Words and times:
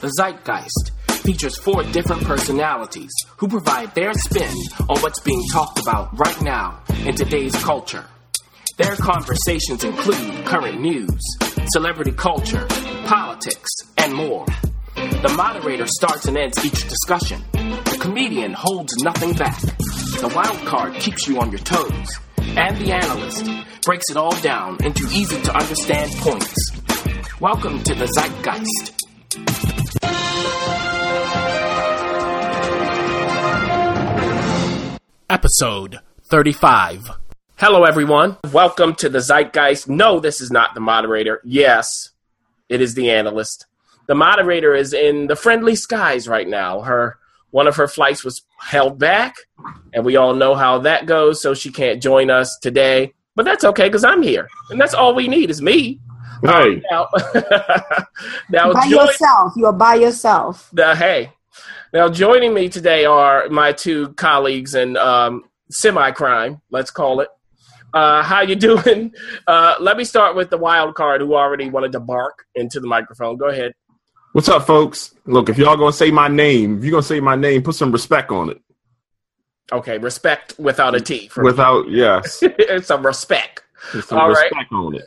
The 0.00 0.12
Zeitgeist 0.20 0.90
features 1.22 1.56
four 1.58 1.82
different 1.84 2.22
personalities 2.24 3.10
who 3.38 3.48
provide 3.48 3.94
their 3.94 4.12
spin 4.12 4.54
on 4.90 5.00
what's 5.00 5.20
being 5.20 5.42
talked 5.50 5.80
about 5.80 6.18
right 6.18 6.38
now 6.42 6.82
in 7.06 7.14
today's 7.14 7.54
culture. 7.64 8.04
Their 8.76 8.94
conversations 8.96 9.84
include 9.84 10.44
current 10.44 10.82
news, 10.82 11.18
celebrity 11.68 12.12
culture, 12.12 12.66
politics, 13.06 13.70
and 13.96 14.12
more. 14.12 14.44
The 14.94 15.32
moderator 15.34 15.86
starts 15.86 16.26
and 16.26 16.36
ends 16.36 16.62
each 16.62 16.86
discussion. 16.88 17.42
The 17.52 17.96
comedian 17.98 18.52
holds 18.52 18.94
nothing 19.02 19.32
back. 19.32 19.58
The 19.60 20.30
wild 20.36 20.58
card 20.66 20.92
keeps 20.96 21.26
you 21.26 21.40
on 21.40 21.50
your 21.50 21.60
toes. 21.60 22.18
And 22.38 22.76
the 22.76 22.92
analyst 22.92 23.46
breaks 23.82 24.10
it 24.10 24.18
all 24.18 24.38
down 24.42 24.76
into 24.84 25.06
easy 25.10 25.40
to 25.40 25.56
understand 25.56 26.12
points. 26.16 26.54
Welcome 27.40 27.82
to 27.84 27.94
the 27.94 28.06
Zeitgeist. 28.06 28.95
Episode 35.28 35.98
35. 36.24 37.10
Hello, 37.56 37.84
everyone. 37.84 38.36
Welcome 38.52 38.94
to 38.96 39.08
the 39.08 39.18
Zeitgeist. 39.18 39.88
No, 39.88 40.20
this 40.20 40.40
is 40.40 40.52
not 40.52 40.74
the 40.74 40.80
moderator. 40.80 41.40
Yes, 41.44 42.10
it 42.68 42.80
is 42.80 42.94
the 42.94 43.10
analyst. 43.10 43.66
The 44.06 44.14
moderator 44.14 44.72
is 44.74 44.92
in 44.92 45.26
the 45.26 45.34
friendly 45.34 45.74
skies 45.74 46.28
right 46.28 46.46
now. 46.46 46.82
Her 46.82 47.18
one 47.50 47.66
of 47.66 47.74
her 47.76 47.88
flights 47.88 48.22
was 48.24 48.42
held 48.60 49.00
back, 49.00 49.34
and 49.92 50.04
we 50.04 50.14
all 50.14 50.34
know 50.34 50.54
how 50.54 50.78
that 50.80 51.06
goes. 51.06 51.42
So 51.42 51.54
she 51.54 51.72
can't 51.72 52.00
join 52.00 52.30
us 52.30 52.56
today. 52.62 53.12
But 53.34 53.44
that's 53.44 53.64
okay 53.64 53.88
because 53.88 54.04
I'm 54.04 54.22
here, 54.22 54.48
and 54.70 54.80
that's 54.80 54.94
all 54.94 55.14
we 55.14 55.26
need 55.26 55.50
is 55.50 55.60
me. 55.60 55.98
Right. 56.42 56.76
Um, 56.76 56.82
now, 56.90 57.08
now 58.50 58.72
by 58.72 58.82
join- 58.88 59.06
yourself. 59.06 59.54
You 59.56 59.66
are 59.66 59.72
by 59.72 59.96
yourself. 59.96 60.70
the 60.72 60.94
hey. 60.94 61.32
Now 61.96 62.10
joining 62.10 62.52
me 62.52 62.68
today 62.68 63.06
are 63.06 63.48
my 63.48 63.72
two 63.72 64.12
colleagues 64.12 64.74
in 64.74 64.98
um, 64.98 65.44
semi-crime, 65.70 66.60
let's 66.68 66.90
call 66.90 67.20
it. 67.20 67.28
Uh, 67.94 68.22
how 68.22 68.42
you 68.42 68.54
doing? 68.68 69.14
Uh, 69.46 69.76
let 69.80 69.96
me 69.96 70.04
start 70.04 70.36
with 70.36 70.50
the 70.50 70.58
wild 70.58 70.94
card 70.94 71.22
who 71.22 71.34
already 71.34 71.70
wanted 71.70 71.92
to 71.92 72.00
bark 72.00 72.44
into 72.54 72.80
the 72.80 72.86
microphone. 72.86 73.38
Go 73.38 73.48
ahead. 73.48 73.72
What's 74.32 74.50
up, 74.50 74.66
folks? 74.66 75.14
Look, 75.24 75.48
if 75.48 75.56
y'all 75.56 75.78
gonna 75.78 75.90
say 75.90 76.10
my 76.10 76.28
name, 76.28 76.76
if 76.76 76.84
you're 76.84 76.90
gonna 76.90 77.02
say 77.02 77.18
my 77.18 77.34
name, 77.34 77.62
put 77.62 77.76
some 77.76 77.92
respect 77.92 78.30
on 78.30 78.50
it. 78.50 78.60
Okay, 79.72 79.96
respect 79.96 80.54
without 80.58 80.94
a 80.94 81.00
T. 81.00 81.28
For 81.28 81.44
Without 81.44 81.88
yes, 81.88 82.40
it's 82.42 82.90
a 82.90 82.98
respect. 82.98 83.62
some 84.04 84.18
All 84.18 84.28
right. 84.28 84.52
respect 84.52 84.70
on 84.70 84.96
it. 84.96 85.04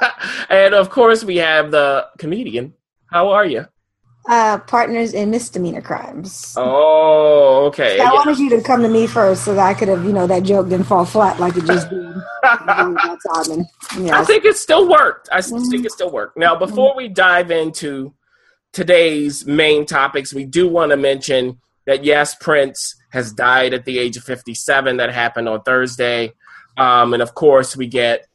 and 0.50 0.74
of 0.74 0.90
course, 0.90 1.22
we 1.22 1.36
have 1.36 1.70
the 1.70 2.08
comedian. 2.18 2.74
How 3.06 3.28
are 3.30 3.46
you? 3.46 3.66
Uh, 4.28 4.56
partners 4.58 5.14
in 5.14 5.30
misdemeanor 5.32 5.80
crimes. 5.80 6.54
Oh, 6.56 7.64
okay. 7.66 7.94
I 8.00 8.04
Yeah. 8.04 8.12
wanted 8.12 8.38
you 8.38 8.50
to 8.50 8.60
come 8.62 8.80
to 8.82 8.88
me 8.88 9.08
first 9.08 9.44
so 9.44 9.52
that 9.54 9.66
I 9.66 9.74
could 9.74 9.88
have, 9.88 10.04
you 10.04 10.12
know, 10.12 10.28
that 10.28 10.44
joke 10.44 10.68
didn't 10.68 10.86
fall 10.86 11.04
flat 11.04 11.40
like 11.40 11.56
it 11.56 11.64
just 11.64 11.90
did. 11.90 12.14
And, 12.44 12.96
I 14.12 14.24
think 14.24 14.44
it 14.44 14.56
still 14.56 14.88
worked. 14.88 15.28
I 15.32 15.38
Mhm. 15.38 15.70
think 15.70 15.84
it 15.84 15.92
still 15.92 16.10
worked. 16.10 16.36
Now, 16.36 16.54
before 16.56 16.94
we 16.96 17.08
dive 17.08 17.50
into 17.50 18.12
today's 18.72 19.44
main 19.44 19.86
topics, 19.86 20.32
we 20.32 20.44
do 20.44 20.68
want 20.68 20.90
to 20.90 20.96
mention 20.96 21.58
that 21.86 22.04
yes, 22.04 22.34
Prince 22.36 22.94
has 23.12 23.32
died 23.32 23.74
at 23.74 23.84
the 23.84 23.98
age 23.98 24.16
of 24.16 24.22
57. 24.24 24.96
That 24.98 25.12
happened 25.12 25.48
on 25.48 25.62
Thursday. 25.62 26.32
Um, 26.78 27.12
and 27.12 27.22
of 27.22 27.34
course, 27.34 27.76
we 27.76 27.86
get 27.88 28.26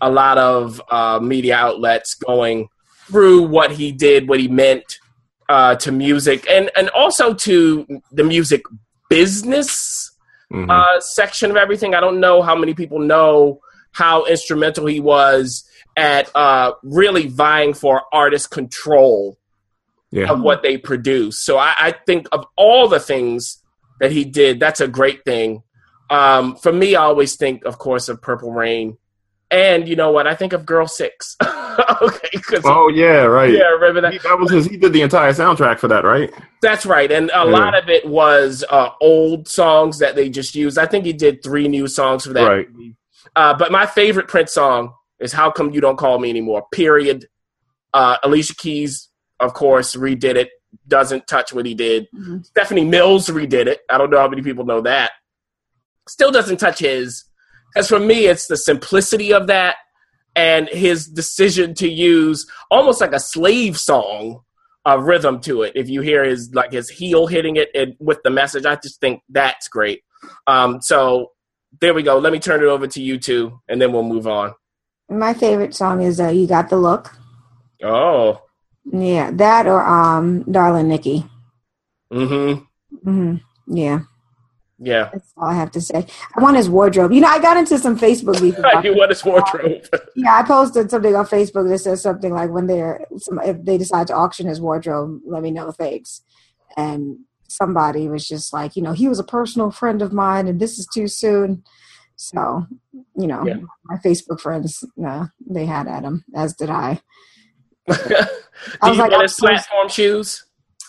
a 0.00 0.10
lot 0.10 0.38
of 0.38 0.82
uh, 0.90 1.18
media 1.22 1.56
outlets 1.56 2.14
going 2.14 2.68
through 3.06 3.42
what 3.46 3.70
he 3.70 3.92
did, 3.92 4.28
what 4.28 4.40
he 4.40 4.48
meant 4.48 4.98
uh, 5.48 5.74
to 5.76 5.92
music, 5.92 6.48
and, 6.50 6.70
and 6.76 6.88
also 6.90 7.34
to 7.34 7.86
the 8.12 8.24
music 8.24 8.62
business 9.08 10.12
Mhm. 10.52 10.70
uh, 10.70 11.00
section 11.00 11.50
of 11.50 11.56
everything. 11.56 11.94
I 11.94 12.00
don't 12.00 12.20
know 12.20 12.40
how 12.40 12.54
many 12.54 12.72
people 12.72 13.00
know 13.00 13.60
how 13.92 14.26
instrumental 14.26 14.86
he 14.86 15.00
was 15.00 15.64
at 15.96 16.30
uh, 16.36 16.72
really 16.84 17.26
vying 17.26 17.74
for 17.74 18.02
artist 18.12 18.50
control 18.50 19.38
yeah, 20.12 20.30
of 20.30 20.40
what 20.40 20.62
they 20.62 20.78
produce. 20.78 21.42
So 21.44 21.58
I, 21.58 21.74
I 21.78 21.94
think 22.06 22.28
of 22.30 22.44
all 22.56 22.86
the 22.86 23.00
things 23.00 23.60
that 23.98 24.12
he 24.12 24.24
did, 24.24 24.60
that's 24.60 24.80
a 24.80 24.86
great 24.86 25.24
thing. 25.24 25.62
Um, 26.10 26.54
for 26.56 26.72
me, 26.72 26.94
I 26.94 27.02
always 27.02 27.34
think, 27.34 27.64
of 27.64 27.78
course, 27.78 28.08
of 28.08 28.22
Purple 28.22 28.52
Rain. 28.52 28.98
And 29.50 29.88
you 29.88 29.94
know 29.94 30.10
what? 30.10 30.26
I 30.26 30.34
think 30.34 30.52
of 30.52 30.66
Girl 30.66 30.88
Six. 30.88 31.36
okay, 31.42 32.28
'cause- 32.42 32.62
Oh 32.64 32.88
yeah, 32.88 33.22
right. 33.24 33.52
yeah, 33.52 33.64
remember 33.68 34.00
that? 34.00 34.12
He, 34.14 34.18
that 34.20 34.38
was 34.38 34.50
his. 34.50 34.66
He 34.66 34.76
did 34.76 34.92
the 34.92 35.02
entire 35.02 35.32
soundtrack 35.32 35.78
for 35.78 35.86
that, 35.88 36.02
right? 36.04 36.32
That's 36.62 36.84
right, 36.84 37.10
and 37.12 37.30
a 37.30 37.38
Yeah. 37.38 37.42
lot 37.44 37.74
of 37.80 37.88
it 37.88 38.06
was 38.08 38.64
uh, 38.70 38.90
old 39.00 39.46
songs 39.46 39.98
that 40.00 40.16
they 40.16 40.28
just 40.28 40.54
used. 40.56 40.78
I 40.78 40.86
think 40.86 41.04
he 41.04 41.12
did 41.12 41.42
three 41.44 41.68
new 41.68 41.86
songs 41.86 42.24
for 42.26 42.32
that 42.32 42.48
Right. 42.48 42.70
movie. 42.72 42.96
Uh, 43.36 43.54
but 43.54 43.70
my 43.70 43.86
favorite 43.86 44.26
Prince 44.28 44.52
song 44.52 44.92
is 45.20 45.32
"How 45.32 45.50
Come 45.50 45.70
You 45.72 45.80
Don't 45.80 45.96
Call 45.96 46.18
Me 46.18 46.28
Anymore." 46.30 46.64
Period. 46.72 47.26
Uh, 47.94 48.16
Alicia 48.24 48.54
Keys, 48.56 49.08
of 49.38 49.54
course, 49.54 49.94
redid 49.94 50.34
it. 50.34 50.50
Doesn't 50.88 51.26
touch 51.28 51.52
what 51.52 51.66
he 51.66 51.74
did. 51.74 52.08
Mhm. 52.14 52.44
Stephanie 52.44 52.84
Mills 52.84 53.28
redid 53.28 53.66
it. 53.66 53.80
I 53.88 53.96
don't 53.96 54.10
know 54.10 54.18
how 54.18 54.28
many 54.28 54.42
people 54.42 54.64
know 54.64 54.80
that. 54.82 55.12
Still 56.08 56.30
doesn't 56.32 56.58
touch 56.58 56.80
his. 56.80 57.24
Because 57.76 57.88
for 57.90 58.00
me, 58.00 58.24
it's 58.24 58.46
the 58.46 58.56
simplicity 58.56 59.34
of 59.34 59.48
that 59.48 59.76
and 60.34 60.66
his 60.70 61.06
decision 61.06 61.74
to 61.74 61.86
use 61.86 62.50
almost 62.70 63.02
like 63.02 63.12
a 63.12 63.20
slave 63.20 63.76
song 63.76 64.40
uh, 64.88 64.98
rhythm 64.98 65.42
to 65.42 65.60
it. 65.60 65.72
If 65.74 65.90
you 65.90 66.00
hear 66.00 66.24
his 66.24 66.54
like 66.54 66.72
his 66.72 66.88
heel 66.88 67.26
hitting 67.26 67.56
it 67.56 67.68
and 67.74 67.94
with 68.00 68.22
the 68.24 68.30
message, 68.30 68.64
I 68.64 68.76
just 68.76 68.98
think 68.98 69.20
that's 69.28 69.68
great. 69.68 70.00
Um, 70.46 70.80
so 70.80 71.32
there 71.82 71.92
we 71.92 72.02
go. 72.02 72.16
Let 72.18 72.32
me 72.32 72.38
turn 72.38 72.62
it 72.62 72.66
over 72.66 72.86
to 72.86 73.02
you 73.02 73.18
two, 73.18 73.60
and 73.68 73.78
then 73.78 73.92
we'll 73.92 74.04
move 74.04 74.26
on. 74.26 74.54
my 75.10 75.34
favorite 75.34 75.74
song 75.74 76.00
is 76.00 76.18
uh, 76.18 76.28
"You 76.28 76.46
Got 76.46 76.70
the 76.70 76.78
Look." 76.78 77.14
Oh, 77.82 78.40
Yeah, 78.90 79.32
that 79.32 79.66
or 79.66 79.84
um, 79.84 80.50
"Darling 80.50 80.88
Nikki." 80.88 81.26
mm-hmm. 82.10 82.62
hmm 83.04 83.36
Yeah, 83.66 84.00
Yeah. 84.78 85.08
that's 85.12 85.32
all 85.38 85.48
I 85.48 85.54
have 85.54 85.70
to 85.72 85.80
say. 85.80 86.06
I 86.36 86.42
want 86.42 86.56
his 86.58 86.68
wardrobe. 86.68 87.10
You 87.12 87.20
know, 87.22 87.28
I 87.28 87.38
got 87.40 87.56
into 87.56 87.78
some 87.78 87.98
Facebook 87.98 88.40
beef. 88.42 88.56
you 88.84 88.94
want 88.94 89.10
his 89.10 89.24
wardrobe? 89.24 89.82
Yeah, 90.16 90.34
I 90.38 90.42
posted 90.42 90.90
something 90.90 91.14
on 91.14 91.26
Facebook 91.26 91.68
that 91.68 91.78
says 91.78 92.02
something 92.02 92.32
like 92.32 92.50
when 92.50 92.66
they're 92.66 93.06
some- 93.18 93.40
if 93.40 93.62
they 93.64 93.78
decide 93.78 94.06
to 94.08 94.14
auction 94.14 94.46
his 94.46 94.60
wardrobe, 94.60 95.20
let 95.26 95.42
me 95.42 95.50
know. 95.50 95.70
Thanks. 95.72 96.22
And 96.76 97.20
somebody 97.48 98.08
was 98.08 98.26
just 98.26 98.52
like, 98.52 98.76
you 98.76 98.82
know, 98.82 98.92
he 98.92 99.08
was 99.08 99.18
a 99.18 99.24
personal 99.24 99.70
friend 99.70 100.02
of 100.02 100.12
mine, 100.12 100.48
and 100.48 100.58
this 100.60 100.78
is 100.78 100.86
too 100.92 101.06
soon. 101.08 101.62
So, 102.16 102.66
you 103.18 103.26
know, 103.26 103.46
Yeah. 103.46 103.56
my 103.84 103.96
Facebook 103.98 104.40
friends, 104.40 104.82
uh, 105.06 105.26
they 105.46 105.66
had 105.66 105.86
at 105.86 106.02
him, 106.02 106.24
as 106.34 106.54
did 106.54 106.70
I. 106.70 107.00
Do 107.88 107.94
I 108.82 108.88
was 108.88 108.96
you 108.96 109.02
like, 109.02 109.10
want 109.10 109.22
his 109.22 109.36
so- 109.36 109.46
platform 109.46 109.88
shoes? 109.88 110.45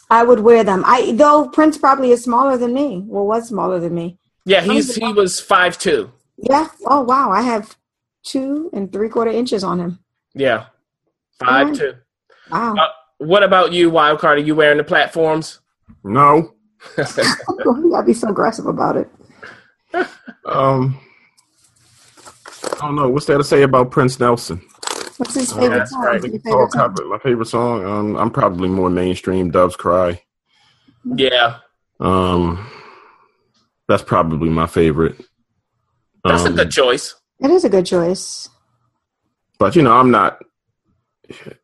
I 0.09 0.23
would 0.23 0.39
wear 0.39 0.63
them. 0.63 0.83
I 0.85 1.11
though 1.13 1.49
Prince 1.49 1.77
probably 1.77 2.11
is 2.11 2.23
smaller 2.23 2.57
than 2.57 2.73
me. 2.73 3.03
Well, 3.07 3.25
was 3.25 3.47
smaller 3.49 3.79
than 3.79 3.93
me. 3.93 4.17
Yeah, 4.45 4.61
he's 4.61 4.95
he 4.95 5.11
was 5.13 5.39
five 5.39 5.77
two. 5.77 6.11
Yeah. 6.37 6.67
Oh 6.85 7.01
wow, 7.01 7.31
I 7.31 7.41
have 7.41 7.75
two 8.23 8.69
and 8.73 8.91
three 8.91 9.09
quarter 9.09 9.31
inches 9.31 9.63
on 9.63 9.79
him. 9.79 9.99
Yeah, 10.33 10.67
five 11.39 11.67
Alright. 11.67 11.75
two. 11.79 11.93
Wow. 12.51 12.75
Uh, 12.75 12.87
What 13.17 13.43
about 13.43 13.73
you, 13.73 13.91
Wildcard? 13.91 14.23
Are 14.23 14.37
you 14.37 14.55
wearing 14.55 14.77
the 14.77 14.83
platforms? 14.83 15.59
No. 16.03 16.53
you 16.97 17.89
gotta 17.91 18.03
be 18.05 18.13
so 18.13 18.29
aggressive 18.29 18.65
about 18.67 18.97
it. 18.97 19.09
Um. 20.45 20.97
I 22.81 22.85
don't 22.85 22.95
know. 22.95 23.09
What's 23.09 23.25
there 23.25 23.37
to 23.37 23.43
say 23.43 23.63
about 23.63 23.91
Prince 23.91 24.17
Nelson? 24.19 24.61
What's 25.17 25.33
his 25.33 25.51
favorite 25.51 25.69
that's 25.79 25.91
song? 25.91 26.03
right. 26.03 26.13
What's 26.13 26.25
We 26.25 26.31
your 26.31 26.39
favorite 26.41 26.71
song? 26.71 26.85
about 26.85 27.05
my 27.07 27.17
favorite 27.19 27.47
song. 27.47 27.85
Um, 27.85 28.15
I'm 28.17 28.29
probably 28.31 28.69
more 28.69 28.89
mainstream. 28.89 29.49
Doves 29.51 29.75
Cry. 29.75 30.21
Yeah, 31.15 31.59
Um, 31.99 32.67
that's 33.87 34.03
probably 34.03 34.49
my 34.49 34.67
favorite. 34.67 35.15
that's 36.23 36.43
a 36.43 36.49
Um, 36.49 36.55
good 36.55 36.71
choice. 36.71 37.15
It 37.39 37.49
is 37.51 37.63
a 37.63 37.69
good 37.69 37.85
choice. 37.85 38.49
But 39.59 39.75
you 39.75 39.81
know, 39.83 39.93
I'm 39.93 40.11
not. 40.11 40.43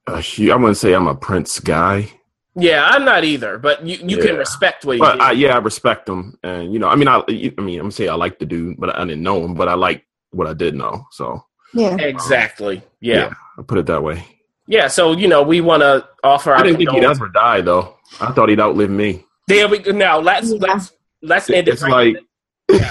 A, 0.07 0.21
hu- 0.21 0.51
I 0.51 0.55
wouldn't 0.55 0.77
say 0.77 0.93
I'm 0.93 1.07
a 1.07 1.15
Prince 1.15 1.59
guy, 1.59 2.09
Yeah, 2.55 2.85
I'm 2.85 3.05
not 3.05 3.23
either, 3.23 3.57
but 3.57 3.85
you, 3.85 3.97
you 4.05 4.17
can 4.17 4.35
respect 4.35 4.83
what 4.85 4.95
he 4.97 4.99
but 4.99 5.13
did. 5.13 5.21
I, 5.21 5.31
yeah, 5.31 5.55
I 5.55 5.59
respect 5.59 6.07
him, 6.09 6.37
and 6.43 6.71
you 6.73 6.79
know, 6.79 6.87
I 6.89 6.95
mean, 6.95 7.07
I, 7.07 7.17
I 7.27 7.61
mean, 7.61 7.79
I'm 7.79 7.85
gonna 7.85 7.91
say 7.91 8.07
I 8.09 8.15
like 8.15 8.39
the 8.39 8.45
dude, 8.45 8.77
but 8.77 8.93
I 8.95 9.05
didn't 9.05 9.23
know 9.23 9.43
him, 9.43 9.53
but 9.55 9.67
I 9.69 9.73
like 9.75 10.05
what 10.31 10.47
I 10.47 10.53
did 10.53 10.75
know, 10.75 11.05
so 11.11 11.41
Yeah. 11.73 11.95
exactly. 11.97 12.81
Yeah. 12.99 13.33
I 13.57 13.61
put 13.61 13.77
it 13.77 13.85
that 13.87 14.03
way. 14.03 14.25
yeah, 14.67 14.87
So 14.87 15.11
you 15.13 15.27
know, 15.27 15.43
we 15.43 15.61
want 15.61 15.81
to 15.81 16.07
offer. 16.23 16.51
Our 16.51 16.57
I 16.59 16.63
didn't 16.63 16.77
think 16.77 16.89
he'd 16.91 16.95
condolences. 16.95 17.21
ever 17.21 17.29
die, 17.33 17.61
though. 17.61 17.97
I 18.19 18.31
thought 18.31 18.49
he'd 18.49 18.59
outlive 18.59 18.89
me. 18.89 19.25
There 19.47 19.67
we 19.67 19.79
go. 19.79 19.91
Now 19.91 20.19
let's 20.19 20.51
Yeah. 20.51 20.57
let's 20.61 20.91
let's 21.21 21.49
end 21.49 21.67
it. 21.67 21.73
It's 21.73 21.83
right 21.83 22.15
like, 22.69 22.81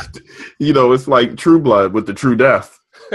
you 0.58 0.72
know, 0.72 0.92
it's 0.92 1.08
like 1.08 1.36
True 1.36 1.58
Blood 1.58 1.92
with 1.92 2.06
the 2.06 2.14
True 2.14 2.36
Death. 2.36 2.78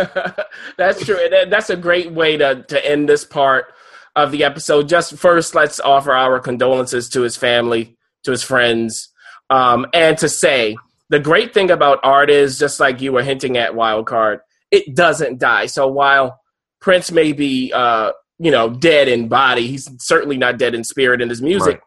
that's 0.78 1.04
true. 1.06 1.18
And 1.32 1.52
that's 1.52 1.70
a 1.70 1.76
great 1.78 2.12
way 2.12 2.38
to 2.38 2.64
to 2.68 2.86
end 2.86 3.08
this 3.10 3.24
part. 3.26 3.74
of 4.16 4.32
the 4.32 4.44
episode. 4.44 4.90
Just 4.90 5.16
first, 5.16 5.54
let's 5.54 5.80
offer 5.80 6.12
our 6.12 6.40
condolences 6.40 7.08
to 7.10 7.22
his 7.22 7.38
family, 7.38 7.96
to 8.24 8.32
his 8.32 8.42
friends, 8.42 9.10
um, 9.52 9.86
and 9.94 10.18
to 10.18 10.28
say 10.28 10.76
the 11.10 11.20
great 11.20 11.54
thing 11.54 11.70
about 11.70 12.00
art 12.04 12.30
is 12.32 12.58
just 12.58 12.80
like 12.80 13.00
you 13.00 13.12
were 13.14 13.22
hinting 13.22 13.58
at, 13.58 13.74
Wildcard, 13.74 14.40
it 14.72 14.96
doesn't 14.96 15.38
die. 15.40 15.68
So 15.68 15.88
while 15.88 16.40
Prince 16.80 17.12
may 17.12 17.34
be, 17.34 17.72
uh, 17.74 18.12
you 18.40 18.52
know, 18.52 18.70
dead 18.70 19.08
in 19.08 19.28
body, 19.28 19.68
he's 19.68 19.90
certainly 20.00 20.38
not 20.38 20.58
dead 20.58 20.76
in 20.76 20.84
spirit 20.84 21.22
in 21.22 21.30
his 21.30 21.42
music, 21.42 21.76
Right. 21.76 21.82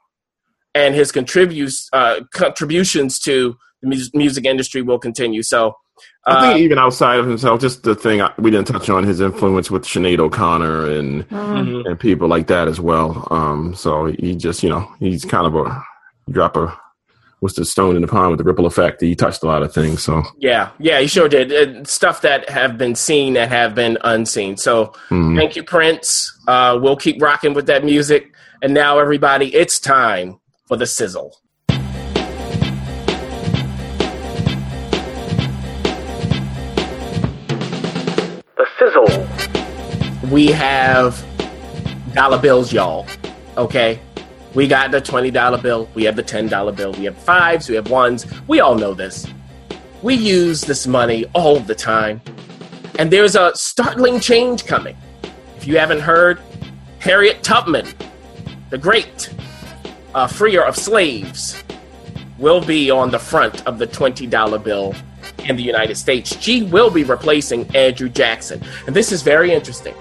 and 0.74 0.94
his 0.94 1.12
contributes 1.12 1.88
uh, 1.92 2.20
contributions 2.32 3.18
to 3.20 3.56
the 3.82 3.88
mus- 3.88 4.14
music 4.14 4.44
industry 4.44 4.82
will 4.82 4.98
continue. 4.98 5.42
So. 5.42 5.74
I 6.26 6.32
Uh, 6.32 6.40
think 6.52 6.60
even 6.60 6.78
outside 6.78 7.18
of 7.18 7.26
himself, 7.26 7.60
just 7.60 7.82
the 7.82 7.94
thing 7.94 8.22
I, 8.22 8.32
we 8.38 8.50
didn't 8.50 8.68
touch 8.68 8.88
on 8.88 9.04
his 9.04 9.20
influence 9.20 9.70
with 9.70 9.84
Sinead 9.84 10.18
O'Connor 10.18 10.90
and 10.90 11.28
mhm. 11.28 11.86
and 11.86 12.00
people 12.00 12.26
like 12.26 12.46
that 12.46 12.68
as 12.68 12.80
well. 12.80 13.26
Um, 13.30 13.74
so 13.74 14.06
he 14.06 14.34
just, 14.34 14.62
you 14.62 14.70
know, 14.70 14.90
he's 14.98 15.24
kind 15.26 15.46
of 15.46 15.54
a 15.54 15.82
drop 16.30 16.56
a 16.56 16.74
what's 17.40 17.56
the 17.56 17.64
stone 17.64 17.96
in 17.96 18.02
the 18.02 18.08
pond 18.08 18.30
with 18.30 18.38
the 18.38 18.44
ripple 18.44 18.66
effect. 18.66 19.00
He 19.00 19.14
touched 19.16 19.42
a 19.42 19.46
lot 19.46 19.62
of 19.62 19.74
things. 19.74 20.02
So 20.02 20.22
Yeah, 20.38 20.70
yeah, 20.78 21.00
he 21.00 21.06
sure 21.06 21.28
did. 21.28 21.52
Uh, 21.52 21.84
stuff 21.84 22.20
that 22.20 22.48
have 22.48 22.78
been 22.78 22.94
seen 22.94 23.32
that 23.34 23.48
have 23.48 23.74
been 23.74 23.98
unseen. 24.04 24.56
So 24.56 24.92
mm, 25.08 25.36
thank 25.36 25.56
you, 25.56 25.64
Prince. 25.64 26.38
Uh, 26.46 26.78
we'll 26.80 26.96
keep 26.96 27.20
rocking 27.20 27.54
with 27.54 27.66
that 27.66 27.84
music. 27.84 28.32
And 28.62 28.74
now, 28.74 28.98
everybody, 28.98 29.54
it's 29.54 29.80
time 29.80 30.38
for 30.68 30.76
the 30.76 30.86
sizzle. 30.86 31.34
The 38.56 38.66
sizzle. 38.78 40.28
We 40.30 40.48
have 40.48 41.24
dollar 42.12 42.38
bills, 42.38 42.70
y'all. 42.70 43.06
Okay? 43.56 43.98
We 44.54 44.66
got 44.66 44.90
the 44.90 45.00
$20 45.00 45.62
bill. 45.62 45.88
We 45.94 46.04
have 46.04 46.16
the 46.16 46.22
$10 46.22 46.76
bill. 46.76 46.92
We 46.92 47.04
have 47.04 47.16
fives. 47.16 47.68
We 47.68 47.76
have 47.76 47.88
ones. 47.90 48.26
We 48.48 48.60
all 48.60 48.74
know 48.74 48.94
this. 48.94 49.26
We 50.02 50.14
use 50.14 50.62
this 50.62 50.86
money 50.86 51.26
all 51.34 51.60
the 51.60 51.74
time. 51.74 52.20
And 52.98 53.10
there's 53.10 53.36
a 53.36 53.52
startling 53.54 54.18
change 54.18 54.66
coming. 54.66 54.96
If 55.56 55.66
you 55.66 55.78
haven't 55.78 56.00
heard, 56.00 56.40
Harriet 56.98 57.42
Tubman, 57.42 57.86
the 58.70 58.78
great 58.78 59.32
uh, 60.14 60.26
freer 60.26 60.64
of 60.64 60.76
slaves, 60.76 61.62
will 62.38 62.60
be 62.60 62.90
on 62.90 63.10
the 63.10 63.18
front 63.18 63.64
of 63.66 63.78
the 63.78 63.86
$20 63.86 64.64
bill 64.64 64.94
in 65.44 65.56
the 65.56 65.62
United 65.62 65.96
States. 65.96 66.36
She 66.40 66.62
will 66.64 66.90
be 66.90 67.04
replacing 67.04 67.74
Andrew 67.76 68.08
Jackson. 68.08 68.62
And 68.86 68.96
this 68.96 69.12
is 69.12 69.22
very 69.22 69.52
interesting 69.52 69.94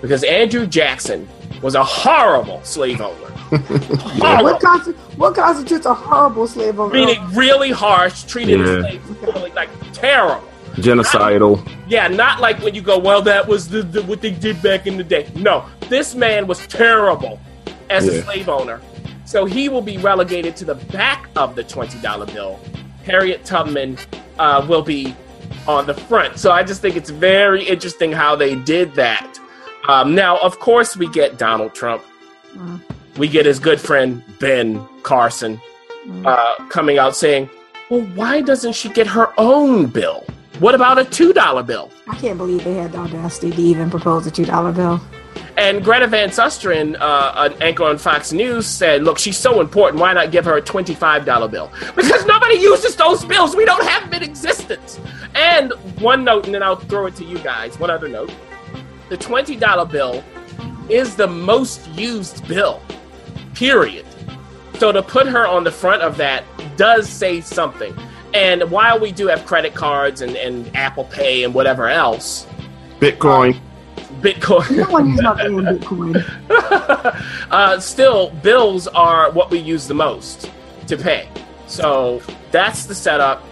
because 0.00 0.24
Andrew 0.24 0.66
Jackson 0.66 1.28
was 1.62 1.74
a 1.74 1.84
horrible 1.84 2.62
slave 2.64 3.00
owner. 3.00 3.30
Horrible. 4.20 4.44
What, 4.44 4.60
consti- 4.62 4.94
what 5.16 5.34
constitutes 5.34 5.86
a 5.86 5.94
horrible 5.94 6.46
slave 6.46 6.78
owner? 6.78 6.92
Meaning 6.94 7.20
really 7.34 7.70
harsh, 7.70 8.24
treated 8.24 8.60
Yeah. 8.60 8.66
the 8.66 8.80
slaves 8.82 9.08
really 9.22 9.50
like 9.52 9.68
terrible. 9.92 10.46
genocidal. 10.76 11.68
Yeah, 11.88 12.06
not 12.08 12.40
like 12.40 12.60
when 12.62 12.74
you 12.74 12.82
go, 12.82 12.98
well, 12.98 13.22
that 13.22 13.46
was 13.48 13.68
the, 13.68 13.82
the 13.82 14.02
what 14.02 14.20
they 14.20 14.30
did 14.30 14.62
back 14.62 14.86
in 14.86 14.96
the 14.96 15.04
day. 15.04 15.28
No, 15.34 15.64
this 15.88 16.14
man 16.14 16.46
was 16.46 16.64
terrible 16.68 17.40
as 17.88 18.06
a 18.06 18.22
slave 18.22 18.48
owner. 18.48 18.80
So 19.24 19.44
he 19.44 19.68
will 19.68 19.82
be 19.82 19.96
relegated 19.98 20.56
to 20.56 20.64
the 20.64 20.74
back 20.76 21.28
of 21.36 21.54
the 21.56 21.62
$20 21.64 22.32
bill. 22.32 22.58
Harriet 23.04 23.44
Tubman 23.44 23.96
uh, 24.38 24.64
will 24.68 24.82
be 24.82 25.14
on 25.66 25.86
the 25.86 25.94
front. 25.94 26.38
So 26.38 26.50
I 26.52 26.62
just 26.62 26.80
think 26.80 26.96
it's 26.96 27.10
very 27.10 27.64
interesting 27.64 28.12
how 28.12 28.34
they 28.36 28.54
did 28.54 28.94
that. 28.94 29.38
Um, 29.88 30.14
now, 30.14 30.36
of 30.38 30.58
course, 30.60 30.96
we 30.96 31.08
get 31.08 31.38
Donald 31.38 31.74
Trump. 31.74 32.02
Mm. 32.54 32.80
We 33.16 33.28
get 33.28 33.46
his 33.46 33.58
good 33.58 33.80
friend, 33.80 34.22
Ben 34.38 34.84
Carson, 35.02 35.60
Mm. 36.06 36.26
uh, 36.26 36.64
coming 36.68 36.98
out 36.98 37.14
saying, 37.14 37.50
well, 37.90 38.00
why 38.14 38.40
doesn't 38.40 38.72
she 38.72 38.88
get 38.88 39.06
her 39.06 39.28
own 39.36 39.86
bill? 39.86 40.24
What 40.58 40.74
about 40.74 40.98
a 40.98 41.04
$2 41.04 41.62
bill? 41.62 41.90
I 42.08 42.16
can't 42.16 42.38
believe 42.38 42.64
they 42.64 42.74
had 42.74 42.92
the 42.92 42.98
audacity 42.98 43.50
to 43.50 43.60
even 43.60 43.90
propose 43.90 44.26
a 44.26 44.30
two 44.30 44.44
dollar 44.46 44.72
bill. 44.72 45.00
And 45.56 45.84
Greta 45.84 46.06
Van 46.06 46.30
Susteren, 46.30 46.96
uh, 47.00 47.32
an 47.36 47.62
anchor 47.62 47.84
on 47.84 47.98
Fox 47.98 48.32
News, 48.32 48.66
said, 48.66 49.02
"Look, 49.04 49.18
she's 49.18 49.36
so 49.36 49.60
important. 49.60 50.00
Why 50.00 50.12
not 50.14 50.30
give 50.30 50.44
her 50.46 50.56
a 50.56 50.62
twenty-five 50.62 51.24
dollar 51.26 51.48
bill? 51.48 51.70
Because 51.96 52.24
nobody 52.26 52.56
uses 52.56 52.96
those 52.96 53.24
bills. 53.24 53.54
We 53.54 53.64
don't 53.66 53.84
have 53.86 54.04
them 54.10 54.22
in 54.22 54.28
existence." 54.28 54.98
And 55.34 55.72
one 56.00 56.24
note, 56.24 56.46
and 56.46 56.54
then 56.54 56.62
I'll 56.62 56.76
throw 56.76 57.06
it 57.06 57.16
to 57.16 57.24
you 57.24 57.38
guys. 57.38 57.78
One 57.78 57.90
other 57.90 58.08
note: 58.08 58.32
the 59.10 59.16
twenty 59.18 59.56
dollar 59.56 59.84
bill 59.84 60.22
is 60.88 61.14
the 61.16 61.26
most 61.26 61.86
used 61.88 62.46
bill. 62.48 62.80
Period. 63.60 64.06
So 64.78 64.90
to 64.90 65.02
put 65.02 65.26
her 65.26 65.46
on 65.46 65.64
the 65.64 65.70
front 65.70 66.00
of 66.00 66.16
that 66.16 66.44
does 66.78 67.10
say 67.10 67.42
something. 67.42 67.94
And 68.32 68.70
while 68.70 68.98
we 68.98 69.12
do 69.12 69.26
have 69.26 69.44
credit 69.44 69.74
cards 69.74 70.22
and, 70.22 70.34
and 70.34 70.74
Apple 70.74 71.04
Pay 71.04 71.44
and 71.44 71.52
whatever 71.52 71.86
else, 71.86 72.46
Bitcoin. 73.00 73.60
Bitcoin. 74.22 74.78
No 74.78 74.90
one 74.90 75.10
is 75.10 75.20
not 75.20 75.36
doing 75.40 75.66
Bitcoin. 75.78 76.24
uh, 77.50 77.78
still, 77.80 78.30
bills 78.42 78.86
are 78.88 79.30
what 79.32 79.50
we 79.50 79.58
use 79.58 79.86
the 79.86 79.92
most 79.92 80.50
to 80.86 80.96
pay. 80.96 81.28
So 81.66 82.22
that's 82.52 82.86
the 82.86 82.94
setup. 82.94 83.44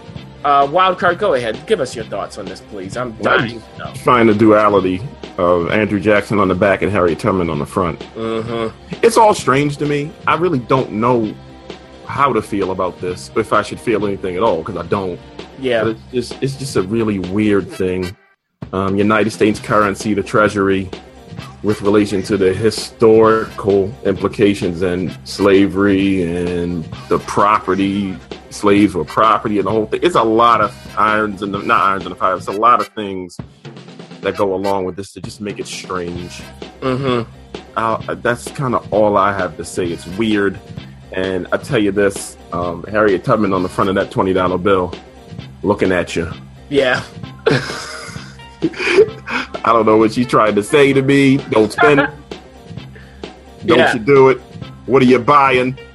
Uh, 0.43 0.65
Wildcard, 0.65 1.19
go 1.19 1.35
ahead. 1.35 1.67
Give 1.67 1.81
us 1.81 1.95
your 1.95 2.05
thoughts 2.05 2.39
on 2.39 2.45
this, 2.45 2.61
please. 2.61 2.97
I'm 2.97 3.11
dying 3.17 3.61
to 3.61 3.77
know. 3.77 3.93
Find 3.93 4.27
the 4.27 4.33
duality 4.33 5.03
of 5.39 5.71
Andrew 5.71 6.01
Jackson 6.01 6.37
on 6.37 6.49
the 6.49 6.55
back 6.55 6.81
and 6.81 6.91
Harry 6.91 7.15
Tubman 7.15 7.49
on 7.49 7.59
the 7.59 7.65
front. 7.65 7.97
Mm-hmm. 8.13 8.75
It's 9.01 9.17
all 9.17 9.33
strange 9.33 9.77
to 9.77 9.85
me. 9.85 10.11
I 10.27 10.35
really 10.35 10.59
don't 10.59 10.91
know 10.91 11.33
how 12.05 12.33
to 12.33 12.41
feel 12.41 12.71
about 12.71 12.99
this, 12.99 13.31
if 13.37 13.53
I 13.53 13.61
should 13.61 13.79
feel 13.79 14.05
anything 14.05 14.35
at 14.35 14.43
all, 14.43 14.57
because 14.57 14.75
I 14.75 14.85
don't. 14.87 15.17
But 15.37 15.45
Yeah. 15.63 15.87
it's 15.87 16.01
just 16.11 16.43
it's 16.43 16.55
just 16.57 16.75
a 16.75 16.81
really 16.81 17.19
weird 17.19 17.69
thing. 17.69 18.15
Um, 18.73 18.97
United 18.97 19.31
States 19.31 19.59
currency, 19.61 20.13
the 20.13 20.23
Treasury, 20.23 20.89
with 21.63 21.81
relation 21.81 22.21
to 22.23 22.35
the 22.35 22.53
historical 22.53 23.91
implications 24.05 24.81
and 24.81 25.17
slavery 25.23 26.23
and 26.23 26.83
the 27.07 27.19
property, 27.19 28.17
slaves 28.49 28.93
were 28.93 29.05
property 29.05 29.57
and 29.57 29.67
the 29.67 29.71
whole 29.71 29.85
thing. 29.85 30.01
It's 30.03 30.15
a 30.15 30.23
lot 30.23 30.59
of 30.59 30.75
irons 30.97 31.41
and 31.41 31.53
not 31.53 31.69
irons 31.69 32.03
in 32.05 32.09
the 32.09 32.15
fire. 32.15 32.35
It's 32.35 32.47
a 32.47 32.51
lot 32.51 32.81
of 32.81 32.87
things 32.89 33.37
that 34.21 34.37
go 34.37 34.53
along 34.53 34.85
with 34.85 34.95
this 34.95 35.13
to 35.13 35.21
just 35.21 35.41
make 35.41 35.59
it 35.59 35.67
strange. 35.67 36.41
Mm-hmm. 36.81 37.29
Uh, 37.75 38.15
that's 38.15 38.49
kind 38.51 38.75
of 38.75 38.91
all 38.93 39.17
I 39.17 39.31
have 39.33 39.55
to 39.57 39.65
say. 39.65 39.85
It's 39.87 40.05
weird, 40.17 40.59
and 41.11 41.47
I 41.51 41.57
tell 41.57 41.79
you 41.79 41.91
this: 41.91 42.37
um, 42.51 42.83
Harriet 42.83 43.23
Tubman 43.23 43.53
on 43.53 43.63
the 43.63 43.69
front 43.69 43.89
of 43.89 43.95
that 43.95 44.11
twenty 44.11 44.33
dollar 44.33 44.57
bill, 44.57 44.93
looking 45.63 45.91
at 45.91 46.15
you. 46.15 46.29
Yeah. 46.69 47.03
I 48.61 49.61
don't 49.73 49.85
know 49.85 49.97
what 49.97 50.13
she's 50.13 50.27
trying 50.27 50.55
to 50.55 50.63
say 50.63 50.91
to 50.93 51.01
me. 51.01 51.37
Don't 51.37 51.71
spend 51.71 52.01
it. 52.01 52.09
Don't 53.65 53.77
Yeah. 53.79 53.93
you 53.93 53.99
do 53.99 54.29
it? 54.29 54.37
What 54.85 55.01
are 55.01 55.05
you 55.05 55.19
buying? 55.19 55.77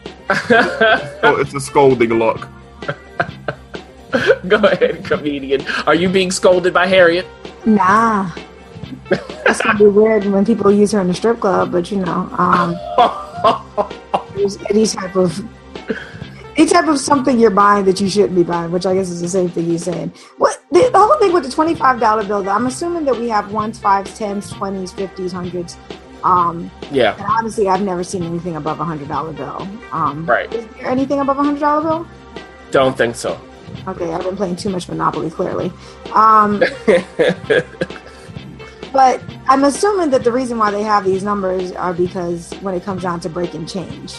Oh, 1.26 1.36
it's 1.38 1.54
a 1.54 1.60
scolding 1.60 2.18
look. 2.18 2.48
go 4.48 4.56
ahead, 4.56 5.04
comedian. 5.04 5.66
Are 5.86 5.94
you 5.94 6.08
being 6.08 6.30
scolded 6.30 6.72
by 6.74 6.86
Harriet? 6.86 7.26
Nah. 7.66 8.30
That's 9.08 9.60
gonna 9.60 9.78
be 9.78 9.86
weird 9.86 10.24
when 10.26 10.44
people 10.44 10.70
use 10.72 10.92
her 10.92 11.00
in 11.00 11.08
the 11.08 11.14
strip 11.14 11.40
club, 11.40 11.72
but 11.72 11.90
you 11.90 11.98
know, 11.98 12.28
um, 12.38 12.76
there's 14.36 14.58
any 14.70 14.86
type 14.86 15.16
of 15.16 15.42
any 16.56 16.66
type 16.66 16.86
of 16.88 16.98
something 16.98 17.38
you're 17.38 17.50
buying 17.50 17.84
that 17.86 18.00
you 18.00 18.08
shouldn't 18.08 18.34
be 18.34 18.42
buying, 18.42 18.70
which 18.70 18.86
I 18.86 18.94
guess 18.94 19.08
is 19.10 19.20
the 19.20 19.28
same 19.28 19.48
thing 19.48 19.64
he's 19.64 19.84
saying. 19.84 20.12
What 20.38 20.62
the, 20.70 20.88
the 20.92 20.98
whole 20.98 21.18
thing 21.18 21.32
with 21.32 21.44
the 21.44 21.50
twenty 21.50 21.74
five 21.74 22.00
dollar 22.00 22.24
bill? 22.24 22.42
Though, 22.42 22.50
I'm 22.50 22.66
assuming 22.66 23.04
that 23.06 23.16
we 23.18 23.28
have 23.28 23.52
ones, 23.52 23.78
fives, 23.78 24.16
tens, 24.16 24.50
twenties, 24.50 24.92
fifties, 24.92 25.32
hundreds. 25.32 25.76
Um, 26.22 26.70
yeah. 26.90 27.14
and 27.16 27.26
honestly, 27.28 27.68
I've 27.68 27.82
never 27.82 28.02
seen 28.02 28.22
anything 28.22 28.56
above 28.56 28.80
a 28.80 28.84
hundred 28.84 29.08
dollar 29.08 29.32
bill. 29.32 29.68
Um, 29.92 30.24
Right. 30.24 30.52
Is 30.54 30.66
there 30.76 30.88
anything 30.88 31.20
above 31.20 31.38
a 31.38 31.42
hundred 31.42 31.60
dollar 31.60 31.82
bill? 31.82 32.06
Don't 32.70 32.96
think 32.96 33.14
so. 33.14 33.38
Okay, 33.86 34.12
I've 34.12 34.24
been 34.24 34.36
playing 34.36 34.56
too 34.56 34.70
much 34.70 34.88
Monopoly, 34.88 35.30
clearly. 35.30 35.70
Um, 36.14 36.62
But 38.94 39.20
I'm 39.48 39.64
assuming 39.64 40.10
that 40.10 40.22
the 40.22 40.30
reason 40.30 40.56
why 40.56 40.70
they 40.70 40.84
have 40.84 41.04
these 41.04 41.24
numbers 41.24 41.72
are 41.72 41.92
because 41.92 42.52
when 42.60 42.76
it 42.76 42.84
comes 42.84 43.02
down 43.02 43.18
to 43.20 43.28
breaking 43.28 43.66
change. 43.66 44.12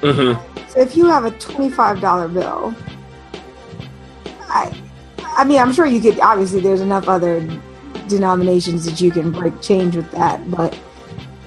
mm-hmm. 0.00 0.68
So 0.68 0.80
if 0.80 0.96
you 0.96 1.06
have 1.06 1.24
a 1.24 1.32
$25 1.32 2.32
bill, 2.32 2.72
I, 4.42 4.72
I 5.18 5.42
mean, 5.42 5.58
I'm 5.58 5.72
sure 5.72 5.86
you 5.86 6.00
could. 6.00 6.20
Obviously, 6.20 6.60
there's 6.60 6.80
enough 6.80 7.08
other 7.08 7.40
denominations 8.06 8.84
that 8.84 9.00
you 9.00 9.10
can 9.10 9.32
break 9.32 9.60
change 9.60 9.96
with 9.96 10.08
that, 10.12 10.48
but 10.52 10.78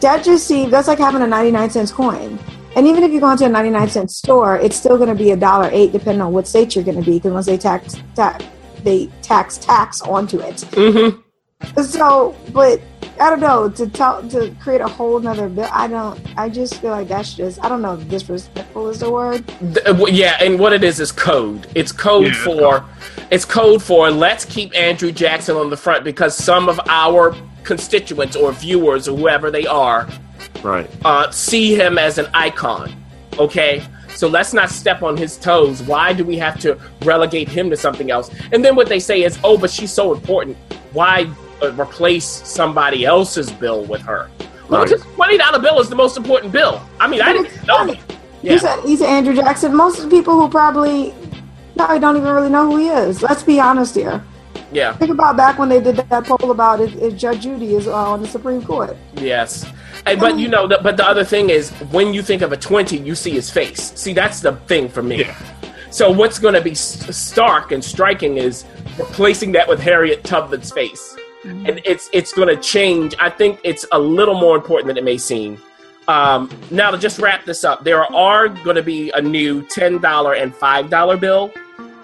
that 0.01 0.25
just 0.25 0.45
seems 0.45 0.69
that's 0.69 0.89
like 0.89 1.00
having 1.00 1.22
a 1.22 1.27
99 1.27 1.69
cents 1.69 1.93
coin. 1.93 2.38
And 2.75 2.86
even 2.88 3.03
if 3.03 3.12
you 3.12 3.20
go 3.22 3.32
into 3.32 3.46
a 3.46 3.50
99 3.50 3.89
cent 3.89 4.12
store, 4.12 4.58
it's 4.58 4.75
still 4.75 4.98
going 4.98 5.10
to 5.10 5.15
be 5.15 5.32
a 5.32 5.38
dollar 5.38 5.70
eight, 5.72 5.94
depending 5.94 6.22
on 6.22 6.34
what 6.34 6.48
state 6.48 6.75
you're 6.75 6.84
going 6.84 7.00
to 7.00 7.05
be, 7.05 7.17
because 7.17 7.32
once 7.32 7.46
they 7.46 7.58
tax, 7.58 7.96
tax 8.15 8.44
they 8.84 9.08
tax 9.22 9.58
tax 9.58 10.01
onto 10.01 10.39
it. 10.39 10.55
Mm-hmm. 10.58 11.82
So, 11.82 12.36
but 12.51 12.82
I 13.20 13.29
don't 13.29 13.39
know 13.39 13.70
to 13.70 13.89
tell 13.89 14.27
to 14.29 14.53
create 14.62 14.82
a 14.82 14.88
whole 14.88 15.20
nother 15.20 15.48
bill. 15.48 15.70
I 15.72 15.88
don't. 15.88 16.20
I 16.38 16.50
just 16.50 16.82
feel 16.82 16.91
like 16.91 17.08
that's 17.08 17.34
just. 17.34 17.63
I 17.63 17.70
don't 17.70 17.82
know. 17.82 17.94
if 17.94 18.08
Disrespectful 18.10 18.89
is 18.89 19.00
the 19.00 19.10
word. 19.10 19.48
Th- 19.48 19.86
uh, 19.88 20.05
yeah, 20.08 20.38
and 20.41 20.60
what 20.60 20.74
it 20.74 20.84
is 20.84 21.00
is 21.00 21.12
code. 21.13 21.65
It's 21.75 21.94
code 21.94 22.25
Yeah. 22.27 22.44
for 22.44 22.86
it's 23.32 23.46
code 23.46 23.82
for 23.82 24.12
let's 24.12 24.44
keep 24.46 24.75
Andrew 24.77 25.12
Jackson 25.12 25.55
on 25.55 25.70
the 25.70 25.77
front 25.77 26.03
because 26.03 26.36
some 26.36 26.67
of 26.70 26.79
our 26.88 27.36
constituents 27.63 28.36
or 28.36 28.51
viewers 28.51 29.08
or 29.08 29.17
whoever 29.17 29.50
they 29.50 29.65
are 29.65 30.08
Right. 30.65 30.89
uh, 31.05 31.29
see 31.31 31.75
him 31.75 31.98
as 31.98 32.17
an 32.17 32.27
icon. 32.34 32.95
Okay? 33.38 33.84
So 34.15 34.27
let's 34.27 34.53
not 34.53 34.69
step 34.69 35.03
on 35.03 35.15
his 35.17 35.38
toes. 35.38 35.84
Why 35.84 36.13
do 36.13 36.24
we 36.24 36.38
have 36.38 36.60
to 36.62 36.77
relegate 37.03 37.50
him 37.50 37.69
to 37.69 37.77
something 37.77 38.10
else? 38.12 38.29
And 38.51 38.63
then 38.63 38.75
what 38.75 38.88
they 38.88 39.00
say 39.00 39.24
is, 39.24 39.38
oh, 39.43 39.57
but 39.57 39.69
she's 39.69 39.91
so 39.91 40.13
important. 40.13 40.57
Why 40.93 41.29
uh, 41.62 41.72
replace 41.74 42.25
somebody 42.25 43.05
else's 43.05 43.51
bill 43.51 43.84
with 43.86 44.01
her? 44.01 44.29
Well, 44.69 44.81
Right. 44.81 44.89
just 44.89 45.03
$20 45.05 45.62
bill 45.62 45.79
is 45.81 45.89
the 45.89 45.95
most 45.95 46.17
important 46.17 46.51
bill. 46.51 46.81
I 47.00 47.07
mean, 47.07 47.22
I 47.22 47.34
But 47.34 47.43
didn't 47.43 47.67
know 47.67 47.77
funny. 47.77 47.93
that. 48.07 48.17
He 48.41 48.50
Yeah. 48.50 48.57
said 48.57 48.79
he's 48.86 49.01
Andrew 49.01 49.36
Jackson. 49.36 49.75
Most 49.75 49.98
of 50.00 50.10
the 50.10 50.15
people 50.15 50.39
who 50.39 50.48
probably 50.50 51.13
no, 51.77 51.86
I 51.86 51.98
don't 51.98 52.15
even 52.15 52.31
really 52.34 52.50
know 52.50 52.72
who 52.72 52.77
he 52.77 52.88
is. 52.88 53.22
Let's 53.22 53.43
be 53.43 53.60
honest 53.60 53.95
here. 53.95 54.24
Yeah. 54.75 54.94
Think 54.98 55.12
about 55.12 55.38
back 55.38 55.58
when 55.58 55.70
they 55.70 55.79
did 55.79 55.96
that 55.96 56.25
poll 56.25 56.51
about 56.51 56.82
if, 56.82 56.94
if 56.96 57.15
Judge 57.15 57.44
Judy 57.44 57.75
is 57.75 57.88
uh, 57.88 57.94
on 57.96 58.22
the 58.22 58.27
Supreme 58.27 58.62
Court. 58.62 58.98
Yes. 59.15 59.65
And, 60.05 60.20
but 60.20 60.38
you 60.38 60.50
know, 60.50 60.67
the, 60.67 60.79
but 60.84 60.98
the 60.98 61.08
other 61.08 61.24
thing 61.24 61.50
is, 61.50 61.72
when 61.91 62.13
you 62.13 62.22
think 62.22 62.41
of 62.41 62.51
a 62.51 62.58
20, 62.58 62.98
you 62.98 63.15
see 63.15 63.32
his 63.32 63.50
face. 63.50 63.94
See, 63.96 64.12
that's 64.13 64.41
the 64.41 64.58
thing 64.67 64.89
for 64.89 65.01
me. 65.01 65.22
Yeah. 65.22 65.36
So 65.91 66.12
what's 66.12 66.39
going 66.39 66.55
to 66.55 66.62
be 66.62 66.72
s- 66.72 67.15
stark 67.15 67.72
and 67.72 67.82
striking 67.82 68.36
is 68.36 68.65
replacing 69.00 69.53
that 69.53 69.65
with 69.65 69.79
Harriet 69.79 70.25
Tubman's 70.25 70.70
face, 70.70 71.15
and 71.46 71.82
it's 71.86 72.10
it's 72.12 72.34
going 72.34 72.50
to 72.50 72.62
change. 72.62 73.15
I 73.17 73.29
think 73.29 73.62
it's 73.63 73.86
a 73.94 74.00
little 74.00 74.36
more 74.36 74.58
important 74.58 74.88
than 74.88 74.98
it 74.98 75.05
may 75.05 75.17
seem. 75.17 75.58
Um, 76.10 76.50
now 76.70 76.91
to 76.91 76.98
just 76.98 77.17
wrap 77.20 77.46
this 77.46 77.63
up, 77.63 77.86
there 77.86 78.03
are 78.13 78.50
going 78.50 78.75
to 78.75 78.84
be 78.84 79.10
a 79.12 79.22
new 79.22 79.62
ten 79.67 80.00
dollar 80.00 80.34
and 80.34 80.53
five 80.53 80.89
dollar 80.89 81.15
bill. 81.15 81.53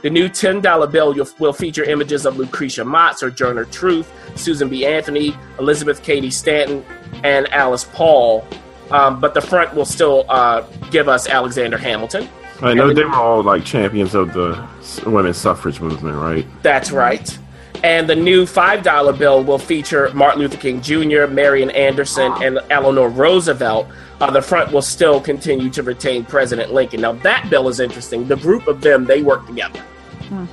The 0.02 0.10
new 0.10 0.30
ten 0.30 0.62
dollar 0.62 0.88
bill 0.88 1.16
you'll, 1.16 1.54
feature 1.54 1.84
images 1.84 2.26
of 2.26 2.38
Lucretia 2.38 2.84
Mott, 2.84 3.20
Sojourner 3.20 3.66
Truth, 3.66 4.12
Susan 4.36 4.68
B. 4.70 4.86
Anthony, 4.86 5.36
Elizabeth 5.60 6.02
Cady 6.02 6.32
Stanton, 6.32 6.84
and 7.24 7.52
Alice 7.54 7.84
Paul. 7.84 8.46
Um, 8.90 9.20
but 9.20 9.34
the 9.34 9.42
front 9.42 9.74
will 9.76 9.86
still 9.86 10.26
uh, 10.28 10.62
give 10.90 11.08
us 11.08 11.28
Alexander 11.28 11.78
Hamilton. 11.78 12.28
I 12.62 12.74
know 12.74 12.94
they 12.94 13.04
were 13.04 13.16
all 13.16 13.42
like 13.42 13.64
champions 13.64 14.14
of 14.14 14.34
the 14.34 14.68
women's 15.06 15.38
suffrage 15.38 15.80
movement, 15.80 16.18
right? 16.18 16.46
That's 16.62 16.92
right. 16.92 17.38
And 17.84 18.08
the 18.08 18.16
new 18.16 18.46
$5 18.46 19.18
bill 19.18 19.44
will 19.44 19.58
feature 19.58 20.12
Martin 20.14 20.42
Luther 20.42 20.58
King 20.58 20.82
Jr., 20.82 21.26
Marian 21.26 21.72
Anderson, 21.72 22.32
and 22.44 22.60
Eleanor 22.70 23.10
Roosevelt. 23.10 23.88
Uh, 24.20 24.30
the 24.30 24.42
front 24.42 24.72
will 24.72 24.84
still 24.84 25.20
continue 25.20 25.72
to 25.72 25.82
retain 25.82 26.24
President 26.24 26.72
Lincoln. 26.72 27.02
Now, 27.02 27.14
that 27.14 27.50
bill 27.50 27.68
is 27.70 27.80
interesting. 27.80 28.28
The 28.28 28.36
group 28.36 28.68
of 28.68 28.82
them, 28.82 29.06
they 29.06 29.24
work 29.24 29.48
together. 29.48 29.84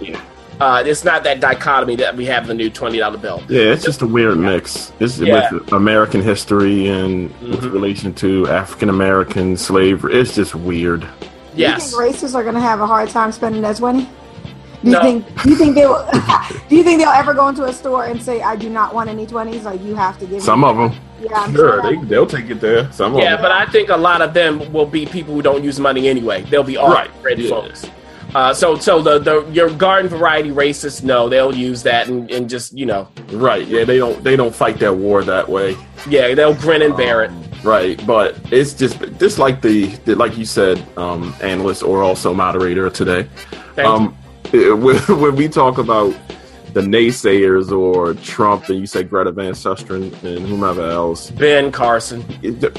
Yeah. 0.01 0.21
Uh, 0.61 0.83
it's 0.85 1.05
not 1.05 1.23
that 1.23 1.39
dichotomy 1.39 1.95
that 1.97 2.17
we 2.17 2.25
have 2.25 2.43
in 2.43 2.49
the 2.49 2.55
new 2.55 2.69
$20 2.71 3.17
bill. 3.23 3.43
Yeah, 3.49 3.73
it's 3.73 3.85
just 3.85 4.03
a 4.03 4.07
weird 4.07 4.39
mix. 4.39 4.93
It's 4.99 5.19
Yeah. 5.19 5.53
with 5.53 5.73
American 5.73 6.21
history 6.21 6.89
and 6.89 7.31
with 7.41 7.61
Mhm. 7.63 7.73
relation 7.73 8.13
to 8.15 8.49
African 8.49 8.89
American 8.89 9.57
slavery. 9.57 10.15
It's 10.15 10.35
just 10.35 10.57
weird. 10.57 11.07
Yes. 11.55 11.93
Do 11.93 11.97
you 11.97 12.03
think 12.11 12.17
racists 12.17 12.35
are 12.35 12.43
going 12.43 12.57
to 12.57 12.61
have 12.61 12.81
a 12.81 12.87
hard 12.87 13.09
time 13.11 13.31
spending 13.31 13.63
that 13.63 13.77
twenty? 13.77 14.01
Do 14.83 14.91
you 14.91 14.93
No. 14.93 15.01
think? 15.03 15.43
Do 15.43 15.51
you 15.51 15.57
think 15.57 15.75
they 15.77 15.87
will? 15.87 16.05
do 16.69 16.77
you 16.77 16.83
think 16.83 17.01
they'll 17.01 17.11
ever 17.11 17.35
go 17.35 17.47
into 17.49 17.65
a 17.65 17.73
store 17.73 18.05
and 18.07 18.21
say, 18.23 18.43
"I 18.43 18.55
do 18.57 18.69
not 18.69 18.95
want 18.95 19.09
any 19.11 19.27
20s? 19.27 19.65
Like 19.65 19.83
you 19.85 19.95
have 19.95 20.19
to 20.21 20.27
give 20.27 20.41
Some 20.43 20.61
me 20.63 20.69
of 20.69 20.77
them, 20.77 20.93
Yeah, 21.23 21.29
I'm 21.35 21.55
sure, 21.55 21.83
that- 21.83 21.89
they 21.89 21.97
they'll 22.07 22.27
take 22.27 22.49
it 22.51 22.61
there. 22.61 22.89
Some 22.93 23.15
of 23.15 23.21
Yeah, 23.21 23.33
them, 23.35 23.43
but 23.43 23.51
I 23.53 23.67
think 23.67 23.91
a 23.91 23.97
lot 23.97 24.23
of 24.23 24.35
them 24.35 24.73
will 24.73 24.87
be 24.87 25.05
people 25.07 25.35
who 25.35 25.43
don't 25.43 25.63
use 25.65 25.79
money 25.81 26.09
anyway. 26.09 26.45
They'll 26.51 26.63
be 26.65 26.77
all 26.77 26.93
right, 26.93 27.11
ready 27.23 27.43
yeah. 27.45 27.51
folks. 27.51 27.87
Uh, 28.35 28.53
so, 28.53 28.77
so 28.77 29.01
the, 29.01 29.19
the 29.19 29.43
your 29.53 29.71
garden 29.71 30.09
variety 30.09 30.51
racists, 30.51 31.03
no, 31.03 31.29
they'll 31.29 31.55
use 31.55 31.83
that 31.83 32.09
and, 32.09 32.31
and 32.31 32.49
just 32.49 32.77
you 32.77 32.85
know, 32.87 33.09
right? 33.33 33.67
Yeah, 33.67 33.85
they 33.85 33.97
don't 33.99 34.23
they 34.23 34.37
don't 34.37 34.55
fight 34.55 34.79
that 34.81 34.95
war 34.95 35.25
that 35.25 35.49
way. 35.49 35.77
yeah, 36.09 36.35
they'll 36.35 36.55
grin 36.55 36.83
and 36.83 36.97
bear 36.97 37.25
it. 37.25 37.31
Um, 37.31 37.45
Right, 37.65 38.01
but 38.07 38.37
it's 38.53 38.73
just 38.73 39.01
just 39.19 39.39
like 39.41 39.63
the, 39.63 39.87
the 40.05 40.15
like 40.15 40.39
you 40.39 40.45
said, 40.45 40.81
um, 40.97 41.35
analyst 41.43 41.83
or 41.83 42.05
also 42.05 42.33
moderator 42.33 42.89
today. 42.89 43.29
Thank 43.75 43.89
um, 43.89 44.17
it- 44.53 44.79
when, 44.79 44.97
when 45.21 45.35
we 45.35 45.49
talk 45.49 45.79
about 45.79 46.15
the 46.73 46.81
naysayers 46.83 47.73
or 47.77 48.15
Trump, 48.15 48.69
and 48.69 48.79
you 48.79 48.87
say 48.87 49.03
Greta 49.03 49.33
Van 49.33 49.55
Susteren 49.55 50.13
and 50.23 50.47
whomever 50.47 50.89
else. 50.89 51.31
Ben 51.33 51.73
Carson. 51.73 52.25
it, 52.43 52.79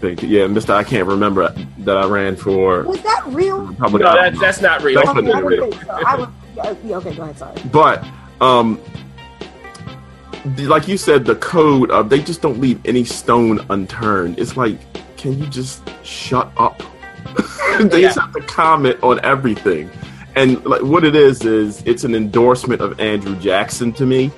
big- 0.00 0.22
yeah, 0.22 0.46
Mister, 0.46 0.72
I 0.72 0.84
can't 0.84 1.06
remember 1.06 1.54
that 1.78 1.96
I 1.96 2.06
ran 2.06 2.36
for 2.36 2.82
Was 2.84 3.00
that 3.02 3.22
real? 3.28 3.60
Republican. 3.62 4.00
No, 4.12 4.20
I 4.20 4.30
don't 4.30 4.40
that's 4.40 4.60
not 4.60 4.82
real. 4.82 4.96
That's 5.02 5.10
Okay, 5.16 5.26
not 5.26 5.44
would 5.44 5.52
real. 5.52 5.70
think 5.70 5.82
so. 5.84 5.90
I 6.06 6.16
would, 6.16 6.28
yeah, 6.56 6.74
yeah, 6.84 6.96
okay, 6.96 7.14
go 7.14 7.22
ahead. 7.22 7.38
Sorry. 7.38 7.60
but 7.72 8.04
um 8.40 8.80
like 10.62 10.88
you 10.88 10.96
said 10.96 11.24
the 11.24 11.34
code 11.36 11.90
of 11.90 12.08
they 12.08 12.20
just 12.20 12.40
don't 12.40 12.58
leave 12.60 12.80
any 12.86 13.04
stone 13.04 13.64
unturned 13.70 14.38
it's 14.38 14.56
like 14.56 14.78
can 15.16 15.36
you 15.38 15.46
just 15.46 15.82
shut 16.04 16.50
up 16.56 16.82
they 17.80 18.02
just 18.02 18.18
have 18.18 18.32
to 18.32 18.40
comment 18.42 18.96
on 19.02 19.22
everything 19.24 19.90
and 20.36 20.64
like 20.64 20.80
what 20.82 21.04
it 21.04 21.14
is 21.16 21.44
is 21.44 21.82
it's 21.86 22.04
an 22.04 22.14
endorsement 22.14 22.80
of 22.80 22.98
andrew 23.00 23.34
jackson 23.36 23.92
to 23.92 24.06
me 24.06 24.30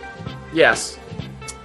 Yes. 0.53 0.99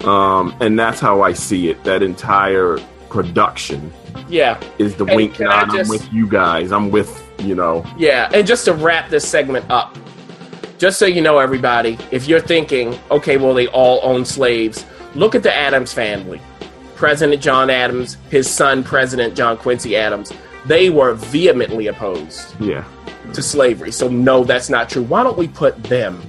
um 0.03 0.53
and 0.59 0.77
that's 0.77 0.99
how 0.99 1.21
i 1.21 1.31
see 1.33 1.69
it 1.69 1.81
that 1.85 2.03
entire 2.03 2.77
production 3.15 3.93
Yeah. 4.27 4.59
is 4.77 4.95
the 4.95 5.05
And 5.05 5.15
wink 5.15 5.35
can 5.35 5.47
I 5.47 5.63
nod 5.65 5.79
i'm 5.79 5.87
with 5.87 6.11
you 6.11 6.27
guys 6.27 6.73
i'm 6.73 6.91
with 6.91 7.11
you 7.39 7.55
know 7.55 7.85
Yeah. 7.97 8.29
And 8.33 8.45
just 8.45 8.65
to 8.65 8.73
wrap 8.73 9.09
this 9.09 9.25
segment 9.27 9.65
up, 9.69 9.97
just 10.77 10.99
so 10.99 11.05
you 11.05 11.21
know, 11.21 11.37
everybody, 11.39 11.97
if 12.11 12.27
you're 12.27 12.41
thinking, 12.41 12.97
okay, 13.09 13.37
well, 13.37 13.53
they 13.53 13.67
all 13.67 13.99
own 14.03 14.25
slaves, 14.25 14.85
look 15.15 15.33
at 15.35 15.41
the 15.43 15.53
Adams 15.53 15.93
family. 15.93 16.41
President 16.95 17.41
John 17.41 17.69
Adams, 17.69 18.17
his 18.29 18.49
son, 18.49 18.83
President 18.83 19.35
John 19.35 19.57
Quincy 19.57 19.95
Adams, 19.95 20.31
they 20.65 20.89
were 20.89 21.13
vehemently 21.13 21.87
opposed 21.87 22.59
yeah 22.59 22.83
to 23.33 23.41
slavery. 23.41 23.91
So, 23.91 24.07
no, 24.09 24.43
that's 24.43 24.69
not 24.69 24.89
true. 24.89 25.03
Why 25.03 25.23
don't 25.23 25.37
we 25.37 25.47
put 25.47 25.81
them 25.83 26.21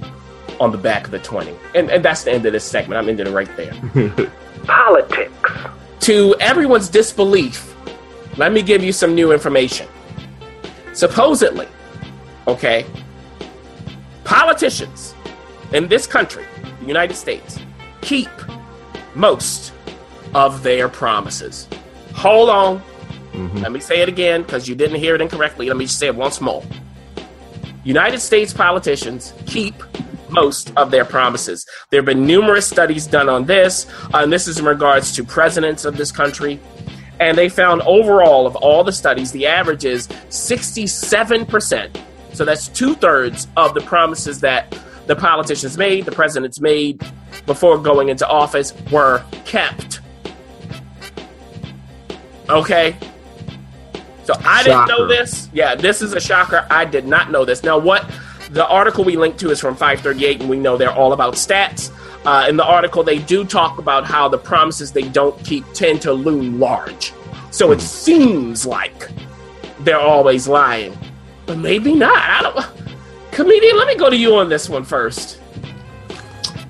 on 0.59 0.71
the 0.71 0.77
back 0.77 1.05
of 1.05 1.11
the 1.11 1.19
20? 1.19 1.53
And, 1.75 1.89
and 1.91 2.03
that's 2.03 2.23
the 2.23 2.31
end 2.31 2.45
of 2.45 2.53
this 2.53 2.63
segment. 2.65 2.97
I'm 2.99 3.07
ending 3.09 3.27
it 3.27 3.31
right 3.31 3.53
there. 3.57 3.73
Politics. 4.65 5.51
To 6.07 6.33
everyone's 6.39 6.87
disbelief, 6.87 7.75
let 8.37 8.53
me 8.53 8.61
give 8.61 8.81
you 8.81 8.93
some 8.93 9.13
new 9.13 9.33
information. 9.33 9.89
Supposedly, 10.93 11.67
okay, 12.47 12.85
politicians 14.23 15.13
in 15.73 15.89
this 15.89 16.07
country, 16.07 16.45
the 16.79 16.85
United 16.85 17.15
States, 17.15 17.59
keep 17.99 18.29
most 19.15 19.73
of 20.33 20.63
their 20.63 20.87
promises. 20.87 21.67
Hold 22.13 22.51
on. 22.51 22.81
Mhm. 23.33 23.63
Let 23.63 23.73
me 23.73 23.81
say 23.81 23.99
it 23.99 24.07
again 24.07 24.43
because 24.43 24.65
you 24.65 24.75
didn't 24.75 25.01
hear 25.01 25.13
it 25.13 25.19
incorrectly. 25.19 25.67
Let 25.67 25.75
me 25.75 25.87
just 25.87 25.99
say 25.99 26.07
it 26.07 26.15
once 26.15 26.39
more. 26.39 26.63
United 27.83 28.21
States 28.21 28.53
politicians 28.53 29.33
keep 29.45 29.75
most 30.29 30.71
of 30.75 30.91
their 30.91 31.05
promises. 31.05 31.65
There 31.89 31.99
have 31.99 32.05
been 32.05 32.25
numerous 32.25 32.67
studies 32.67 33.07
done 33.07 33.29
on 33.29 33.45
this, 33.45 33.85
uh, 34.13 34.19
and 34.19 34.31
this 34.31 34.47
is 34.47 34.59
in 34.59 34.65
regards 34.65 35.11
to 35.13 35.23
presidents 35.23 35.85
of 35.85 35.97
this 35.97 36.11
country. 36.11 36.59
And 37.19 37.37
they 37.37 37.49
found 37.49 37.81
overall 37.81 38.45
of 38.45 38.55
all 38.57 38.83
the 38.83 38.91
studies, 38.91 39.31
the 39.31 39.47
average 39.47 39.85
is 39.85 40.07
67%. 40.07 41.97
So 42.33 42.45
that's 42.45 42.67
two 42.67 42.93
thirds 42.95 43.47
of 43.57 43.73
the 43.73 43.81
promises 43.81 44.39
that 44.41 44.77
the 45.07 45.15
politicians 45.15 45.77
made, 45.77 46.05
the 46.05 46.11
presidents 46.11 46.59
made 46.59 47.01
before 47.45 47.77
going 47.79 48.09
into 48.09 48.27
office 48.27 48.73
were 48.91 49.23
kept. 49.45 50.01
Okay? 52.49 52.95
So 54.23 54.33
I 54.43 54.61
didn't 54.61 54.87
know 54.87 55.07
this. 55.07 55.49
Yeah, 55.53 55.75
this 55.75 56.01
is 56.01 56.13
a 56.13 56.19
shocker. 56.19 56.67
I 56.69 56.83
did 56.83 57.07
not 57.07 57.31
know 57.31 57.45
this. 57.45 57.63
Now, 57.63 57.77
what 57.77 58.05
the 58.49 58.67
article 58.67 59.03
we 59.03 59.17
linked 59.17 59.39
to 59.39 59.49
is 59.49 59.59
from 59.59 59.75
538, 59.75 60.41
and 60.41 60.49
we 60.49 60.57
know 60.57 60.77
they're 60.77 60.91
all 60.91 61.13
about 61.13 61.33
stats. 61.35 61.91
Uh, 62.25 62.45
in 62.49 62.57
the 62.57 62.65
article, 62.65 63.03
they 63.03 63.19
do 63.19 63.45
talk 63.45 63.77
about 63.77 64.05
how 64.05 64.27
the 64.27 64.37
promises 64.37 64.91
they 64.91 65.03
don't 65.09 65.37
keep 65.45 65.65
tend 65.73 66.01
to 66.01 66.13
loom 66.13 66.59
large. 66.59 67.13
So 67.51 67.71
it 67.71 67.81
seems 67.81 68.65
like 68.65 69.09
they're 69.79 69.99
always 69.99 70.47
lying, 70.47 70.97
but 71.45 71.57
maybe 71.57 71.93
not. 71.93 72.17
I 72.17 72.41
don't. 72.41 72.65
Comedian, 73.31 73.77
let 73.77 73.87
me 73.87 73.95
go 73.95 74.09
to 74.09 74.17
you 74.17 74.35
on 74.35 74.49
this 74.49 74.67
one 74.67 74.83
first. 74.83 75.39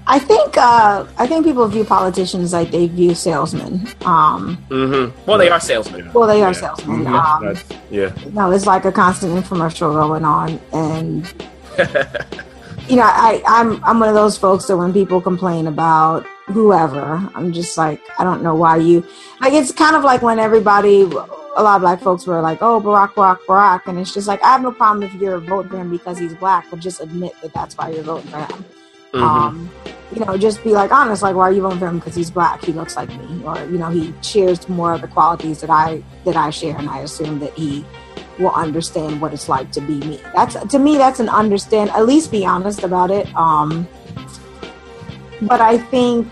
I 0.10 0.20
think 0.20 0.56
uh, 0.58 1.06
I 1.18 1.28
think 1.28 1.46
people 1.46 1.68
view 1.68 1.84
politicians 1.84 2.54
like 2.54 2.72
they 2.72 2.88
view 2.88 3.14
salesmen. 3.14 3.88
Um, 4.06 4.58
Mm-hmm. 4.70 5.20
Well, 5.30 5.38
they 5.38 5.50
are 5.50 5.60
salesmen. 5.60 6.12
well, 6.14 6.28
they 6.28 6.42
are 6.44 6.50
Yeah. 6.54 6.54
salesmen. 6.54 7.06
Mhm. 7.06 7.14
Um, 7.14 7.58
yeah 7.92 8.14
no, 8.32 8.52
it's 8.52 8.66
like 8.66 8.86
a 8.86 8.92
constant 8.92 9.34
infomercial 9.34 9.92
going 9.94 10.24
on, 10.24 10.60
and 10.72 11.26
you 12.90 12.96
know, 12.96 13.04
I 13.04 13.42
I'm 13.46 13.84
I'm 13.84 14.00
one 14.00 14.10
of 14.10 14.16
those 14.16 14.38
folks 14.38 14.66
that 14.66 14.78
when 14.78 14.94
people 14.94 15.22
complain 15.22 15.68
about 15.68 16.26
whoever. 16.48 17.30
I'm 17.36 17.52
just 17.54 17.78
like, 17.78 18.02
I 18.18 18.24
don't 18.24 18.42
know 18.42 18.56
why 18.56 18.78
you 18.78 19.06
like. 19.42 19.54
It's 19.54 19.72
kind 19.72 19.96
of 19.96 20.04
like 20.04 20.22
when 20.22 20.40
everybody, 20.40 21.02
a 21.02 21.64
lot 21.64 21.76
of 21.76 21.82
black 21.82 22.02
folks 22.02 22.26
were 22.26 22.42
like, 22.42 22.60
"Oh, 22.62 22.80
Barack, 22.82 23.14
Barack, 23.14 23.40
Barack," 23.48 23.88
and 23.88 24.00
it's 24.00 24.14
just 24.14 24.28
like 24.28 24.42
I 24.44 24.54
have 24.54 24.62
no 24.62 24.72
problem 24.72 25.04
if 25.04 25.14
you're 25.16 25.40
voting 25.40 25.72
for 25.72 25.78
him 25.78 25.92
because 25.92 26.18
he's 26.18 26.34
black, 26.36 26.68
but 26.70 26.80
just 26.80 27.02
admit 27.02 27.34
that 27.42 27.54
that's 27.54 27.78
why 27.78 27.90
you're 27.90 28.04
voting 28.04 28.30
for 28.32 28.40
him. 28.40 28.66
Mhm. 29.14 29.22
Um, 29.22 29.72
you 30.14 30.24
know, 30.24 30.38
just 30.38 30.64
be 30.64 30.72
like 30.72 30.92
honest, 30.92 31.22
like, 31.22 31.36
why 31.36 31.50
are 31.50 31.52
you 31.52 31.62
voting 31.62 31.80
for 31.80 31.88
him? 31.88 32.00
Because 32.00 32.16
he's 32.16 32.32
black, 32.32 32.64
he 32.64 32.72
looks 32.72 32.96
like 32.96 33.10
me, 33.10 33.44
or 33.44 33.58
you 33.66 33.78
know, 33.78 33.90
he 33.90 34.14
shares 34.22 34.68
more 34.70 34.94
of 34.94 35.02
the 35.02 35.08
qualities 35.08 35.62
that 35.62 35.70
I 35.70 36.02
that 36.24 36.36
I 36.38 36.50
share, 36.50 36.78
and 36.78 36.90
I 36.90 37.00
assume 37.00 37.40
that 37.40 37.54
he 37.54 37.86
will 38.40 38.52
understand 38.52 39.22
what 39.22 39.34
it's 39.34 39.50
like 39.50 39.72
to 39.72 39.82
be 39.82 39.96
me. 40.00 40.20
That's 40.34 40.56
to 40.56 40.80
me, 40.80 40.98
that's 40.98 41.20
an 41.20 41.30
understand. 41.30 41.90
At 41.92 42.06
least 42.06 42.32
be 42.32 42.46
honest 42.46 42.84
about 42.84 43.12
it. 43.12 43.34
Um, 43.36 43.88
but 45.42 45.62
I 45.62 45.78
think, 45.78 46.28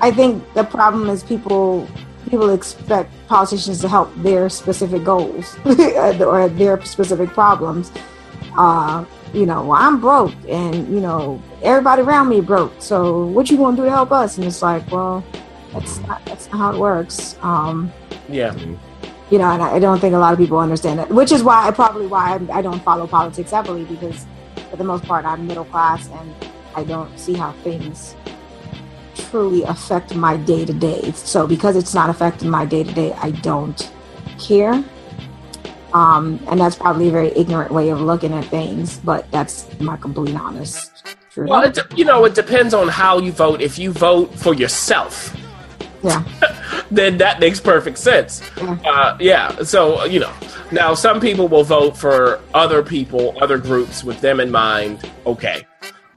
I 0.00 0.10
think 0.10 0.42
the 0.54 0.64
problem 0.64 1.08
is 1.08 1.22
people 1.22 1.88
people 2.28 2.50
expect 2.50 3.10
politicians 3.28 3.80
to 3.82 3.88
help 3.88 4.10
their 4.16 4.48
specific 4.48 5.04
goals 5.04 5.56
or 5.64 6.48
their 6.48 6.82
specific 6.84 7.28
problems. 7.30 7.92
Uh, 8.56 9.04
you 9.34 9.46
know, 9.46 9.64
well, 9.64 9.78
I'm 9.80 10.00
broke, 10.00 10.34
and 10.48 10.88
you 10.88 11.00
know, 11.00 11.42
everybody 11.62 12.02
around 12.02 12.28
me 12.28 12.40
broke. 12.40 12.72
So, 12.78 13.26
what 13.26 13.50
you 13.50 13.56
gonna 13.56 13.76
do 13.76 13.84
to 13.84 13.90
help 13.90 14.12
us? 14.12 14.36
And 14.36 14.46
it's 14.46 14.62
like, 14.62 14.90
well, 14.90 15.24
that's 15.72 16.00
not 16.00 16.24
that's 16.26 16.50
not 16.50 16.58
how 16.58 16.72
it 16.74 16.78
works. 16.78 17.36
Um, 17.42 17.92
Yeah. 18.28 18.54
You 19.32 19.38
know, 19.38 19.50
and 19.50 19.62
I, 19.62 19.78
don't 19.78 19.98
think 19.98 20.14
a 20.14 20.18
lot 20.18 20.34
of 20.34 20.38
people 20.38 20.58
understand 20.58 20.98
that, 20.98 21.08
which 21.08 21.32
is 21.32 21.42
why 21.42 21.70
probably 21.70 22.06
why 22.06 22.38
I, 22.52 22.60
don't 22.60 22.82
follow 22.82 23.06
politics 23.06 23.50
heavily 23.50 23.84
because 23.84 24.26
for 24.68 24.76
the 24.76 24.84
most 24.84 25.04
part 25.04 25.24
I'm 25.24 25.46
middle 25.46 25.64
class 25.64 26.06
and 26.10 26.34
I 26.76 26.84
don't 26.84 27.18
see 27.18 27.32
how 27.32 27.52
things 27.64 28.14
truly 29.14 29.62
affect 29.62 30.14
my 30.14 30.36
day 30.36 30.66
to 30.66 30.72
day. 30.74 31.12
So 31.12 31.46
because 31.46 31.76
it's 31.76 31.94
not 31.94 32.10
affecting 32.10 32.50
my 32.50 32.66
day 32.66 32.84
to 32.84 32.92
day, 32.92 33.14
I 33.14 33.30
don't 33.30 33.90
care. 34.38 34.84
Um, 35.94 36.38
and 36.50 36.60
that's 36.60 36.76
probably 36.76 37.08
a 37.08 37.10
very 37.10 37.32
ignorant 37.34 37.72
way 37.72 37.88
of 37.88 38.02
looking 38.02 38.34
at 38.34 38.44
things, 38.44 38.98
but 38.98 39.30
that's 39.30 39.66
my 39.80 39.96
complete 39.96 40.36
honest 40.36 41.16
truth. 41.30 41.48
Well, 41.48 41.62
it, 41.62 41.78
you 41.96 42.04
know, 42.04 42.26
it 42.26 42.34
depends 42.34 42.74
on 42.74 42.88
how 42.88 43.18
you 43.18 43.32
vote. 43.32 43.62
If 43.62 43.78
you 43.78 43.92
vote 43.92 44.34
for 44.34 44.52
yourself, 44.52 45.34
yeah, 46.02 46.24
then 46.90 47.18
that 47.18 47.40
makes 47.40 47.60
perfect 47.60 47.98
sense. 47.98 48.42
Yeah. 48.56 48.78
Uh, 48.84 49.16
yeah. 49.20 49.62
So 49.62 50.04
you 50.04 50.20
know, 50.20 50.32
now 50.70 50.94
some 50.94 51.20
people 51.20 51.48
will 51.48 51.64
vote 51.64 51.96
for 51.96 52.40
other 52.54 52.82
people, 52.82 53.34
other 53.40 53.58
groups 53.58 54.04
with 54.04 54.20
them 54.20 54.40
in 54.40 54.50
mind. 54.50 55.08
Okay, 55.26 55.66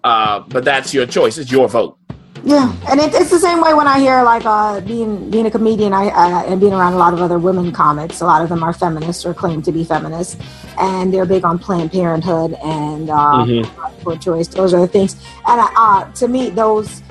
uh, 0.04 0.40
but 0.40 0.64
that's 0.64 0.94
your 0.94 1.06
choice. 1.06 1.38
It's 1.38 1.52
your 1.52 1.68
vote. 1.68 1.98
Yeah, 2.46 2.76
and 2.88 3.00
it, 3.00 3.12
it's 3.16 3.32
the 3.32 3.40
same 3.40 3.60
way 3.60 3.74
when 3.74 3.88
I 3.88 4.00
hear 4.00 4.22
like 4.22 4.46
uh, 4.46 4.80
being 4.82 5.32
being 5.32 5.48
a 5.48 5.52
comedian, 5.52 5.94
I 5.94 6.10
uh, 6.10 6.44
and 6.44 6.60
being 6.60 6.74
around 6.74 6.94
a 6.94 6.98
lot 6.98 7.12
of 7.12 7.20
other 7.20 7.40
women 7.40 7.72
comics. 7.72 8.22
A 8.22 8.26
lot 8.26 8.44
of 8.44 8.50
them 8.50 8.62
are 8.62 8.72
feminists 8.72 9.26
or 9.26 9.34
claim 9.34 9.64
to 9.64 9.72
be 9.72 9.84
feminists, 9.84 10.38
and 10.78 11.12
they're 11.12 11.26
big 11.26 11.44
on 11.44 11.58
Planned 11.58 11.92
Parenthood 11.92 12.54
and 12.64 13.10
uh, 13.10 13.64
pro 14.04 14.16
choice. 14.18 14.48
Those 14.48 14.76
are 14.76 14.82
the 14.82 14.88
things, 14.88 15.16
and 15.48 15.68
uh, 15.76 16.12
to 16.12 16.28
me, 16.28 16.52
those 16.52 17.02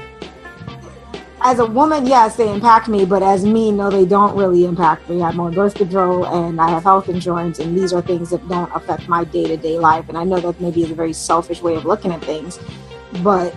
as 1.45 1.59
a 1.59 1.67
woman, 1.67 2.07
yes, 2.07 2.37
they 2.37 2.51
impact 2.51 2.89
me, 2.89 3.05
but 3.05 3.23
as 3.23 3.45
me, 3.45 3.71
no, 3.71 3.91
they 3.91 4.07
don't 4.07 4.35
really 4.35 4.65
impact 4.65 5.11
me. 5.11 5.23
I'm 5.23 5.39
on 5.39 5.53
birth 5.53 5.75
control 5.75 6.27
and 6.27 6.59
I 6.59 6.71
have 6.71 6.85
health 6.85 7.11
insurance, 7.11 7.59
and 7.59 7.77
these 7.77 7.93
are 7.93 8.01
things 8.01 8.31
that 8.31 8.49
don't 8.49 8.75
affect 8.75 9.09
my 9.09 9.25
day 9.25 9.45
to 9.49 9.57
day 9.59 9.79
life. 9.79 10.09
And 10.09 10.17
I 10.17 10.25
know 10.25 10.41
that 10.41 10.59
maybe 10.59 10.83
is 10.83 10.91
a 10.91 10.95
very 10.95 11.13
selfish 11.13 11.61
way 11.61 11.75
of 11.75 11.85
looking 11.85 12.13
at 12.13 12.25
things, 12.25 12.59
but 13.23 13.55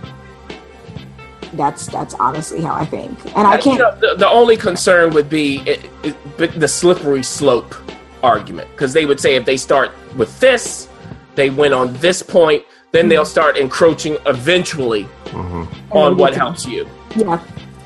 that's 1.53 1.87
that's 1.87 2.13
honestly 2.15 2.61
how 2.61 2.73
I 2.73 2.85
think. 2.85 3.17
And 3.37 3.47
I 3.47 3.57
can't. 3.57 3.79
know, 3.79 3.95
the, 3.95 4.15
the 4.17 4.27
only 4.27 4.57
concern 4.57 5.13
would 5.13 5.29
be 5.29 5.59
it, 5.59 5.89
it, 6.03 6.59
the 6.59 6.67
slippery 6.67 7.23
slope 7.23 7.73
argument 8.21 8.69
because 8.71 8.91
they 8.91 9.05
would 9.05 9.21
say 9.21 9.35
if 9.35 9.45
they 9.45 9.55
start 9.55 9.91
with 10.17 10.37
this, 10.41 10.89
they 11.35 11.49
went 11.49 11.73
on 11.73 11.93
this 11.97 12.21
point, 12.21 12.65
then 12.91 13.07
they'll 13.07 13.21
mm-hmm. 13.21 13.29
start 13.29 13.55
encroaching 13.55 14.17
eventually 14.25 15.03
mm-hmm. 15.03 15.63
on 15.95 16.11
mm-hmm. 16.11 16.19
what 16.19 16.35
helps 16.35 16.65
you. 16.65 16.85
Yeah. 17.15 17.41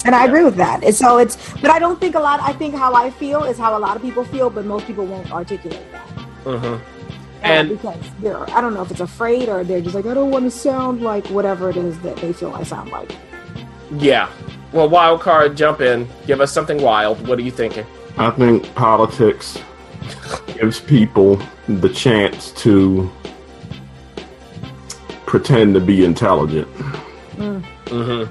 And 0.05 0.15
I 0.15 0.25
agree 0.25 0.43
with 0.43 0.55
that. 0.55 0.83
And 0.83 0.95
so 0.95 1.17
it's, 1.19 1.37
but 1.61 1.69
I 1.69 1.77
don't 1.79 1.99
think 1.99 2.15
a 2.15 2.19
lot. 2.19 2.39
I 2.41 2.53
think 2.53 2.73
how 2.75 2.93
I 2.93 3.09
feel 3.11 3.43
is 3.43 3.57
how 3.57 3.77
a 3.77 3.79
lot 3.79 3.95
of 3.95 4.01
people 4.01 4.23
feel, 4.25 4.49
but 4.49 4.65
most 4.65 4.85
people 4.87 5.05
won't 5.05 5.31
articulate 5.31 5.85
that. 5.91 6.07
hmm 6.43 6.65
Uh, 6.65 6.79
And- 7.43 7.69
because 7.69 7.97
they're, 8.19 8.49
I 8.51 8.61
don't 8.61 8.73
know 8.73 8.81
if 8.83 8.91
it's 8.91 8.99
afraid 8.99 9.49
or 9.49 9.63
they're 9.63 9.81
just 9.81 9.95
like, 9.95 10.05
I 10.05 10.13
don't 10.13 10.31
want 10.31 10.45
to 10.45 10.51
sound 10.51 11.01
like 11.01 11.25
whatever 11.27 11.69
it 11.69 11.77
is 11.77 11.99
that 11.99 12.15
they 12.17 12.33
feel 12.33 12.53
I 12.53 12.63
sound 12.63 12.89
like. 12.91 13.11
Yeah. 13.97 14.29
Well, 14.71 14.87
wild 14.89 15.21
card, 15.21 15.57
jump 15.57 15.81
in. 15.81 16.07
Give 16.27 16.39
us 16.39 16.51
something 16.51 16.81
wild. 16.81 17.27
What 17.27 17.37
are 17.39 17.41
you 17.41 17.51
thinking? 17.51 17.85
I 18.17 18.29
think 18.31 18.73
politics 18.75 19.57
gives 20.55 20.79
people 20.79 21.39
the 21.67 21.89
chance 21.89 22.51
to 22.63 23.09
pretend 25.25 25.73
to 25.73 25.79
be 25.79 26.03
intelligent. 26.05 26.67
hmm 27.37 28.23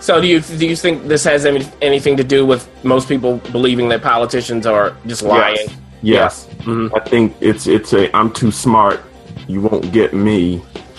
So, 0.00 0.20
do 0.20 0.26
you 0.26 0.40
do 0.40 0.66
you 0.66 0.76
think 0.76 1.08
this 1.08 1.24
has 1.24 1.44
any, 1.44 1.66
anything 1.82 2.16
to 2.16 2.24
do 2.24 2.46
with 2.46 2.68
most 2.84 3.08
people 3.08 3.38
believing 3.50 3.88
that 3.90 4.02
politicians 4.02 4.66
are 4.66 4.96
just 5.06 5.22
lying? 5.22 5.68
Yes. 6.02 6.46
Mhm. 6.60 6.90
I 6.96 7.00
think 7.08 7.34
it's 7.40 7.66
it's 7.66 7.92
a 7.92 8.14
I'm 8.16 8.30
too 8.32 8.50
smart. 8.52 9.00
You 9.48 9.60
won't 9.62 9.90
get 9.92 10.14
me 10.14 10.62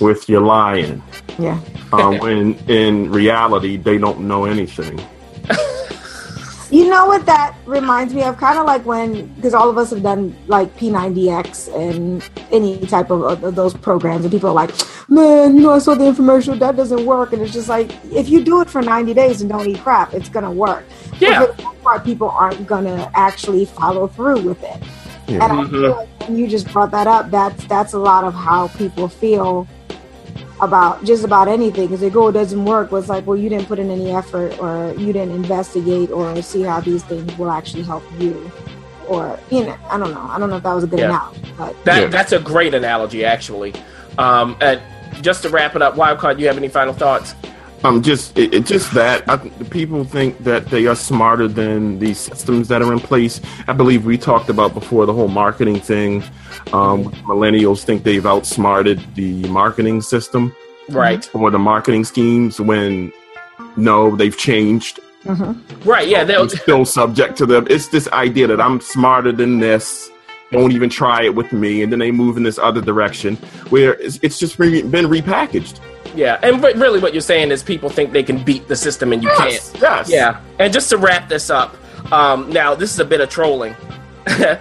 with 0.00 0.28
your 0.28 0.40
lying. 0.40 1.02
Yeah. 1.38 1.58
Um, 1.92 2.18
when 2.18 2.54
in 2.68 3.10
reality 3.10 3.76
they 3.76 3.98
don't 3.98 4.20
know 4.20 4.44
anything. 4.44 5.00
You 6.74 6.88
know 6.88 7.06
what 7.06 7.24
that 7.26 7.56
reminds 7.66 8.12
me 8.14 8.24
of? 8.24 8.36
Kind 8.36 8.58
of 8.58 8.66
like 8.66 8.84
when, 8.84 9.32
because 9.34 9.54
all 9.54 9.70
of 9.70 9.78
us 9.78 9.90
have 9.90 10.02
done 10.02 10.36
like 10.48 10.76
P90X 10.76 11.72
and 11.72 12.28
any 12.50 12.84
type 12.86 13.10
of, 13.10 13.22
of, 13.22 13.44
of 13.44 13.54
those 13.54 13.74
programs, 13.74 14.24
and 14.24 14.32
people 14.32 14.48
are 14.50 14.54
like, 14.54 14.72
man, 15.08 15.54
you 15.54 15.62
know, 15.62 15.70
I 15.70 15.78
saw 15.78 15.94
the 15.94 16.02
infomercial, 16.06 16.58
that 16.58 16.74
doesn't 16.74 17.06
work. 17.06 17.32
And 17.32 17.42
it's 17.42 17.52
just 17.52 17.68
like, 17.68 17.92
if 18.12 18.28
you 18.28 18.42
do 18.42 18.60
it 18.60 18.68
for 18.68 18.82
90 18.82 19.14
days 19.14 19.40
and 19.40 19.48
don't 19.48 19.68
eat 19.68 19.78
crap, 19.78 20.14
it's 20.14 20.28
going 20.28 20.44
to 20.44 20.50
work. 20.50 20.84
Yeah. 21.20 21.46
But 21.46 21.50
for 21.54 21.56
the 21.58 21.62
most 21.62 21.82
part, 21.82 22.04
people 22.04 22.28
aren't 22.30 22.66
going 22.66 22.86
to 22.86 23.08
actually 23.14 23.66
follow 23.66 24.08
through 24.08 24.40
with 24.40 24.60
it. 24.64 24.82
Yeah. 25.28 25.44
And 25.44 25.44
I 25.44 25.46
Mhm. 25.62 25.70
feel 25.70 25.90
like 25.92 26.08
when 26.28 26.36
you 26.36 26.48
just 26.48 26.66
brought 26.72 26.90
that 26.90 27.06
up, 27.06 27.30
that's 27.30 27.64
that's 27.66 27.92
a 27.92 27.98
lot 27.98 28.24
of 28.24 28.34
how 28.34 28.66
people 28.68 29.06
feel 29.08 29.68
about 30.64 31.04
just 31.04 31.24
about 31.24 31.48
anything. 31.48 31.86
Because 31.86 32.00
they 32.00 32.10
go, 32.10 32.28
it 32.28 32.32
doesn't 32.32 32.64
work. 32.64 32.90
Was 32.90 33.08
like, 33.08 33.26
well, 33.26 33.36
you 33.36 33.48
didn't 33.48 33.66
put 33.66 33.78
in 33.78 33.90
any 33.90 34.10
effort, 34.10 34.58
or 34.58 34.94
you 34.98 35.12
didn't 35.12 35.34
investigate, 35.34 36.10
or 36.10 36.40
see 36.42 36.62
how 36.62 36.80
these 36.80 37.02
things 37.04 37.36
will 37.38 37.50
actually 37.50 37.82
help 37.82 38.02
you, 38.18 38.50
or 39.08 39.38
you 39.50 39.64
know, 39.64 39.76
I 39.90 39.98
don't 39.98 40.12
know. 40.12 40.26
I 40.30 40.38
don't 40.38 40.50
know 40.50 40.56
if 40.56 40.62
that 40.62 40.74
was 40.74 40.84
a 40.84 40.86
good 40.86 40.98
Yeah. 41.00 41.06
analogy, 41.06 41.52
but 41.56 41.84
That 41.84 42.02
Yeah. 42.02 42.08
that's 42.08 42.32
a 42.32 42.38
great 42.40 42.74
analogy, 42.74 43.24
actually. 43.24 43.74
Um, 44.18 44.56
and 44.60 44.80
just 45.20 45.42
to 45.42 45.48
wrap 45.48 45.76
it 45.76 45.82
up, 45.82 45.94
Wildcard, 45.96 46.38
you 46.38 46.46
have 46.46 46.56
any 46.56 46.68
final 46.68 46.92
thoughts? 46.94 47.34
Um, 47.84 48.02
just 48.02 48.36
it, 48.38 48.54
it 48.54 48.64
just 48.66 48.92
that 48.94 49.28
I, 49.28 49.36
people 49.70 50.04
think 50.04 50.38
that 50.44 50.66
they 50.66 50.86
are 50.86 50.94
smarter 50.96 51.46
than 51.46 51.98
the 51.98 52.14
systems 52.14 52.68
that 52.68 52.80
are 52.80 52.92
in 52.92 52.98
place. 52.98 53.40
I 53.68 53.74
believe 53.74 54.06
we 54.06 54.16
talked 54.16 54.48
about 54.48 54.72
before 54.72 55.04
the 55.04 55.12
whole 55.12 55.28
marketing 55.28 55.80
thing. 55.80 56.22
Um, 56.72 57.12
millennials 57.28 57.84
think 57.84 58.02
they've 58.02 58.24
outsmarted 58.24 59.00
the 59.14 59.46
marketing 59.48 60.00
system 60.00 60.56
Right, 60.88 61.28
or 61.34 61.50
the 61.50 61.58
marketing 61.58 62.04
schemes 62.04 62.58
when 62.60 63.12
no, 63.76 64.16
they've 64.16 64.36
changed. 64.36 64.98
mhm. 65.24 65.60
right, 65.84 66.08
yeah. 66.08 66.24
they're 66.24 66.48
still 66.48 66.84
subject 66.86 67.36
to 67.38 67.46
them. 67.46 67.66
It's 67.70 67.88
this 67.88 68.08
idea 68.08 68.46
that 68.46 68.60
I'm 68.60 68.80
smarter 68.80 69.32
than 69.32 69.60
this. 69.60 70.10
Don't 70.52 70.72
even 70.72 70.88
try 70.90 71.22
it 71.24 71.34
with 71.34 71.52
me, 71.52 71.82
and 71.82 71.90
then 71.90 71.98
they 71.98 72.12
move 72.12 72.36
in 72.36 72.44
this 72.44 72.58
other 72.58 72.80
direction 72.80 73.36
where 73.70 73.94
it's, 73.94 74.18
it's 74.22 74.38
just 74.38 74.58
re- 74.58 74.82
been 74.82 75.06
repackaged. 75.06 75.80
Yeah. 76.14 76.38
And 76.42 76.62
really, 76.62 77.00
what 77.00 77.12
you're 77.12 77.20
saying 77.20 77.50
is 77.50 77.62
people 77.62 77.88
think 77.90 78.12
they 78.12 78.22
can 78.22 78.42
beat 78.42 78.68
the 78.68 78.76
system, 78.76 79.12
and 79.12 79.22
you 79.22 79.28
Yes, 79.30 79.70
can't. 79.72 79.82
yes. 79.82 80.10
Yeah. 80.10 80.40
And 80.58 80.72
just 80.72 80.90
to 80.90 80.96
wrap 80.98 81.28
this 81.28 81.50
up, 81.50 81.76
um, 82.12 82.50
now 82.50 82.74
this 82.74 82.92
is 82.92 83.00
a 83.00 83.04
bit 83.04 83.20
of 83.20 83.28
trolling. 83.30 83.74
the 84.24 84.58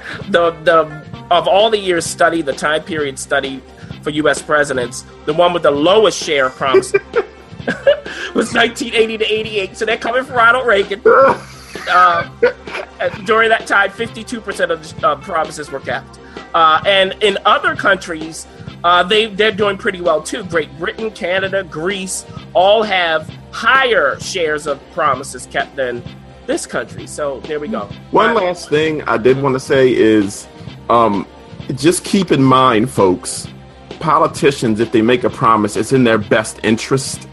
the 0.63 1.03
of 1.31 1.47
all 1.47 1.69
the 1.69 1.77
years 1.77 2.05
studied, 2.05 2.45
the 2.45 2.53
time 2.53 2.83
period 2.83 3.17
studied 3.17 3.61
for 4.01 4.09
U.S. 4.11 4.41
presidents, 4.41 5.05
the 5.25 5.33
one 5.33 5.53
with 5.53 5.63
the 5.63 5.71
lowest 5.71 6.21
share 6.21 6.47
of 6.47 6.55
promise 6.55 6.91
was 8.35 8.53
1980 8.53 9.17
to 9.19 9.25
88. 9.25 9.77
So 9.77 9.85
they're 9.85 9.97
coming 9.97 10.23
from 10.23 10.35
Ronald 10.35 10.67
Reagan. 10.67 11.01
Uh, 11.89 12.29
during 13.25 13.49
that 13.49 13.67
time, 13.67 13.89
52% 13.89 14.69
of 14.69 15.01
the 15.01 15.07
uh, 15.07 15.15
promises 15.17 15.69
were 15.69 15.81
kept. 15.81 16.17
Uh, 16.53 16.81
and 16.85 17.13
in 17.21 17.37
other 17.45 17.75
countries, 17.75 18.47
uh, 18.83 19.03
they 19.03 19.27
they're 19.27 19.51
doing 19.51 19.77
pretty 19.77 20.01
well 20.01 20.21
too. 20.21 20.43
Great 20.45 20.75
Britain, 20.77 21.11
Canada, 21.11 21.63
Greece 21.63 22.25
all 22.53 22.83
have 22.83 23.29
higher 23.51 24.19
shares 24.19 24.67
of 24.67 24.81
promises 24.91 25.45
kept 25.47 25.75
than 25.75 26.03
this 26.45 26.65
country. 26.65 27.07
So 27.07 27.39
there 27.41 27.59
we 27.59 27.67
go. 27.67 27.87
One 28.11 28.33
last 28.35 28.69
thing 28.69 29.01
I 29.03 29.17
did 29.17 29.41
want 29.41 29.53
to 29.53 29.59
say 29.59 29.93
is 29.93 30.47
um, 30.89 31.27
just 31.75 32.03
keep 32.03 32.31
in 32.31 32.43
mind, 32.43 32.89
folks, 32.89 33.47
politicians, 33.99 34.79
if 34.79 34.91
they 34.91 35.01
make 35.01 35.23
a 35.23 35.29
promise, 35.29 35.77
it's 35.77 35.93
in 35.93 36.03
their 36.03 36.17
best 36.17 36.59
interest 36.63 37.27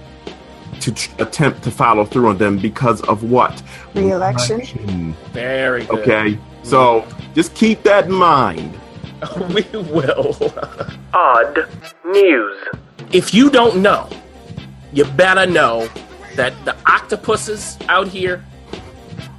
to 0.81 0.93
tr- 0.93 1.11
attempt 1.19 1.63
to 1.65 1.71
follow 1.71 2.05
through 2.05 2.29
on 2.29 2.39
them 2.39 2.59
because 2.59 3.03
of 3.03 3.25
what? 3.25 3.63
Re-election. 3.95 5.15
Very 5.33 5.85
good. 5.85 6.01
Okay, 6.01 6.39
so 6.63 7.07
just 7.35 7.55
keep 7.55 7.83
that 7.83 8.07
in 8.07 8.13
mind. 8.13 8.80
we 9.55 9.63
will. 9.73 10.37
Odd 11.13 11.69
news. 12.05 12.59
If 13.13 13.35
you 13.35 13.51
don't 13.51 13.83
know, 13.83 14.09
you 14.93 15.05
better 15.05 15.47
know 15.47 15.89
that 16.37 16.53
the 16.65 16.77
octopuses 16.87 17.77
out 17.89 18.09
here 18.09 18.45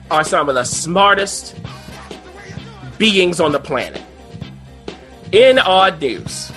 are 0.10 0.24
some 0.24 0.50
of 0.50 0.56
the 0.56 0.63
smartest 0.63 1.56
beings 2.98 3.39
on 3.39 3.52
the 3.52 3.60
planet. 3.60 4.02
In 5.32 5.58
odd 5.58 6.02
news, 6.02 6.52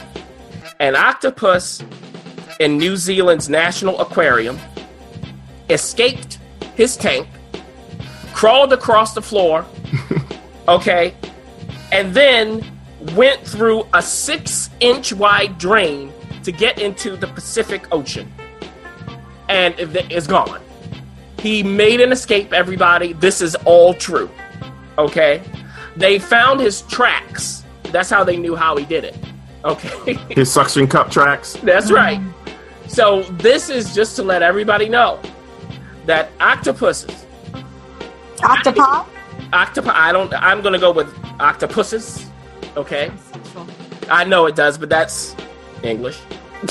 an 0.81 0.97
octopus 0.97 1.83
in 2.59 2.77
New 2.77 2.97
Zealand's 2.97 3.49
National 3.49 4.01
Aquarium 4.01 4.59
escaped 5.71 6.39
his 6.75 6.97
tank, 6.97 7.29
crawled 8.33 8.73
across 8.73 9.15
the 9.15 9.23
floor, 9.23 9.65
okay, 10.69 11.15
and 11.93 12.13
then 12.13 12.74
went 13.13 13.41
through 13.47 13.87
a 13.93 14.03
six 14.03 14.71
inch 14.81 15.13
wide 15.13 15.59
drain 15.59 16.13
to 16.43 16.53
get 16.53 16.79
into 16.79 17.17
the 17.17 17.27
Pacific 17.27 17.87
Ocean. 17.93 18.33
And 19.49 19.79
it- 19.79 20.11
it's 20.11 20.27
gone. 20.27 20.61
He 21.39 21.63
made 21.63 22.01
an 22.01 22.11
escape, 22.13 22.53
everybody. 22.53 23.13
This 23.13 23.41
is 23.43 23.55
all 23.67 23.93
true. 23.95 24.31
Okay? 24.99 25.43
They 25.97 26.19
found 26.19 26.61
his 26.61 26.83
tracks. 26.83 27.63
That's 27.85 28.09
how 28.11 28.25
they 28.25 28.37
knew 28.37 28.57
how 28.57 28.77
he 28.77 28.85
did 28.85 29.05
it. 29.05 29.17
Okay? 29.65 30.15
His 30.31 30.53
suction 30.53 30.87
cup 30.87 31.11
tracks. 31.11 31.55
That's 31.63 31.91
right. 31.91 32.21
So 32.87 33.23
this 33.39 33.71
is 33.71 33.95
just 33.95 34.17
to 34.17 34.23
let 34.23 34.43
everybody 34.43 34.89
know 34.89 35.21
that 36.07 36.31
octopuses, 36.41 37.25
Octopi. 38.43 39.05
octopi. 39.53 39.91
I 39.95 40.13
don't. 40.13 40.33
I'm 40.35 40.61
gonna 40.61 40.79
go 40.79 40.93
with 40.93 41.09
octopuses. 41.41 42.27
Okay. 42.77 43.11
I 44.11 44.25
know 44.25 44.47
it 44.47 44.57
does, 44.57 44.79
but 44.79 44.89
that's 44.89 45.35
English. 45.83 46.19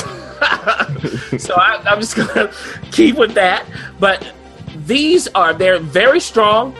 so 1.38 1.56
I, 1.56 1.82
I'm 1.86 2.00
just 2.00 2.16
gonna 2.16 2.52
keep 2.92 3.18
with 3.18 3.34
that. 3.34 3.66
But 4.00 4.34
these 4.86 5.28
are 5.30 5.54
they're 5.54 5.80
very 5.80 6.20
strong, 6.20 6.76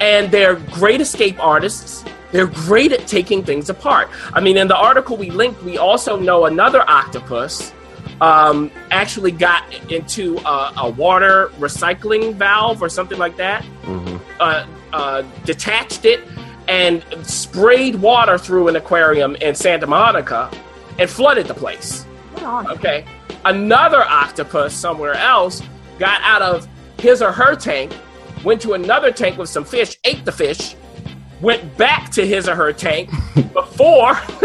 and 0.00 0.30
they're 0.30 0.56
great 0.56 1.00
escape 1.00 1.38
artists. 1.38 2.04
They're 2.32 2.46
great 2.46 2.92
at 2.92 3.06
taking 3.06 3.44
things 3.44 3.70
apart. 3.70 4.08
I 4.32 4.40
mean, 4.40 4.56
in 4.56 4.66
the 4.66 4.76
article 4.76 5.16
we 5.16 5.30
linked, 5.30 5.62
we 5.62 5.78
also 5.78 6.18
know 6.18 6.46
another 6.46 6.82
octopus 6.90 7.72
um, 8.20 8.70
actually 8.90 9.30
got 9.30 9.72
into 9.90 10.38
a, 10.38 10.72
a 10.78 10.90
water 10.90 11.48
recycling 11.58 12.34
valve 12.34 12.82
or 12.82 12.88
something 12.88 13.18
like 13.18 13.36
that 13.36 13.64
hmm 13.64 14.16
uh, 14.40 14.66
uh, 14.92 15.22
detached 15.44 16.04
it 16.04 16.20
and 16.68 17.04
sprayed 17.22 17.96
water 17.96 18.38
through 18.38 18.68
an 18.68 18.76
aquarium 18.76 19.36
in 19.36 19.54
Santa 19.54 19.86
Monica 19.86 20.50
and 20.98 21.08
flooded 21.08 21.46
the 21.46 21.54
place. 21.54 22.06
Good 22.34 22.44
on 22.44 22.64
you. 22.64 22.70
Okay. 22.72 23.04
Another 23.44 24.02
octopus 24.02 24.74
somewhere 24.74 25.14
else 25.14 25.62
got 25.98 26.20
out 26.22 26.42
of 26.42 26.68
his 26.98 27.20
or 27.20 27.32
her 27.32 27.54
tank, 27.54 27.92
went 28.44 28.60
to 28.62 28.72
another 28.72 29.10
tank 29.10 29.38
with 29.38 29.48
some 29.48 29.64
fish, 29.64 29.98
ate 30.04 30.24
the 30.24 30.32
fish, 30.32 30.74
went 31.40 31.76
back 31.76 32.10
to 32.10 32.26
his 32.26 32.48
or 32.48 32.54
her 32.54 32.72
tank 32.72 33.10
before 33.52 34.14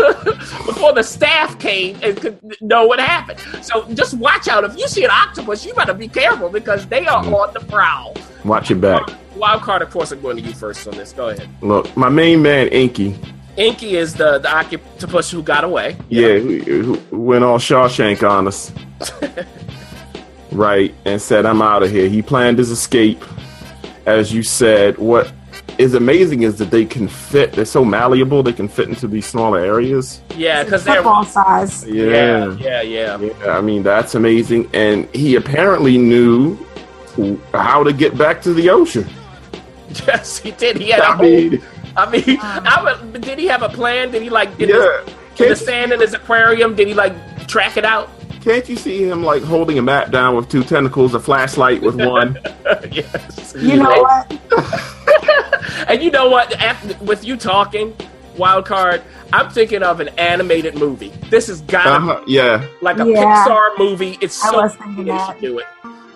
before 0.65 0.93
the 0.93 1.03
staff 1.03 1.57
came 1.59 1.97
and 2.03 2.17
could 2.17 2.39
know 2.61 2.85
what 2.85 2.99
happened. 2.99 3.39
So 3.63 3.87
just 3.93 4.15
watch 4.15 4.47
out. 4.47 4.63
If 4.63 4.77
you 4.77 4.87
see 4.87 5.05
an 5.05 5.11
octopus, 5.11 5.65
you 5.65 5.73
better 5.73 5.93
be 5.93 6.07
careful 6.07 6.49
because 6.49 6.85
they 6.87 7.07
are 7.07 7.23
mm. 7.23 7.33
on 7.33 7.53
the 7.53 7.61
prowl. 7.61 8.15
Watch 8.43 8.69
your 8.69 8.79
back. 8.79 9.09
Wild 9.39 9.61
card, 9.61 9.81
of 9.81 9.89
course, 9.89 10.11
I'm 10.11 10.21
going 10.21 10.35
to 10.35 10.43
you 10.43 10.53
first 10.53 10.85
on 10.85 10.97
this. 10.97 11.13
Go 11.13 11.29
ahead. 11.29 11.49
Look, 11.61 11.95
my 11.95 12.09
main 12.09 12.41
man, 12.41 12.67
Inky. 12.67 13.17
Inky 13.55 13.95
is 13.95 14.13
the, 14.13 14.37
the 14.39 14.53
octopus 14.53 15.31
who 15.31 15.41
got 15.41 15.63
away. 15.63 15.95
Yeah, 16.09 16.39
who, 16.39 16.59
who 16.59 17.17
went 17.17 17.45
all 17.45 17.57
Shawshank 17.57 18.29
on 18.29 18.47
us. 18.49 18.73
right, 20.51 20.93
and 21.05 21.21
said, 21.21 21.45
I'm 21.45 21.61
out 21.61 21.83
of 21.83 21.89
here. 21.89 22.09
He 22.09 22.21
planned 22.21 22.57
his 22.57 22.69
escape. 22.69 23.23
As 24.05 24.33
you 24.33 24.43
said, 24.43 24.97
what 24.97 25.31
is 25.77 25.93
amazing 25.93 26.43
is 26.43 26.57
that 26.57 26.69
they 26.71 26.83
can 26.83 27.07
fit, 27.07 27.53
they're 27.53 27.63
so 27.63 27.85
malleable, 27.85 28.43
they 28.43 28.51
can 28.51 28.67
fit 28.67 28.89
into 28.89 29.07
these 29.07 29.25
smaller 29.25 29.59
areas. 29.59 30.21
Yeah, 30.35 30.65
because 30.65 30.83
they're. 30.83 30.95
Football 30.95 31.23
size. 31.23 31.87
Yeah, 31.87 32.57
yeah, 32.57 32.81
yeah. 32.81 33.17
Yeah, 33.17 33.57
I 33.57 33.61
mean, 33.61 33.83
that's 33.83 34.15
amazing. 34.15 34.69
And 34.73 35.07
he 35.15 35.35
apparently 35.35 35.97
knew 35.97 36.57
how 37.53 37.85
to 37.85 37.93
get 37.93 38.17
back 38.17 38.41
to 38.41 38.53
the 38.53 38.69
ocean. 38.69 39.07
Yes, 40.07 40.37
he 40.39 40.51
did. 40.51 40.77
He 40.77 40.89
had 40.89 40.99
a 41.01 41.07
I 41.07 41.15
whole. 41.15 41.25
mean, 41.25 41.61
I 41.97 42.09
mean, 42.09 42.37
I 42.41 42.81
would, 42.83 43.21
did 43.21 43.39
he 43.39 43.47
have 43.47 43.61
a 43.63 43.69
plan? 43.69 44.11
Did 44.11 44.21
he 44.21 44.29
like 44.29 44.49
in, 44.59 44.69
yeah. 44.69 44.75
the, 44.75 45.13
the 45.37 45.45
Can't, 45.45 45.57
sand 45.57 45.91
in 45.91 45.99
his 45.99 46.13
aquarium? 46.13 46.75
Did 46.75 46.87
he 46.87 46.93
like 46.93 47.13
track 47.47 47.77
it 47.77 47.85
out? 47.85 48.09
can't 48.41 48.69
you 48.69 48.77
see 48.77 49.03
him 49.03 49.21
like 49.21 49.43
holding 49.43 49.77
a 49.79 49.81
map 49.81 50.11
down 50.11 50.33
with 50.35 50.47
two 50.47 50.63
tentacles, 50.63 51.13
a 51.13 51.19
flashlight 51.19 51.81
with 51.81 51.95
one? 51.95 52.37
yes. 52.91 53.53
You 53.59 53.75
know 53.77 54.01
what? 54.01 54.39
And 55.87 56.01
you 56.03 56.11
know 56.11 56.29
what? 56.29 56.53
After, 56.59 56.95
with 57.03 57.23
you 57.25 57.35
talking, 57.35 57.95
wild 58.37 58.65
card, 58.65 59.01
I'm 59.33 59.49
thinking 59.49 59.81
of 59.83 59.99
an 59.99 60.09
animated 60.19 60.75
movie. 60.75 61.09
This 61.29 61.47
has 61.47 61.61
got 61.61 61.83
to 61.83 61.89
Uh-huh, 61.91 62.23
yeah, 62.27 62.65
like 62.81 62.99
a 62.99 63.05
Yeah. 63.09 63.45
Pixar 63.47 63.77
movie. 63.77 64.17
It's 64.21 64.43
I 64.43 64.51
so 64.51 64.61
was 64.61 64.75
thinking 64.75 65.05
that. 65.05 65.33
should 65.33 65.41
do 65.41 65.59
it. 65.59 65.65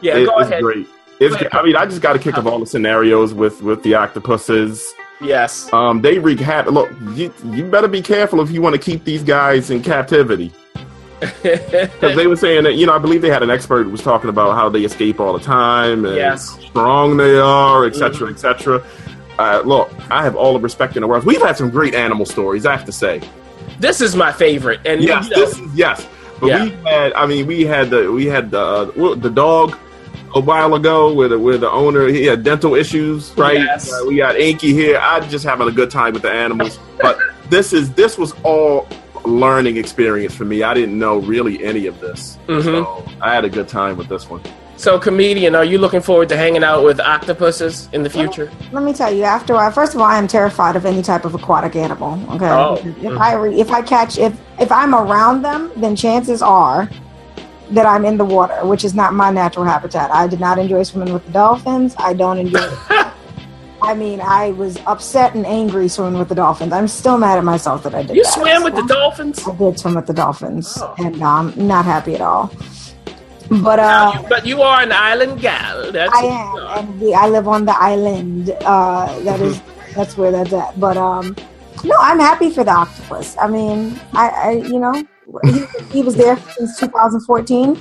Yeah, 0.02 0.18
it- 0.18 0.26
go 0.26 0.38
ahead. 0.40 0.62
great. 0.62 0.88
It's. 1.24 1.36
I 1.54 1.62
mean, 1.64 1.76
I 1.76 1.86
just 1.86 2.02
got 2.02 2.14
to 2.14 2.20
kick 2.20 2.38
off 2.38 2.46
all 2.46 2.60
the 2.60 2.66
scenarios 2.66 3.34
with 3.34 3.62
with 3.62 3.84
the 3.84 3.96
octopuses. 3.96 4.94
Yes. 5.22 5.72
Um, 5.72 6.02
they 6.02 6.20
wreak 6.20 6.40
havoc. 6.40 6.74
Look, 6.74 6.92
you, 7.14 7.34
you 7.46 7.64
better 7.66 7.88
be 7.88 8.02
careful 8.02 8.42
if 8.42 8.52
you 8.52 8.62
want 8.62 8.76
to 8.76 8.82
keep 8.82 9.06
these 9.06 9.24
guys 9.24 9.70
in 9.70 9.82
captivity. 9.82 10.52
Because 11.42 12.16
they 12.18 12.28
were 12.28 12.36
saying 12.36 12.66
that, 12.66 12.74
you 12.74 12.86
know, 12.86 12.94
I 12.94 12.98
believe 12.98 13.22
they 13.22 13.30
had 13.30 13.44
an 13.44 13.50
expert 13.50 13.84
who 13.86 13.90
was 13.92 14.02
talking 14.02 14.30
about 14.30 14.56
how 14.56 14.68
they 14.68 14.82
escape 14.84 15.22
all 15.22 15.32
the 15.32 15.40
time 15.44 16.04
and 16.06 16.16
Yes. 16.18 16.54
how 16.56 16.62
strong 16.64 17.18
they 17.18 17.38
are, 17.38 17.86
etc., 17.86 18.30
etc. 18.30 18.84
Uh, 19.40 19.62
look, 19.64 19.90
I 20.12 20.24
have 20.24 20.36
all 20.36 20.54
the 20.54 20.60
respect 20.60 20.98
in 20.98 21.02
the 21.02 21.08
world. 21.08 21.24
We've 21.24 21.42
had 21.42 21.56
some 21.56 21.70
great 21.70 21.96
animal 21.96 22.26
stories, 22.26 22.66
I 22.66 22.76
have 22.76 22.86
to 22.86 22.92
say. 22.92 23.22
this 23.80 24.02
is 24.02 24.16
my 24.18 24.32
favorite, 24.34 24.82
and 24.86 25.02
Yes, 25.02 25.30
you 25.30 25.36
know, 25.38 25.46
this 25.46 25.58
is 25.60 25.74
yes. 25.76 26.08
But 26.42 26.48
Yeah. 26.48 26.64
we 26.66 26.70
had, 26.84 27.14
I 27.14 27.26
mean, 27.26 27.48
we 27.48 27.64
had 27.64 27.90
the 27.90 28.12
we 28.12 28.26
had 28.26 28.52
the 28.52 28.60
uh, 28.60 29.16
the 29.16 29.30
dog 29.30 29.78
a 30.36 30.40
while 30.40 30.74
ago 30.76 31.14
with 31.14 31.30
the 31.32 31.40
where 31.40 31.58
the 31.58 31.70
owner 31.70 32.08
he 32.08 32.26
had 32.26 32.44
dental 32.44 32.76
issues, 32.76 33.32
right? 33.38 33.60
Yes. 33.60 33.92
Uh, 33.92 34.06
we 34.08 34.18
got 34.18 34.36
Inky 34.36 34.74
here. 34.74 34.98
I'm 35.02 35.30
just 35.30 35.46
having 35.46 35.68
a 35.68 35.72
good 35.72 35.92
time 35.92 36.14
with 36.14 36.24
the 36.24 36.32
animals. 36.32 36.80
but 37.02 37.18
this 37.50 37.74
is 37.74 37.94
this 37.94 38.18
was 38.18 38.34
all 38.44 38.88
learning 39.26 39.78
experience 39.78 40.34
for 40.36 40.46
me. 40.46 40.64
I 40.64 40.74
didn't 40.74 40.98
know 40.98 41.18
really 41.20 41.64
any 41.64 41.86
of 41.88 42.00
this, 42.02 42.38
Mhm. 42.48 42.64
so 42.64 43.06
I 43.22 43.34
had 43.34 43.46
a 43.46 43.50
good 43.50 43.68
time 43.68 43.96
with 43.98 44.08
this 44.10 44.30
one. 44.30 44.42
So, 44.76 44.98
comedian, 45.00 45.56
are 45.56 45.64
you 45.64 45.78
looking 45.78 46.02
forward 46.02 46.28
to 46.30 46.36
hanging 46.36 46.64
out 46.64 46.84
with 46.84 47.00
octopuses 47.00 47.88
in 47.94 48.02
the 48.04 48.10
future? 48.10 48.50
Let 48.72 48.84
me 48.84 48.92
tell 48.92 49.14
you. 49.14 49.24
After 49.24 49.56
I, 49.56 49.70
first 49.72 49.94
of 49.94 50.02
all, 50.02 50.08
I 50.08 50.18
am 50.18 50.28
terrified 50.28 50.76
of 50.76 50.86
any 50.86 51.02
type 51.04 51.26
of 51.26 51.36
aquatic 51.36 51.76
animal. 51.76 52.20
Okay. 52.34 52.50
Oh. 52.50 52.80
If 53.02 53.18
I 53.18 53.48
if 53.50 53.72
I 53.72 53.82
catch 53.84 54.18
if 54.18 54.34
if 54.60 54.72
I'm 54.72 54.94
around 54.96 55.44
them, 55.44 55.72
then 55.78 55.96
chances 55.96 56.42
are 56.42 56.90
that 57.74 57.86
I'm 57.86 58.06
in 58.06 58.18
the 58.18 58.26
water, 58.26 58.66
which 58.66 58.84
is 58.86 58.94
not 58.94 59.14
my 59.14 59.32
natural 59.32 59.66
habitat. 59.66 60.12
I 60.12 60.28
did 60.28 60.40
not 60.40 60.58
enjoy 60.58 60.84
swimming 60.84 61.14
with 61.14 61.26
the 61.26 61.32
dolphins. 61.32 61.96
I 61.98 62.14
don't 62.14 62.38
enjoy. 62.38 62.60
I 63.82 63.94
mean, 63.96 64.22
I 64.22 64.52
was 64.52 64.78
upset 64.88 65.36
and 65.36 65.46
angry 65.46 65.90
swimming 65.90 66.18
with 66.18 66.30
the 66.30 66.36
dolphins. 66.36 66.72
I'm 66.72 66.88
still 66.88 67.18
mad 67.18 67.38
at 67.38 67.44
myself 67.44 67.84
that 67.84 67.94
I 67.94 68.04
did. 68.04 68.16
You 68.16 68.24
that. 68.24 68.34
swam 68.34 68.64
with 68.64 68.76
the 68.76 68.84
dolphins? 68.88 69.46
I 69.46 69.54
did 69.56 69.78
swim 69.78 69.96
with 69.96 70.08
the 70.08 70.14
dolphins, 70.14 70.78
Oh. 70.82 70.96
and 70.98 71.16
I'm 71.22 71.50
um, 71.60 71.68
not 71.68 71.84
happy 71.84 72.16
at 72.16 72.22
all. 72.22 72.50
But 73.50 73.80
uh, 73.80 74.14
you- 74.16 74.30
but 74.30 74.46
you 74.46 74.62
are 74.62 74.82
an 74.82 74.94
island 74.94 75.42
gal. 75.42 75.92
That's 75.92 76.16
I 76.16 76.22
am, 76.24 76.58
and 76.80 77.02
we, 77.02 77.14
I 77.14 77.28
live 77.28 77.48
on 77.48 77.66
the 77.66 77.76
island. 77.78 78.56
Uh, 78.62 79.20
that 79.22 79.42
is 79.42 79.62
that's 79.96 80.16
where 80.18 80.32
that's 80.32 80.54
at. 80.54 80.80
But 80.80 80.96
um, 80.96 81.36
no, 81.84 81.96
I'm 82.00 82.20
happy 82.20 82.50
for 82.52 82.64
the 82.64 82.72
octopus. 82.72 83.36
I 83.38 83.48
mean, 83.50 84.00
I, 84.14 84.30
I 84.30 84.52
you 84.52 84.80
know, 84.80 84.94
he, 85.46 85.66
he 85.92 86.02
was 86.02 86.16
there 86.16 86.38
since 86.58 86.80
2014. 86.80 87.76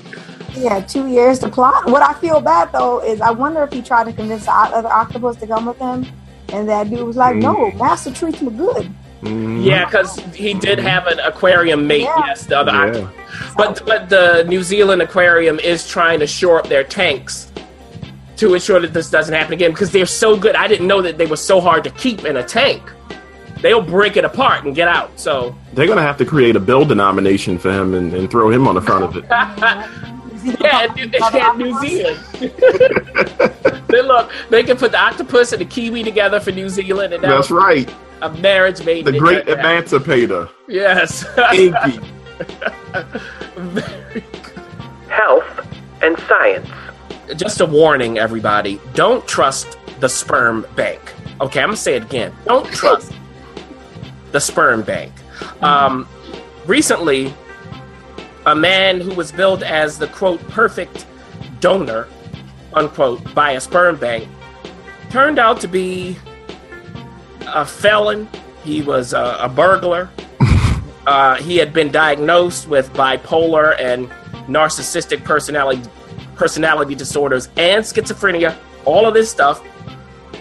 He 0.50 0.64
had 0.64 0.88
two 0.88 1.09
years 1.09 1.38
to 1.40 1.48
plot. 1.48 1.87
What 1.90 2.02
I 2.02 2.12
feel 2.14 2.40
bad 2.40 2.72
though 2.72 3.00
is 3.02 3.20
I 3.20 3.31
wonder 3.31 3.62
if 3.62 3.72
he 3.72 3.83
tried 3.83 4.05
to 4.05 4.12
convince 4.12 4.44
the 4.44 4.52
other 4.52 4.88
octopus 4.88 5.37
to 5.37 5.46
come 5.46 5.66
with 5.66 5.78
him, 5.78 6.07
and 6.52 6.68
that 6.68 6.90
dude 6.90 7.07
was 7.07 7.16
like, 7.16 7.37
"No, 7.37 7.70
master 7.72 8.11
treats 8.12 8.42
me 8.42 8.50
good." 8.50 8.92
Mhm. 9.22 9.64
Yeah, 9.64 9.85
because 9.87 10.16
he 10.35 10.52
did 10.52 10.78
have 10.78 11.07
an 11.07 11.20
aquarium 11.20 11.87
mate. 11.87 12.02
Yeah. 12.02 12.26
Yes, 12.26 12.46
the 12.46 12.59
other 12.59 12.72
Yeah. 12.72 12.81
octopus. 12.87 13.55
But 13.57 13.83
but 13.87 14.09
the 14.11 14.44
New 14.48 14.62
Zealand 14.62 15.00
aquarium 15.00 15.59
is 15.61 15.88
trying 15.88 16.20
to 16.20 16.26
shore 16.26 16.59
up 16.59 16.68
their 16.68 16.85
tanks 16.85 17.50
to 18.37 18.55
ensure 18.55 18.81
that 18.81 18.92
this 18.92 19.09
doesn't 19.11 19.35
happen 19.35 19.52
again 19.55 19.70
because 19.70 19.90
they're 19.92 20.05
so 20.07 20.37
good. 20.37 20.55
I 20.57 20.66
didn't 20.68 20.87
know 20.87 21.00
that 21.02 21.16
they 21.16 21.26
were 21.26 21.37
so 21.37 21.61
hard 21.61 21.85
to 21.85 21.90
keep 21.90 22.24
in 22.24 22.37
a 22.37 22.42
tank. 22.42 22.83
They'll 23.62 23.81
break 23.81 24.16
it 24.16 24.25
apart 24.25 24.64
and 24.64 24.75
get 24.75 24.88
out. 24.88 25.18
So 25.18 25.57
They're 25.72 25.87
gonna 25.87 26.03
have 26.03 26.18
to 26.18 26.25
create 26.27 26.57
a 26.57 26.61
bill 26.61 26.85
denomination 26.85 27.59
for 27.59 27.72
him 27.72 27.94
and, 27.94 28.12
and 28.12 28.31
throw 28.31 28.51
him 28.51 28.68
on 28.68 28.75
the 28.75 28.83
front 28.83 29.05
of 29.05 29.16
it. 29.16 29.25
Yeah, 30.61 30.88
and 30.92 30.96
New, 30.96 31.07
New 31.72 31.81
Zealand. 31.81 32.18
they 33.87 34.03
look, 34.03 34.29
they 34.51 34.64
can 34.64 34.77
put 34.77 34.90
the 34.90 34.98
octopus 35.01 35.53
and 35.53 35.61
the 35.61 35.64
kiwi 35.64 36.03
together 36.03 36.40
for 36.40 36.51
New 36.51 36.68
Zealand, 36.68 37.14
and 37.14 37.22
That's 37.22 37.48
right. 37.53 37.88
a 38.22 38.29
marriage 38.38 38.85
made 38.85 39.05
The 39.05 39.16
great 39.16 39.46
Japan. 39.46 39.61
emancipator. 39.61 40.48
Yes. 40.66 41.25
Inky. 41.55 42.01
Health 45.09 45.66
and 46.03 46.18
science. 46.20 46.68
Just 47.37 47.61
a 47.61 47.66
warning, 47.66 48.18
everybody. 48.18 48.81
Don't 48.94 49.25
trust 49.29 49.79
the 50.01 50.09
sperm 50.09 50.66
bank. 50.75 51.01
Okay, 51.40 51.61
I'm 51.61 51.68
gonna 51.68 51.77
say 51.77 51.94
it 51.94 52.03
again. 52.03 52.33
Don't 52.46 52.66
trust 52.72 53.12
the 54.32 54.40
sperm 54.40 54.82
bank. 54.82 55.12
Um, 55.62 56.08
recently, 56.66 57.32
a 58.46 58.54
man 58.54 59.00
who 59.00 59.14
was 59.14 59.30
billed 59.30 59.62
as 59.62 59.98
the 59.98 60.08
quote 60.08 60.40
perfect 60.48 61.06
donor, 61.60 62.08
unquote, 62.74 63.34
by 63.34 63.52
a 63.52 63.60
sperm 63.60 63.96
bank, 63.96 64.28
turned 65.10 65.38
out 65.38 65.60
to 65.60 65.68
be 65.68 66.16
a 67.46 67.64
felon. 67.64 68.28
He 68.64 68.82
was 68.82 69.12
a, 69.12 69.38
a 69.40 69.48
burglar. 69.48 70.10
Uh, 71.04 71.34
he 71.34 71.56
had 71.56 71.72
been 71.72 71.90
diagnosed 71.90 72.68
with 72.68 72.88
bipolar 72.92 73.74
and 73.80 74.08
narcissistic 74.46 75.24
personality 75.24 75.82
personality 76.36 76.94
disorders 76.94 77.48
and 77.56 77.84
schizophrenia. 77.84 78.56
All 78.84 79.04
of 79.04 79.12
this 79.12 79.28
stuff. 79.28 79.60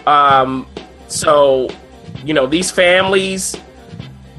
Um, 0.08 0.68
so, 1.08 1.68
you 2.24 2.36
know, 2.36 2.46
these 2.46 2.70
families 2.70 3.56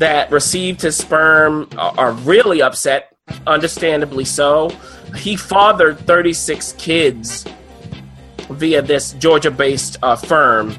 that 0.03 0.33
received 0.33 0.83
his 0.83 0.97
sperm 0.97 1.69
are, 1.79 2.11
really 2.25 2.61
upset, 2.61 3.17
understandably 3.47 4.25
so. 4.25 4.69
He 5.15 5.37
fathered 5.37 5.97
36 6.01 6.73
kids 6.73 7.47
via 8.51 8.83
this 8.83 9.13
Georgia 9.13 9.53
based 9.53 9.99
uh, 10.03 10.17
firm. 10.17 10.75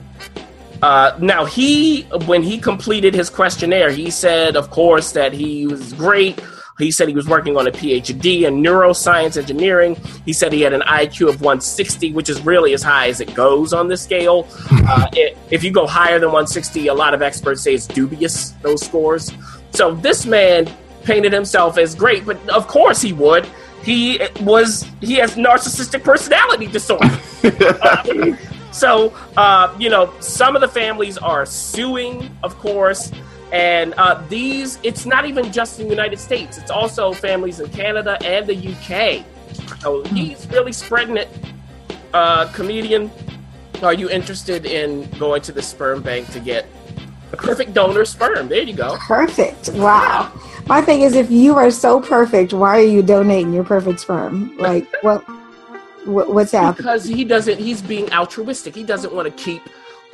Uh, 0.81 1.17
now, 1.21 1.45
he, 1.45 2.01
when 2.25 2.43
he 2.43 2.57
completed 2.57 3.15
his 3.15 3.29
questionnaire, 3.29 3.91
he 3.91 4.11
said, 4.11 4.57
of 4.57 4.69
course, 4.71 5.13
that 5.13 5.31
he 5.31 5.67
was 5.67 5.93
great. 5.93 6.37
He 6.83 6.91
said 6.91 7.07
he 7.07 7.15
was 7.15 7.27
working 7.27 7.57
on 7.57 7.67
a 7.67 7.71
PhD 7.71 8.43
in 8.43 8.61
neuroscience 8.61 9.37
engineering. 9.37 9.95
He 10.25 10.33
said 10.33 10.53
he 10.53 10.61
had 10.61 10.73
an 10.73 10.81
IQ 10.81 11.29
of 11.29 11.41
160, 11.41 12.13
which 12.13 12.29
is 12.29 12.41
really 12.41 12.73
as 12.73 12.83
high 12.83 13.07
as 13.07 13.21
it 13.21 13.33
goes 13.33 13.73
on 13.73 13.87
this 13.87 14.01
scale. 14.01 14.47
Uh, 14.85 15.07
it, 15.13 15.37
if 15.49 15.63
you 15.63 15.71
go 15.71 15.87
higher 15.87 16.19
than 16.19 16.27
160, 16.27 16.87
a 16.87 16.93
lot 16.93 17.13
of 17.13 17.21
experts 17.21 17.61
say 17.61 17.73
it's 17.73 17.87
dubious, 17.87 18.49
those 18.61 18.85
scores. 18.85 19.31
So 19.71 19.95
this 19.95 20.25
man 20.25 20.69
painted 21.03 21.31
himself 21.31 21.77
as 21.77 21.95
great, 21.95 22.25
but 22.25 22.37
of 22.49 22.67
course 22.67 23.01
he 23.01 23.13
would. 23.13 23.47
He 23.83 24.19
was, 24.41 24.85
he 24.99 25.15
has 25.15 25.35
narcissistic 25.35 26.03
personality 26.03 26.67
disorder. 26.67 27.09
Uh, 27.43 28.35
so, 28.71 29.13
uh, 29.37 29.73
you 29.79 29.89
know, 29.89 30.13
some 30.19 30.55
of 30.55 30.61
the 30.61 30.67
families 30.67 31.17
are 31.17 31.45
suing, 31.45 32.29
of 32.43 32.57
course, 32.57 33.11
and 33.53 33.93
uh, 33.97 34.19
these, 34.29 34.79
it's 34.81 35.05
not 35.05 35.25
even 35.25 35.51
just 35.51 35.79
in 35.79 35.85
the 35.85 35.91
United 35.91 36.19
States, 36.19 36.57
it's 36.57 36.71
also 36.71 37.13
families 37.13 37.59
in 37.59 37.69
Canada 37.69 38.17
and 38.25 38.47
the 38.47 38.55
UK. 38.55 39.23
So 39.79 40.03
he's 40.05 40.47
really 40.49 40.73
spreading 40.73 41.17
it. 41.17 41.29
Uh, 42.13 42.51
comedian, 42.51 43.11
are 43.83 43.93
you 43.93 44.09
interested 44.09 44.65
in 44.65 45.07
going 45.19 45.43
to 45.43 45.51
the 45.51 45.61
sperm 45.61 46.01
bank 46.01 46.31
to 46.31 46.39
get 46.39 46.65
a 47.31 47.37
perfect 47.37 47.75
donor 47.75 48.05
sperm? 48.05 48.47
There 48.47 48.63
you 48.63 48.73
go. 48.73 48.97
Perfect. 48.97 49.69
Wow. 49.73 50.31
My 50.65 50.81
thing 50.81 51.01
is, 51.01 51.15
if 51.15 51.29
you 51.29 51.55
are 51.55 51.69
so 51.69 52.01
perfect, 52.01 52.53
why 52.53 52.79
are 52.79 52.81
you 52.81 53.03
donating 53.03 53.53
your 53.53 53.63
perfect 53.63 53.99
sperm? 53.99 54.57
Like, 54.57 54.87
what? 55.03 55.23
what 56.05 56.33
what's 56.33 56.53
happening? 56.53 56.77
Because 56.77 57.03
he 57.05 57.23
doesn't, 57.23 57.59
he's 57.59 57.81
being 57.81 58.11
altruistic. 58.13 58.73
He 58.73 58.83
doesn't 58.83 59.13
want 59.13 59.25
to 59.25 59.43
keep 59.43 59.61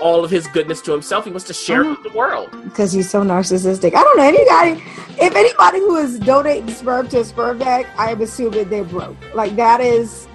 all 0.01 0.23
of 0.23 0.31
his 0.31 0.47
goodness 0.47 0.81
to 0.81 0.91
himself. 0.91 1.25
He 1.25 1.31
wants 1.31 1.45
to 1.45 1.53
share 1.53 1.81
it 1.81 1.87
uh-huh. 1.87 2.01
with 2.01 2.11
the 2.11 2.17
world. 2.17 2.49
Because 2.63 2.91
he's 2.91 3.09
so 3.09 3.21
narcissistic. 3.21 3.93
I 3.95 4.03
don't 4.03 4.17
know 4.17 4.23
anybody. 4.23 4.83
If 5.21 5.35
anybody 5.35 5.79
who 5.79 5.97
is 5.97 6.19
donating 6.19 6.69
sperm 6.69 7.07
to 7.09 7.19
a 7.19 7.23
sperm 7.23 7.57
bank, 7.57 7.87
I 7.97 8.11
am 8.11 8.21
assuming 8.21 8.69
they're 8.69 8.83
broke. 8.83 9.17
Like 9.33 9.55
that 9.55 9.81
is 9.81 10.27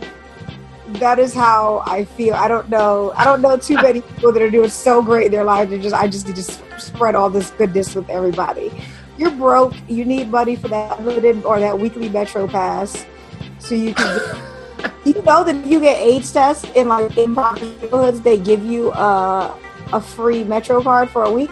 that 1.00 1.18
is 1.18 1.34
how 1.34 1.82
I 1.86 2.04
feel. 2.04 2.34
I 2.34 2.48
don't 2.48 2.68
know. 2.68 3.12
I 3.16 3.24
don't 3.24 3.40
know 3.40 3.56
too 3.56 3.76
many 3.76 4.02
people 4.02 4.32
that 4.32 4.42
are 4.42 4.50
doing 4.50 4.68
so 4.68 5.02
great 5.02 5.26
in 5.26 5.32
their 5.32 5.44
lives. 5.44 5.70
They're 5.70 5.78
just 5.78 5.94
I 5.94 6.08
just 6.08 6.26
need 6.26 6.36
to 6.36 6.42
spread 6.78 7.14
all 7.14 7.30
this 7.30 7.50
goodness 7.50 7.94
with 7.94 8.08
everybody. 8.10 8.70
You're 9.16 9.30
broke. 9.30 9.74
You 9.88 10.04
need 10.04 10.30
money 10.30 10.56
for 10.56 10.68
that 10.68 11.02
limited 11.04 11.44
or 11.44 11.60
that 11.60 11.78
weekly 11.78 12.08
Metro 12.08 12.46
pass, 12.46 13.06
so 13.58 13.74
you 13.74 13.94
can. 13.94 14.50
you 15.04 15.14
know 15.22 15.44
that 15.44 15.54
if 15.56 15.66
you 15.66 15.80
get 15.80 15.98
AIDS 16.00 16.32
tests 16.32 16.64
in 16.74 16.88
like 16.88 17.16
in 17.16 17.34
poverty 17.34 17.74
neighborhoods, 17.80 18.20
they 18.22 18.38
give 18.38 18.64
you 18.64 18.92
a 18.92 19.54
a 19.92 20.00
free 20.00 20.44
Metro 20.44 20.82
card 20.82 21.10
for 21.10 21.24
a 21.24 21.30
week. 21.30 21.50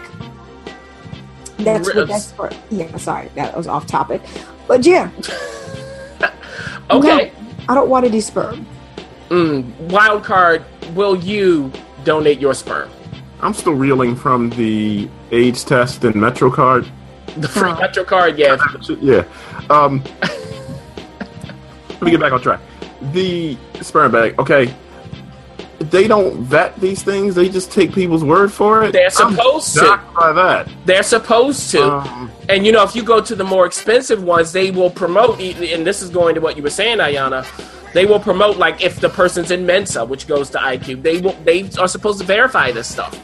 That's 1.57 1.93
what 1.93 2.07
that's 2.07 2.31
for. 2.31 2.49
Yeah, 2.71 2.95
sorry, 2.97 3.29
that 3.35 3.55
was 3.55 3.67
off 3.67 3.85
topic. 3.87 4.21
But 4.67 4.85
yeah, 4.85 5.09
Okay. 6.91 7.31
I 7.69 7.73
don't 7.75 7.89
want 7.89 8.05
any 8.05 8.19
sperm. 8.19 8.65
Mm, 9.29 9.65
wild 9.91 10.23
card, 10.23 10.63
will 10.93 11.15
you 11.17 11.71
donate 12.03 12.39
your 12.39 12.53
sperm? 12.53 12.89
I'm 13.41 13.53
still 13.53 13.73
reeling 13.73 14.15
from 14.15 14.49
the 14.51 15.09
AIDS 15.31 15.63
test 15.63 16.03
and 16.03 16.15
MetroCard. 16.15 16.89
The 17.37 17.47
free 17.47 17.69
Huh. 17.71 17.79
Metro 17.79 18.03
card, 18.03 18.37
yeah. 18.37 18.57
Yeah. 19.01 19.23
Um, 19.69 20.03
let 21.89 22.01
me 22.01 22.11
get 22.11 22.19
back 22.19 22.33
on 22.33 22.41
track. 22.41 22.59
The 23.11 23.57
sperm 23.81 24.11
bank, 24.11 24.39
okay. 24.39 24.73
They 25.79 26.07
don't 26.07 26.37
vet 26.43 26.79
these 26.79 27.03
things. 27.03 27.35
They 27.35 27.49
just 27.49 27.71
take 27.71 27.93
people's 27.93 28.23
word 28.23 28.53
for 28.53 28.83
it. 28.83 28.93
They're 28.93 29.07
I'm 29.17 29.33
supposed 29.33 29.73
to. 29.75 29.99
by 30.15 30.31
that. 30.31 30.69
They're 30.85 31.03
supposed 31.03 31.69
to. 31.71 31.83
Um, 31.83 32.31
And 32.47 32.65
you 32.65 32.71
know, 32.71 32.83
if 32.83 32.95
you 32.95 33.03
go 33.03 33.19
to 33.19 33.35
the 33.35 33.43
more 33.43 33.65
expensive 33.65 34.23
ones, 34.23 34.53
they 34.53 34.71
will 34.71 34.89
promote. 34.89 35.41
And 35.41 35.85
this 35.85 36.01
is 36.01 36.09
going 36.09 36.35
to 36.35 36.41
what 36.41 36.55
you 36.55 36.63
were 36.63 36.69
saying, 36.69 36.99
Ayana. 36.99 37.45
They 37.93 38.05
will 38.05 38.19
promote 38.19 38.57
like 38.57 38.81
if 38.81 38.99
the 39.01 39.09
person's 39.09 39.51
in 39.51 39.65
Mensa, 39.65 40.03
which 40.05 40.25
goes 40.25 40.49
to 40.51 40.57
IQ. 40.57 41.03
They 41.03 41.19
will. 41.21 41.33
They 41.43 41.69
are 41.77 41.87
supposed 41.87 42.19
to 42.21 42.25
verify 42.25 42.71
this 42.71 42.87
stuff. 42.87 43.19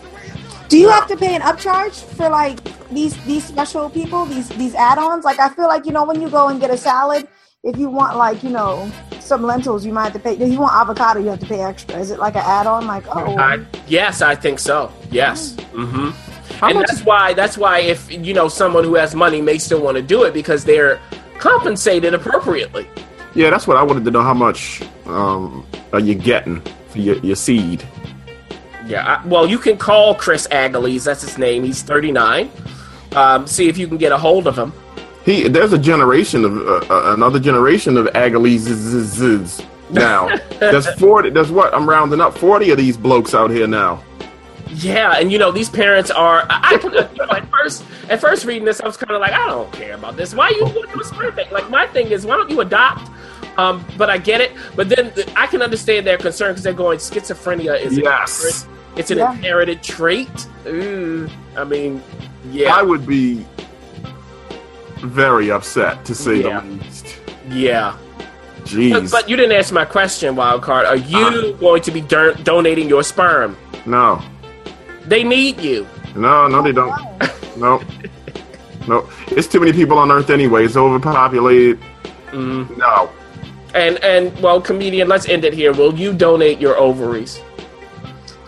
Do 0.67 0.77
you 0.77 0.89
have 0.89 1.07
to 1.07 1.17
pay 1.17 1.35
an 1.35 1.41
upcharge 1.41 2.03
for 2.15 2.29
like 2.29 2.59
these 2.89 3.17
these 3.25 3.43
special 3.45 3.89
people, 3.89 4.25
these 4.25 4.49
these 4.49 4.75
add-ons? 4.75 5.25
Like 5.25 5.39
I 5.39 5.49
feel 5.49 5.67
like 5.67 5.85
you 5.85 5.91
know 5.91 6.03
when 6.03 6.21
you 6.21 6.29
go 6.29 6.49
and 6.49 6.59
get 6.61 6.69
a 6.69 6.77
salad, 6.77 7.27
if 7.63 7.77
you 7.77 7.89
want 7.89 8.17
like 8.17 8.41
you 8.43 8.49
know 8.49 8.89
some 9.19 9.43
lentils, 9.43 9.85
you 9.85 9.91
might 9.93 10.05
have 10.05 10.13
to 10.13 10.19
pay. 10.19 10.33
If 10.33 10.51
you 10.51 10.59
want 10.59 10.73
avocado, 10.73 11.19
you 11.19 11.27
have 11.27 11.39
to 11.39 11.45
pay 11.45 11.61
extra. 11.61 11.99
Is 11.99 12.11
it 12.11 12.19
like 12.19 12.35
an 12.35 12.43
add-on? 12.45 12.87
Like 12.87 13.03
oh, 13.13 13.37
I, 13.37 13.65
yes, 13.87 14.21
I 14.21 14.35
think 14.35 14.59
so. 14.59 14.91
Yes. 15.11 15.55
Mm-hmm. 15.73 16.09
How 16.55 16.67
and 16.69 16.77
much- 16.77 16.87
that's 16.87 17.03
why. 17.03 17.33
That's 17.33 17.57
why 17.57 17.79
if 17.79 18.11
you 18.11 18.33
know 18.33 18.47
someone 18.47 18.83
who 18.83 18.95
has 18.95 19.13
money 19.13 19.41
may 19.41 19.57
still 19.57 19.81
want 19.81 19.97
to 19.97 20.03
do 20.03 20.23
it 20.23 20.33
because 20.33 20.63
they're 20.63 20.99
compensated 21.37 22.13
appropriately. 22.13 22.87
yeah, 23.35 23.49
that's 23.49 23.67
what 23.67 23.77
I 23.77 23.83
wanted 23.83 24.05
to 24.05 24.11
know. 24.11 24.21
How 24.21 24.33
much 24.33 24.81
um, 25.05 25.65
are 25.93 25.99
you 25.99 26.15
getting 26.15 26.61
for 26.87 26.99
your, 26.99 27.17
your 27.17 27.35
seed? 27.35 27.85
Yeah, 28.87 29.05
I, 29.05 29.27
well, 29.27 29.47
you 29.47 29.59
can 29.59 29.77
call 29.77 30.15
Chris 30.15 30.47
Aggeles. 30.49 31.03
That's 31.03 31.21
his 31.21 31.37
name. 31.37 31.63
He's 31.63 31.81
39. 31.83 32.49
Um, 33.15 33.47
see 33.47 33.67
if 33.69 33.77
you 33.77 33.87
can 33.87 33.97
get 33.97 34.11
a 34.11 34.17
hold 34.17 34.47
of 34.47 34.57
him. 34.57 34.73
He 35.29 35.47
there's 35.47 35.73
a 35.73 35.77
generation 35.77 36.43
of 36.43 36.57
uh, 36.57 36.71
uh, 36.89 37.13
another 37.13 37.39
generation 37.39 37.97
of 37.97 38.07
Aggeleses 38.15 39.61
now. 39.91 40.35
there's 40.59 40.89
forty. 40.95 41.29
There's 41.29 41.51
what 41.51 41.71
I'm 41.71 41.87
rounding 41.87 42.19
up 42.19 42.35
forty 42.35 42.71
of 42.71 42.79
these 42.79 42.97
blokes 42.97 43.35
out 43.35 43.51
here 43.51 43.67
now. 43.67 44.03
Yeah, 44.69 45.19
and 45.19 45.31
you 45.31 45.37
know 45.37 45.51
these 45.51 45.69
parents 45.69 46.09
are. 46.09 46.47
I, 46.49 46.79
I 46.81 46.83
you 46.83 46.89
know, 46.89 47.31
at 47.31 47.47
first, 47.51 47.83
at 48.09 48.19
first 48.19 48.43
reading 48.45 48.65
this, 48.65 48.81
I 48.81 48.87
was 48.87 48.97
kind 48.97 49.11
of 49.11 49.21
like, 49.21 49.33
I 49.33 49.45
don't 49.45 49.71
care 49.71 49.93
about 49.93 50.17
this. 50.17 50.33
Why 50.33 50.47
are 50.47 50.51
you 50.51 50.61
going 50.61 50.89
to 50.89 50.97
a? 50.97 51.51
Like 51.51 51.69
my 51.69 51.85
thing 51.85 52.07
is, 52.07 52.25
why 52.25 52.35
don't 52.35 52.49
you 52.49 52.61
adopt? 52.61 53.11
Um, 53.59 53.85
but 53.99 54.09
I 54.09 54.17
get 54.17 54.41
it. 54.41 54.51
But 54.75 54.89
then 54.89 55.13
I 55.35 55.45
can 55.45 55.61
understand 55.61 56.07
their 56.07 56.17
concern 56.17 56.53
because 56.53 56.63
they're 56.63 56.73
going 56.73 56.97
schizophrenia 56.97 57.79
is 57.79 57.95
Yes. 57.99 58.63
inherent. 58.65 58.97
It's 58.97 59.11
an 59.11 59.19
Yeah. 59.19 59.31
inherited 59.33 59.83
trait. 59.83 60.47
Ooh, 60.65 61.29
I 61.55 61.65
mean, 61.65 62.01
yeah, 62.51 62.73
I 62.73 62.81
would 62.81 63.05
be 63.05 63.45
very 65.01 65.51
upset 65.51 66.03
to 66.05 66.15
say 66.15 66.41
Yeah. 66.43 66.59
the 66.61 66.67
least. 66.83 67.17
yeah. 67.49 67.97
Jeez. 68.63 68.91
But, 68.93 69.11
but 69.11 69.29
you 69.29 69.35
didn't 69.35 69.53
answer 69.55 69.73
my 69.73 69.85
question, 69.85 70.35
Wildcard. 70.35 70.85
Are 70.85 70.95
you 70.97 71.17
Uh. 71.17 71.51
going 71.53 71.81
to 71.83 71.91
be 71.91 72.01
don- 72.01 72.37
donating 72.43 72.87
your 72.89 73.03
sperm? 73.03 73.55
no, 73.85 74.21
They 75.07 75.23
need 75.23 75.59
you. 75.59 75.87
no, 76.15 76.47
no, 76.47 76.61
they 76.61 76.71
don't. 76.73 76.93
No, 77.57 77.81
no. 78.87 79.09
It's 79.29 79.47
too 79.47 79.59
many 79.59 79.73
people 79.73 79.97
on 79.97 80.11
Earth 80.11 80.29
anyway. 80.29 80.65
It's 80.65 80.75
overpopulated. 80.77 81.79
Mm. 82.31 82.77
No. 82.77 83.09
And 83.73 83.97
and 84.03 84.31
well, 84.41 84.61
comedian, 84.61 85.07
let's 85.07 85.27
end 85.27 85.43
it 85.45 85.53
here. 85.53 85.73
Will 85.73 85.93
you 85.97 86.13
donate 86.13 86.59
your 86.61 86.77
ovaries? 86.77 87.39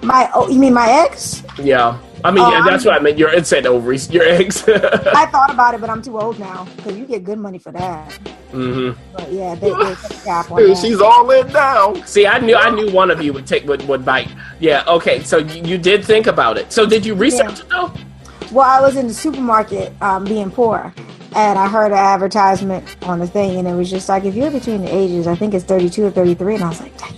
my 0.03 0.29
oh, 0.33 0.49
you 0.49 0.59
mean 0.59 0.73
my 0.73 0.89
ex? 1.05 1.43
Yeah. 1.61 1.97
I 2.23 2.31
mean, 2.31 2.43
Oh, 2.43 2.51
yeah, 2.51 2.62
that's 2.63 2.86
I'm- 2.86 2.93
what 2.93 2.99
I 3.01 3.03
meant. 3.03 3.17
Your 3.17 3.29
it 3.29 3.47
said 3.47 3.65
ovaries, 3.65 4.10
your 4.12 4.23
eggs. 4.38 4.67
I 4.67 5.25
thought 5.27 5.49
about 5.51 5.73
it, 5.73 5.81
but 5.81 5.89
I'm 5.89 6.01
too 6.01 6.19
old 6.19 6.39
now 6.39 6.67
because 6.77 6.97
you 6.97 7.05
get 7.05 7.23
good 7.23 7.39
money 7.39 7.57
for 7.57 7.71
that. 7.71 8.10
Mm-hmm. 8.51 8.99
But 9.13 9.31
yeah, 9.31 9.55
they, 9.55 9.69
they 9.69 9.95
took 9.95 10.23
cap 10.23 10.51
on 10.51 10.67
that. 10.67 10.77
She's 10.77 10.99
all 11.01 11.29
in 11.31 11.47
now. 11.53 11.93
See, 12.05 12.27
I 12.27 12.39
knew 12.39 12.55
I 12.55 12.69
knew 12.69 12.91
one 12.91 13.10
of 13.12 13.21
you 13.21 13.34
would 13.34 13.47
take 13.47 13.65
would, 13.67 13.88
would 13.88 14.03
bite. 14.05 14.29
Yeah. 14.60 14.84
Okay. 14.88 15.23
So 15.23 15.38
you, 15.38 15.63
you 15.63 15.77
did 15.77 16.03
think 16.05 16.27
about 16.27 16.57
it. 16.57 16.71
So 16.71 16.86
did 16.86 17.05
you 17.05 17.15
research 17.15 17.62
it 17.62 17.69
though? 17.69 17.91
Well, 18.51 18.67
I 18.69 18.81
was 18.81 18.97
in 18.97 19.07
the 19.07 19.13
supermarket 19.13 19.93
um, 20.01 20.25
being 20.25 20.51
poor, 20.51 20.93
and 21.38 21.57
I 21.57 21.69
heard 21.69 21.93
an 21.93 21.97
advertisement 21.97 22.84
on 23.03 23.19
the 23.19 23.27
thing, 23.27 23.57
and 23.57 23.65
it 23.67 23.73
was 23.73 23.89
just 23.89 24.10
like, 24.10 24.25
if 24.25 24.36
you're 24.36 24.51
between 24.51 24.81
the 24.81 24.93
ages, 24.93 25.25
I 25.25 25.36
think 25.36 25.53
it's 25.53 25.63
32 25.63 26.07
or 26.07 26.12
33, 26.12 26.55
and 26.55 26.63
I 26.65 26.67
was 26.67 26.81
like, 26.81 26.97
dang. 26.97 27.13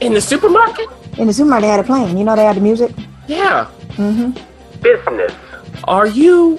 In 0.00 0.14
the 0.14 0.20
supermarket? 0.20 0.88
In 1.18 1.26
the 1.26 1.32
supermarket, 1.32 1.62
they 1.64 1.68
had 1.68 1.80
a 1.80 1.82
playing. 1.82 2.16
You 2.16 2.22
know, 2.24 2.36
they 2.36 2.44
had 2.44 2.54
the 2.56 2.60
music. 2.60 2.92
Yeah. 3.26 3.68
Hmm 3.96 4.30
Business. 4.80 5.32
Are 5.84 6.06
you 6.06 6.58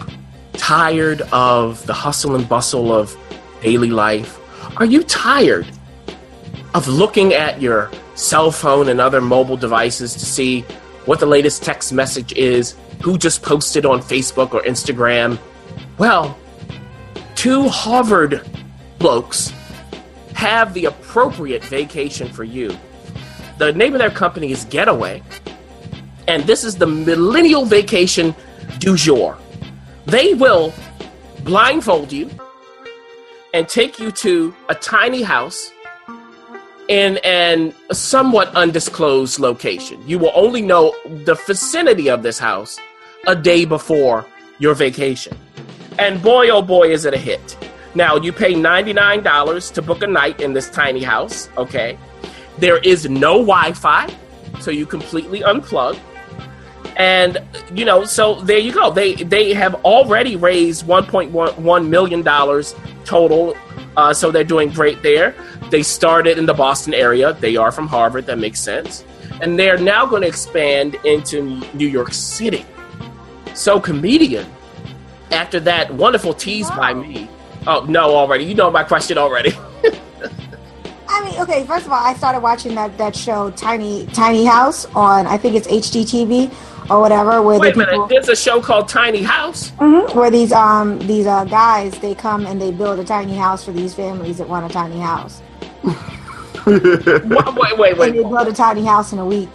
tired 0.53 1.21
of 1.33 1.85
the 1.85 1.93
hustle 1.93 2.35
and 2.35 2.47
bustle 2.47 2.91
of 2.93 3.17
daily 3.61 3.89
life? 3.89 4.39
Are 4.77 4.85
you 4.85 5.03
tired 5.03 5.67
of 6.73 6.87
looking 6.87 7.33
at 7.33 7.61
your 7.61 7.91
cell 8.15 8.51
phone 8.51 8.89
and 8.89 9.01
other 9.01 9.21
mobile 9.21 9.57
devices 9.57 10.13
to 10.13 10.25
see 10.25 10.61
what 11.05 11.19
the 11.19 11.25
latest 11.25 11.63
text 11.63 11.91
message 11.91 12.33
is, 12.33 12.75
who 13.01 13.17
just 13.17 13.43
posted 13.43 13.85
on 13.85 13.99
Facebook 13.99 14.53
or 14.53 14.61
Instagram? 14.61 15.37
Well, 15.97 16.37
two 17.35 17.67
Harvard 17.67 18.47
blokes 18.99 19.51
have 20.33 20.73
the 20.73 20.85
appropriate 20.85 21.63
vacation 21.65 22.27
for 22.27 22.43
you. 22.43 22.77
The 23.57 23.73
name 23.73 23.93
of 23.93 23.99
their 23.99 24.09
company 24.09 24.51
is 24.51 24.65
Getaway, 24.65 25.21
and 26.27 26.43
this 26.43 26.63
is 26.63 26.77
the 26.77 26.87
Millennial 26.87 27.65
Vacation 27.65 28.35
du 28.79 28.95
jour. 28.95 29.37
They 30.05 30.33
will 30.33 30.73
blindfold 31.43 32.11
you 32.11 32.29
and 33.53 33.67
take 33.67 33.99
you 33.99 34.11
to 34.11 34.53
a 34.69 34.75
tiny 34.75 35.21
house 35.21 35.71
in 36.87 37.17
an 37.23 37.73
somewhat 37.91 38.49
undisclosed 38.55 39.39
location. 39.39 40.01
You 40.07 40.19
will 40.19 40.31
only 40.35 40.61
know 40.61 40.95
the 41.05 41.35
vicinity 41.47 42.09
of 42.09 42.23
this 42.23 42.39
house 42.39 42.79
a 43.27 43.35
day 43.35 43.65
before 43.65 44.25
your 44.59 44.73
vacation. 44.73 45.37
And 45.99 46.21
boy, 46.21 46.49
oh 46.49 46.61
boy, 46.61 46.91
is 46.91 47.05
it 47.05 47.13
a 47.13 47.17
hit. 47.17 47.57
Now, 47.95 48.17
you 48.17 48.33
pay 48.33 48.53
$99 48.53 49.73
to 49.73 49.81
book 49.81 50.01
a 50.01 50.07
night 50.07 50.41
in 50.41 50.53
this 50.53 50.69
tiny 50.69 51.03
house, 51.03 51.47
okay? 51.57 51.97
There 52.57 52.77
is 52.79 53.07
no 53.07 53.33
Wi 53.33 53.73
Fi, 53.73 54.11
so 54.59 54.71
you 54.71 54.85
completely 54.85 55.41
unplug. 55.41 55.99
And 56.95 57.39
you 57.73 57.85
know, 57.85 58.05
so 58.05 58.41
there 58.41 58.59
you 58.59 58.71
go. 58.71 58.91
They 58.91 59.15
they 59.15 59.53
have 59.53 59.75
already 59.85 60.35
raised 60.35 60.85
1.1 60.85 61.87
million 61.87 62.21
dollars 62.21 62.75
total. 63.05 63.57
Uh, 63.97 64.13
so 64.13 64.31
they're 64.31 64.43
doing 64.43 64.69
great 64.69 65.01
there. 65.03 65.35
They 65.69 65.83
started 65.83 66.37
in 66.37 66.45
the 66.45 66.53
Boston 66.53 66.93
area. 66.93 67.33
They 67.33 67.55
are 67.55 67.71
from 67.71 67.87
Harvard. 67.87 68.25
That 68.25 68.37
makes 68.37 68.59
sense. 68.59 69.03
And 69.41 69.57
they're 69.57 69.77
now 69.77 70.05
going 70.05 70.21
to 70.21 70.27
expand 70.27 70.95
into 71.03 71.61
New 71.73 71.87
York 71.87 72.13
City. 72.13 72.65
So 73.55 73.79
comedian, 73.79 74.45
after 75.31 75.59
that 75.61 75.93
wonderful 75.93 76.33
tease 76.33 76.69
by 76.71 76.93
me. 76.93 77.29
Oh 77.65 77.85
no, 77.85 78.15
already 78.15 78.45
you 78.45 78.55
know 78.55 78.69
my 78.69 78.83
question 78.83 79.17
already. 79.17 79.53
I 81.07 81.23
mean, 81.23 81.39
okay. 81.41 81.65
First 81.65 81.85
of 81.85 81.91
all, 81.91 82.03
I 82.03 82.13
started 82.15 82.41
watching 82.41 82.75
that 82.75 82.97
that 82.97 83.15
show, 83.15 83.51
Tiny 83.51 84.05
Tiny 84.07 84.45
House, 84.45 84.85
on 84.95 85.27
I 85.27 85.37
think 85.37 85.55
it's 85.55 85.67
HGTV 85.67 86.51
or 86.89 86.99
whatever, 87.01 87.41
where 87.41 87.59
Wait 87.59 87.75
a 87.75 87.79
the 87.79 87.85
people, 87.85 87.97
minute. 88.07 88.09
There's 88.09 88.29
a 88.29 88.35
show 88.35 88.61
called 88.61 88.87
Tiny 88.89 89.23
House. 89.23 89.71
Mhm, 89.79 90.13
where 90.15 90.29
these 90.31 90.51
um 90.51 90.99
these 91.07 91.25
uh 91.27 91.45
guys 91.45 91.97
they 91.99 92.13
come 92.15 92.45
and 92.45 92.61
they 92.61 92.71
build 92.71 92.99
a 92.99 93.03
tiny 93.03 93.35
house 93.35 93.63
for 93.63 93.71
these 93.71 93.93
families 93.93 94.37
that 94.37 94.47
want 94.49 94.65
a 94.65 94.69
tiny 94.73 94.99
house, 94.99 95.41
Wait, 96.65 97.77
wait, 97.77 97.97
wait. 97.97 98.09
and 98.09 98.17
they 98.17 98.23
build 98.23 98.47
a 98.47 98.53
tiny 98.53 98.85
house 98.85 99.11
in 99.13 99.19
a 99.19 99.25
week. 99.25 99.49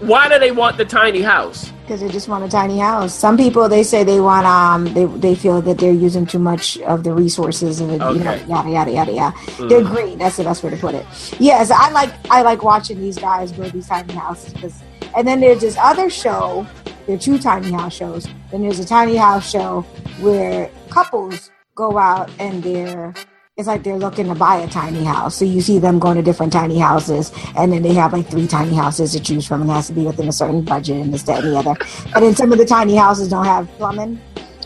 Why 0.00 0.28
do 0.28 0.38
they 0.38 0.50
want 0.52 0.76
the 0.76 0.84
tiny 0.84 1.22
house? 1.22 1.70
because 1.84 2.00
they 2.00 2.08
just 2.08 2.28
want 2.28 2.42
a 2.42 2.48
tiny 2.48 2.78
house. 2.78 3.12
Some 3.14 3.36
people 3.36 3.68
they 3.68 3.82
say 3.82 4.04
they 4.04 4.18
want 4.20 4.46
um 4.46 4.86
they 4.94 5.04
they 5.04 5.34
feel 5.34 5.60
that 5.62 5.76
they're 5.76 5.92
using 5.92 6.24
too 6.24 6.38
much 6.38 6.78
of 6.80 7.04
the 7.04 7.12
resources 7.12 7.78
of 7.80 7.90
it, 7.90 8.00
you 8.00 8.24
know, 8.24 8.32
Okay. 8.32 8.44
yada 8.46 8.70
yada 8.70 8.90
yada 8.90 9.12
yada. 9.12 9.36
They're 9.68 9.82
Mm. 9.82 9.90
green. 9.94 10.18
That's 10.18 10.36
the 10.38 10.44
best 10.44 10.62
way 10.62 10.70
to 10.70 10.76
put 10.78 10.94
it. 10.94 11.04
Yes, 11.38 11.70
I 11.70 11.90
like 11.90 12.10
I 12.30 12.40
like 12.40 12.62
watching 12.62 12.98
these 13.00 13.18
guys 13.18 13.52
build 13.52 13.72
these 13.72 13.86
tiny 13.86 14.14
houses 14.14 14.52
because. 14.54 14.82
And 15.16 15.26
then 15.26 15.40
there's 15.40 15.60
this 15.60 15.76
other 15.78 16.10
show. 16.10 16.66
There 17.06 17.16
are 17.16 17.18
two 17.18 17.38
tiny 17.38 17.70
house 17.72 17.94
shows. 17.94 18.26
Then 18.50 18.62
there's 18.62 18.78
a 18.80 18.84
tiny 18.86 19.16
house 19.16 19.48
show 19.48 19.82
where 20.20 20.70
couples 20.90 21.50
go 21.74 21.98
out 21.98 22.30
and 22.38 22.62
they're 22.62 23.14
it's 23.56 23.68
like 23.68 23.84
they're 23.84 23.96
looking 23.96 24.26
to 24.26 24.34
buy 24.34 24.56
a 24.56 24.68
tiny 24.68 25.04
house. 25.04 25.36
So 25.36 25.44
you 25.44 25.60
see 25.60 25.78
them 25.78 26.00
going 26.00 26.16
to 26.16 26.22
different 26.22 26.52
tiny 26.52 26.76
houses, 26.76 27.30
and 27.56 27.72
then 27.72 27.82
they 27.82 27.94
have 27.94 28.12
like 28.12 28.26
three 28.26 28.48
tiny 28.48 28.74
houses 28.74 29.12
to 29.12 29.20
choose 29.20 29.46
from, 29.46 29.60
and 29.60 29.70
it 29.70 29.74
has 29.74 29.86
to 29.86 29.92
be 29.92 30.02
within 30.04 30.26
a 30.26 30.32
certain 30.32 30.62
budget 30.62 30.96
and 30.96 31.14
this, 31.14 31.22
that, 31.22 31.44
and 31.44 31.52
the 31.54 31.58
other. 31.58 31.76
And 32.16 32.24
then 32.24 32.34
some 32.34 32.50
of 32.50 32.58
the 32.58 32.64
tiny 32.64 32.96
houses 32.96 33.28
don't 33.28 33.44
have 33.44 33.68
plumbing, 33.78 34.20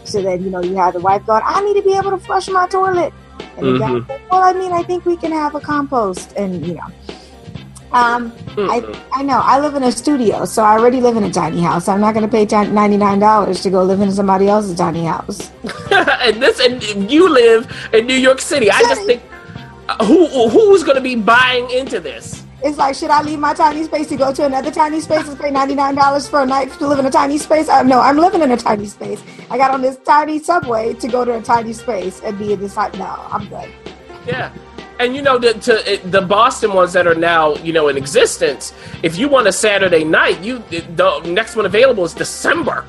so 0.04 0.22
that 0.22 0.40
you 0.40 0.48
know 0.48 0.62
you 0.62 0.74
have 0.76 0.94
the 0.94 1.00
wife 1.00 1.26
going, 1.26 1.42
"I 1.44 1.60
need 1.60 1.74
to 1.74 1.82
be 1.82 1.94
able 1.98 2.12
to 2.12 2.18
flush 2.18 2.48
my 2.48 2.66
toilet," 2.66 3.12
and 3.58 3.66
the 3.74 3.78
guy, 3.78 3.90
Mhm. 3.90 4.08
"Well, 4.30 4.40
I 4.42 4.54
mean, 4.54 4.72
I 4.72 4.82
think 4.84 5.04
we 5.04 5.18
can 5.18 5.32
have 5.32 5.54
a 5.54 5.60
compost," 5.60 6.32
and 6.34 6.66
you 6.66 6.74
know. 6.76 6.86
Um, 7.92 8.32
I. 8.56 9.02
I 9.12 9.22
know 9.22 9.40
I 9.42 9.58
live 9.60 9.74
in 9.74 9.82
a 9.82 9.90
studio, 9.90 10.44
so 10.44 10.62
I 10.62 10.78
already 10.78 11.00
live 11.00 11.16
in 11.16 11.24
a 11.24 11.32
tiny 11.32 11.60
house. 11.60 11.88
I'm 11.88 12.00
not 12.00 12.14
going 12.14 12.28
to 12.28 12.30
pay 12.30 12.44
ninety 12.70 12.96
nine 12.96 13.18
dollars 13.18 13.62
to 13.62 13.70
go 13.70 13.82
live 13.82 14.00
in 14.00 14.12
somebody 14.12 14.48
else's 14.48 14.76
tiny 14.76 15.04
house. 15.04 15.50
and 15.90 16.42
this, 16.42 16.60
and 16.60 17.10
you 17.10 17.28
live 17.28 17.90
in 17.92 18.06
New 18.06 18.14
York 18.14 18.40
City. 18.40 18.70
I 18.70 18.80
just 18.82 19.02
think 19.02 19.22
uh, 19.88 20.04
who 20.04 20.48
who's 20.48 20.84
going 20.84 20.96
to 20.96 21.02
be 21.02 21.16
buying 21.16 21.70
into 21.70 21.98
this? 21.98 22.44
It's 22.62 22.76
like, 22.76 22.96
should 22.96 23.10
I 23.10 23.22
leave 23.22 23.38
my 23.38 23.54
tiny 23.54 23.84
space 23.84 24.08
to 24.08 24.16
go 24.16 24.34
to 24.34 24.44
another 24.44 24.72
tiny 24.72 25.00
space 25.00 25.28
and 25.28 25.38
pay 25.38 25.50
ninety 25.50 25.74
nine 25.74 25.94
dollars 25.94 26.28
for 26.28 26.42
a 26.42 26.46
night 26.46 26.70
to 26.72 26.86
live 26.86 26.98
in 26.98 27.06
a 27.06 27.10
tiny 27.10 27.38
space? 27.38 27.68
Uh, 27.68 27.82
no, 27.82 28.00
I'm 28.00 28.18
living 28.18 28.42
in 28.42 28.50
a 28.50 28.56
tiny 28.56 28.86
space. 28.86 29.22
I 29.50 29.56
got 29.56 29.70
on 29.70 29.80
this 29.80 29.96
tiny 30.04 30.38
subway 30.40 30.94
to 30.94 31.08
go 31.08 31.24
to 31.24 31.38
a 31.38 31.42
tiny 31.42 31.72
space 31.72 32.20
and 32.22 32.38
be 32.38 32.52
in 32.52 32.60
this. 32.60 32.76
No, 32.76 33.26
I'm 33.30 33.48
good. 33.48 33.70
Yeah. 34.26 34.52
And 35.00 35.14
you 35.14 35.22
know 35.22 35.38
the 35.38 35.54
to, 35.54 36.00
the 36.08 36.20
Boston 36.22 36.72
ones 36.72 36.92
that 36.94 37.06
are 37.06 37.14
now 37.14 37.54
you 37.56 37.72
know 37.72 37.88
in 37.88 37.96
existence. 37.96 38.72
If 39.02 39.16
you 39.16 39.28
want 39.28 39.46
a 39.46 39.52
Saturday 39.52 40.02
night, 40.04 40.40
you 40.42 40.58
the 40.70 41.20
next 41.26 41.54
one 41.56 41.66
available 41.66 42.04
is 42.04 42.14
December. 42.14 42.84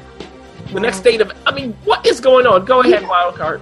The 0.73 0.79
next 0.79 1.01
date 1.01 1.21
of 1.21 1.31
I 1.45 1.51
mean, 1.51 1.73
what 1.85 2.05
is 2.05 2.19
going 2.19 2.47
on? 2.47 2.65
Go 2.65 2.81
ahead, 2.81 3.01
Yeah. 3.01 3.07
wild 3.09 3.35
card. 3.35 3.61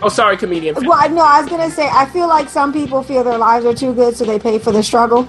Oh, 0.00 0.08
sorry, 0.08 0.36
comedian. 0.36 0.74
Well, 0.74 1.10
no, 1.10 1.22
I 1.22 1.40
was 1.40 1.50
gonna 1.50 1.70
say 1.70 1.88
I 1.88 2.06
feel 2.06 2.28
like 2.28 2.48
some 2.48 2.72
people 2.72 3.02
feel 3.02 3.24
their 3.24 3.38
lives 3.38 3.64
are 3.66 3.74
too 3.74 3.94
good, 3.94 4.16
so 4.16 4.24
they 4.24 4.38
pay 4.38 4.58
for 4.58 4.72
the 4.72 4.82
struggle. 4.82 5.28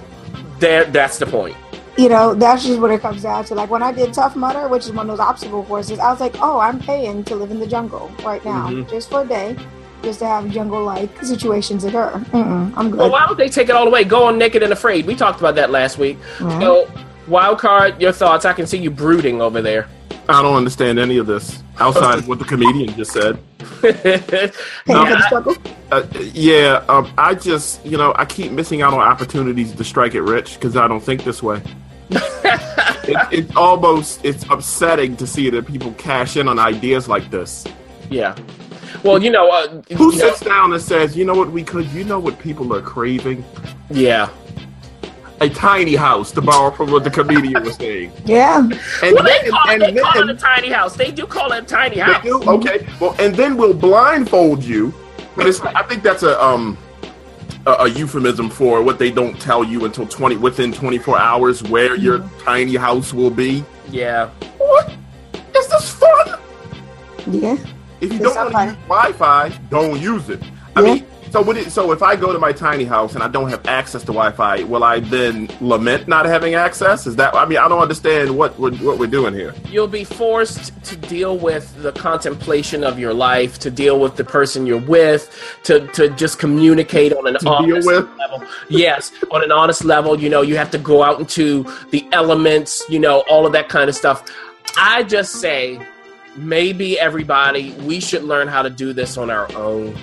There, 0.60 0.84
that's 0.84 1.18
the 1.18 1.26
point. 1.26 1.56
You 1.96 2.08
know, 2.08 2.34
that's 2.34 2.64
just 2.64 2.80
what 2.80 2.90
it 2.90 3.00
comes 3.00 3.22
down 3.22 3.44
to. 3.46 3.54
Like 3.54 3.70
when 3.70 3.82
I 3.82 3.92
did 3.92 4.12
Tough 4.12 4.34
Mudder, 4.34 4.66
which 4.68 4.84
is 4.86 4.92
one 4.92 5.08
of 5.08 5.16
those 5.16 5.24
obstacle 5.24 5.62
courses, 5.64 5.98
I 6.00 6.10
was 6.10 6.20
like, 6.20 6.34
oh, 6.40 6.58
I'm 6.58 6.80
paying 6.80 7.22
to 7.24 7.36
live 7.36 7.52
in 7.52 7.60
the 7.60 7.66
jungle 7.68 8.10
right 8.24 8.44
now, 8.44 8.68
Mhm. 8.68 8.88
just 8.90 9.10
for 9.10 9.22
a 9.22 9.24
day, 9.24 9.56
just 10.04 10.20
to 10.20 10.26
have 10.26 10.48
jungle-like 10.50 11.24
situations 11.24 11.84
occur. 11.84 12.10
Mm-mm, 12.12 12.72
I'm 12.76 12.90
good. 12.90 13.00
Well, 13.00 13.10
why 13.10 13.26
don't 13.26 13.38
they 13.38 13.48
take 13.48 13.68
it 13.68 13.74
all 13.74 13.88
away? 13.88 14.04
Go 14.04 14.24
on 14.24 14.38
naked 14.38 14.62
and 14.62 14.72
afraid. 14.72 15.06
We 15.06 15.16
talked 15.16 15.40
about 15.40 15.56
that 15.56 15.70
last 15.70 15.98
week. 15.98 16.18
Yeah. 16.40 16.60
So, 16.60 16.90
wild 17.26 17.58
card, 17.58 18.00
your 18.00 18.12
thoughts? 18.12 18.44
I 18.44 18.52
can 18.52 18.66
see 18.66 18.78
you 18.78 18.90
brooding 18.90 19.40
over 19.40 19.60
there. 19.60 19.88
I 20.28 20.40
don't 20.40 20.56
understand 20.56 20.98
any 20.98 21.18
of 21.18 21.26
this 21.26 21.62
outside 21.78 22.18
of 22.18 22.28
what 22.28 22.38
the 22.38 22.44
comedian 22.44 22.94
just 22.96 23.12
said. 23.12 23.38
Paying 23.82 23.92
for 23.92 23.98
the 23.98 24.60
yeah, 24.86 25.26
struggle. 25.26 25.56
Uh, 25.92 26.06
yeah, 26.32 26.84
um, 26.88 27.12
I 27.18 27.34
just, 27.34 27.84
you 27.84 27.98
know, 27.98 28.14
I 28.16 28.24
keep 28.24 28.52
missing 28.52 28.80
out 28.80 28.94
on 28.94 29.00
opportunities 29.00 29.72
to 29.72 29.84
strike 29.84 30.14
it 30.14 30.22
rich 30.22 30.54
because 30.54 30.76
I 30.76 30.88
don't 30.88 31.02
think 31.02 31.24
this 31.24 31.42
way. 31.42 31.60
it, 32.10 33.32
it's 33.32 33.56
almost 33.56 34.24
it's 34.24 34.44
upsetting 34.50 35.16
to 35.16 35.26
see 35.26 35.50
that 35.50 35.66
people 35.66 35.92
cash 35.92 36.36
in 36.36 36.48
on 36.48 36.58
ideas 36.58 37.08
like 37.08 37.30
this. 37.30 37.66
yeah. 38.10 38.34
Well, 39.04 39.22
you 39.22 39.30
know, 39.30 39.50
uh, 39.50 39.68
Who 39.96 40.12
you 40.12 40.18
know- 40.18 40.28
sits 40.30 40.40
down 40.40 40.72
and 40.72 40.82
says, 40.82 41.16
"You 41.16 41.24
know 41.24 41.34
what 41.34 41.50
we 41.50 41.62
could? 41.62 41.86
You 41.92 42.04
know 42.04 42.18
what 42.18 42.38
people 42.38 42.74
are 42.74 42.80
craving? 42.82 43.44
yeah. 43.90 44.28
A 45.40 45.48
tiny 45.48 45.94
house." 45.94 46.30
To 46.32 46.40
borrow 46.40 46.70
from 46.70 46.90
what 46.90 47.04
the 47.04 47.10
comedian 47.10 47.62
was 47.64 47.76
saying. 47.76 48.12
Yeah. 48.24 48.58
And 48.60 48.72
Well, 49.14 49.22
they 49.24 49.50
call, 49.50 49.68
it, 49.70 49.82
and 49.82 49.96
they 49.96 50.00
call 50.00 50.22
it 50.22 50.30
a 50.30 50.34
tiny 50.34 50.70
house. 50.70 50.96
They 50.96 51.10
do 51.10 51.26
call 51.26 51.52
it 51.52 51.64
a 51.64 51.66
tiny 51.66 51.96
they 51.96 52.00
house. 52.00 52.22
do 52.22 52.42
okay. 52.50 52.86
Well, 52.98 53.14
and 53.18 53.34
then 53.34 53.56
we'll 53.58 53.74
blindfold 53.74 54.64
you. 54.64 54.94
But 55.36 55.46
it's, 55.48 55.60
I 55.60 55.82
think 55.82 56.02
that's 56.02 56.22
a 56.22 56.42
um 56.42 56.78
a, 57.66 57.72
a 57.72 57.88
euphemism 57.88 58.48
for 58.48 58.82
what 58.82 58.98
they 58.98 59.10
don't 59.10 59.38
tell 59.40 59.64
you 59.64 59.84
until 59.84 60.06
twenty 60.06 60.36
within 60.36 60.72
twenty 60.72 60.96
four 60.98 61.18
hours 61.18 61.62
where 61.64 61.94
your 61.96 62.20
tiny 62.42 62.76
house 62.76 63.12
will 63.12 63.30
be. 63.30 63.64
Yeah. 63.90 64.30
What 64.58 64.94
is 65.54 65.66
this 65.68 65.90
fun? 65.92 66.38
Yeah. 67.30 67.56
If 68.04 68.12
you 68.12 68.18
don't 68.18 68.36
want 68.36 68.52
to 68.54 68.64
use 68.66 68.76
Wi-Fi, 68.88 69.48
don't 69.70 70.00
use 70.00 70.28
it. 70.30 70.42
I 70.76 70.80
Yeah. 70.82 70.94
mean, 70.94 71.06
So 71.34 71.42
would 71.42 71.56
it, 71.56 71.72
so 71.72 71.90
if 71.90 72.00
I 72.00 72.14
go 72.14 72.32
to 72.32 72.38
my 72.38 72.52
tiny 72.52 72.84
house 72.84 73.14
and 73.16 73.22
I 73.24 73.26
don't 73.26 73.48
have 73.50 73.66
access 73.66 74.02
to 74.02 74.12
Wi-Fi, 74.12 74.62
will 74.72 74.84
I 74.84 75.00
then 75.00 75.48
lament 75.60 76.06
not 76.06 76.26
having 76.26 76.54
access? 76.54 77.08
Is 77.08 77.16
that 77.16 77.34
I 77.34 77.44
mean 77.44 77.58
I 77.58 77.66
don't 77.68 77.82
understand 77.82 78.30
what 78.38 78.56
we're, 78.56 78.70
what 78.86 78.98
we're 79.00 79.08
doing 79.18 79.34
here. 79.34 79.52
You'll 79.68 79.88
be 79.88 80.04
forced 80.04 80.80
to 80.84 80.94
deal 80.96 81.36
with 81.36 81.64
the 81.82 81.90
contemplation 81.90 82.84
of 82.84 83.00
your 83.00 83.12
life, 83.12 83.58
to 83.60 83.70
deal 83.70 83.98
with 83.98 84.14
the 84.14 84.22
person 84.22 84.64
you're 84.64 84.78
with, 84.98 85.22
to, 85.64 85.88
to 85.88 86.08
just 86.10 86.38
communicate 86.38 87.12
on 87.12 87.26
an 87.26 87.34
To 87.40 87.48
honest 87.48 87.84
with? 87.88 88.08
level. 88.16 88.44
Yes, 88.68 89.10
on 89.32 89.42
an 89.42 89.50
honest 89.50 89.84
level, 89.84 90.12
you 90.20 90.28
know, 90.28 90.42
you 90.42 90.56
have 90.56 90.70
to 90.70 90.78
go 90.78 91.02
out 91.02 91.18
into 91.18 91.64
the 91.90 92.06
elements, 92.12 92.84
you 92.88 93.00
know, 93.00 93.24
all 93.28 93.44
of 93.44 93.52
that 93.54 93.68
kind 93.68 93.88
of 93.90 93.96
stuff. 93.96 94.22
I 94.76 95.02
just 95.02 95.32
say 95.40 95.80
maybe 96.36 96.98
everybody 96.98 97.70
we 97.84 98.00
should 98.00 98.24
learn 98.24 98.48
how 98.48 98.62
to 98.62 98.70
do 98.70 98.92
this 98.92 99.16
on 99.16 99.30
our 99.30 99.52
own. 99.56 99.94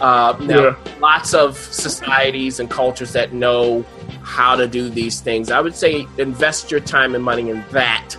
Uh, 0.00 0.34
now, 0.40 0.62
Yeah. 0.64 0.74
lots 1.00 1.32
of 1.32 1.56
societies 1.56 2.60
and 2.60 2.68
cultures 2.70 3.12
that 3.12 3.32
know 3.32 3.84
how 4.22 4.56
to 4.56 4.66
do 4.66 4.88
these 4.90 5.20
things. 5.20 5.50
I 5.50 5.60
would 5.60 5.74
say 5.76 6.06
invest 6.18 6.70
your 6.70 6.80
time 6.80 7.14
and 7.14 7.22
money 7.24 7.48
in 7.50 7.64
that 7.72 8.16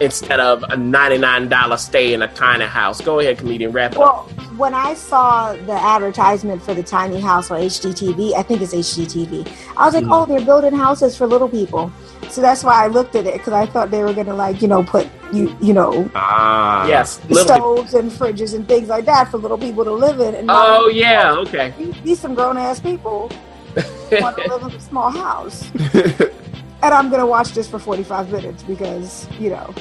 instead 0.00 0.40
of 0.40 0.62
a 0.64 0.76
$99 0.76 1.78
stay 1.78 2.12
in 2.12 2.22
a 2.22 2.28
tiny 2.28 2.64
house. 2.66 3.00
Go 3.00 3.20
ahead, 3.20 3.38
comedian, 3.38 3.72
wrap 3.72 3.92
it 3.92 3.98
up. 3.98 4.02
Well, 4.02 4.28
when 4.56 4.74
I 4.74 4.94
saw 4.94 5.52
the 5.52 5.72
advertisement 5.72 6.62
for 6.62 6.74
the 6.74 6.82
tiny 6.82 7.20
house 7.20 7.50
on 7.50 7.60
HDTV, 7.60 8.34
I 8.34 8.42
think 8.42 8.62
it's 8.62 8.74
HDTV. 8.74 9.46
I 9.76 9.84
was 9.86 9.94
like, 9.94 10.04
Mhm. 10.04 10.10
oh, 10.12 10.26
they're 10.26 10.44
building 10.44 10.74
houses 10.74 11.16
for 11.16 11.26
little 11.26 11.48
people. 11.48 11.90
So 12.32 12.40
that's 12.40 12.64
why 12.64 12.82
I 12.82 12.86
looked 12.86 13.14
at 13.14 13.26
it 13.26 13.34
because 13.34 13.52
I 13.52 13.66
thought 13.66 13.90
they 13.90 14.02
were 14.02 14.14
gonna 14.14 14.34
like 14.34 14.62
you 14.62 14.68
know 14.68 14.82
put 14.82 15.06
you 15.34 15.54
you 15.60 15.74
know 15.74 16.10
Ah, 16.14 16.86
Yes, 16.86 17.20
little 17.28 17.44
stoves 17.44 17.92
and 17.92 18.10
fridges 18.10 18.54
and 18.54 18.66
things 18.66 18.88
like 18.88 19.04
that 19.04 19.30
for 19.30 19.36
little 19.36 19.58
people 19.58 19.84
to 19.84 19.92
live 19.92 20.18
in. 20.18 20.34
And 20.34 20.48
Oh, 20.50 20.88
yeah, 20.88 21.34
okay. 21.40 21.74
these, 21.76 21.94
these 22.02 22.18
some 22.18 22.34
grown 22.34 22.56
ass 22.56 22.80
people 22.80 23.30
want 24.12 24.38
to 24.38 24.48
live 24.48 24.62
in 24.62 24.70
a 24.72 24.80
small 24.80 25.10
house, 25.10 25.70
and 25.94 26.94
I'm 26.94 27.10
gonna 27.10 27.26
watch 27.26 27.50
this 27.52 27.68
for 27.68 27.78
45 27.78 28.32
minutes 28.32 28.62
because 28.62 29.28
you 29.38 29.50
know 29.50 29.74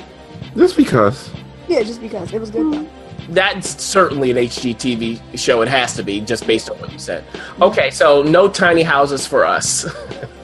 just 0.58 0.76
because. 0.76 1.30
yeah, 1.70 1.84
just 1.84 2.02
because 2.02 2.34
it 2.34 2.40
was 2.40 2.52
good 2.52 2.72
though. 2.74 2.88
That's 3.30 3.82
certainly 3.82 4.32
an 4.32 4.38
HGTV 4.38 5.38
show. 5.40 5.62
It 5.62 5.70
has 5.70 5.96
to 5.96 6.04
be, 6.04 6.20
just 6.20 6.46
based 6.46 6.70
on 6.70 6.78
what 6.80 6.92
you 6.92 7.00
said. 7.00 7.24
Okay, 7.62 7.90
so 7.92 8.24
no 8.24 8.50
tiny 8.50 8.84
houses 8.84 9.26
for 9.26 9.46
us. 9.46 9.86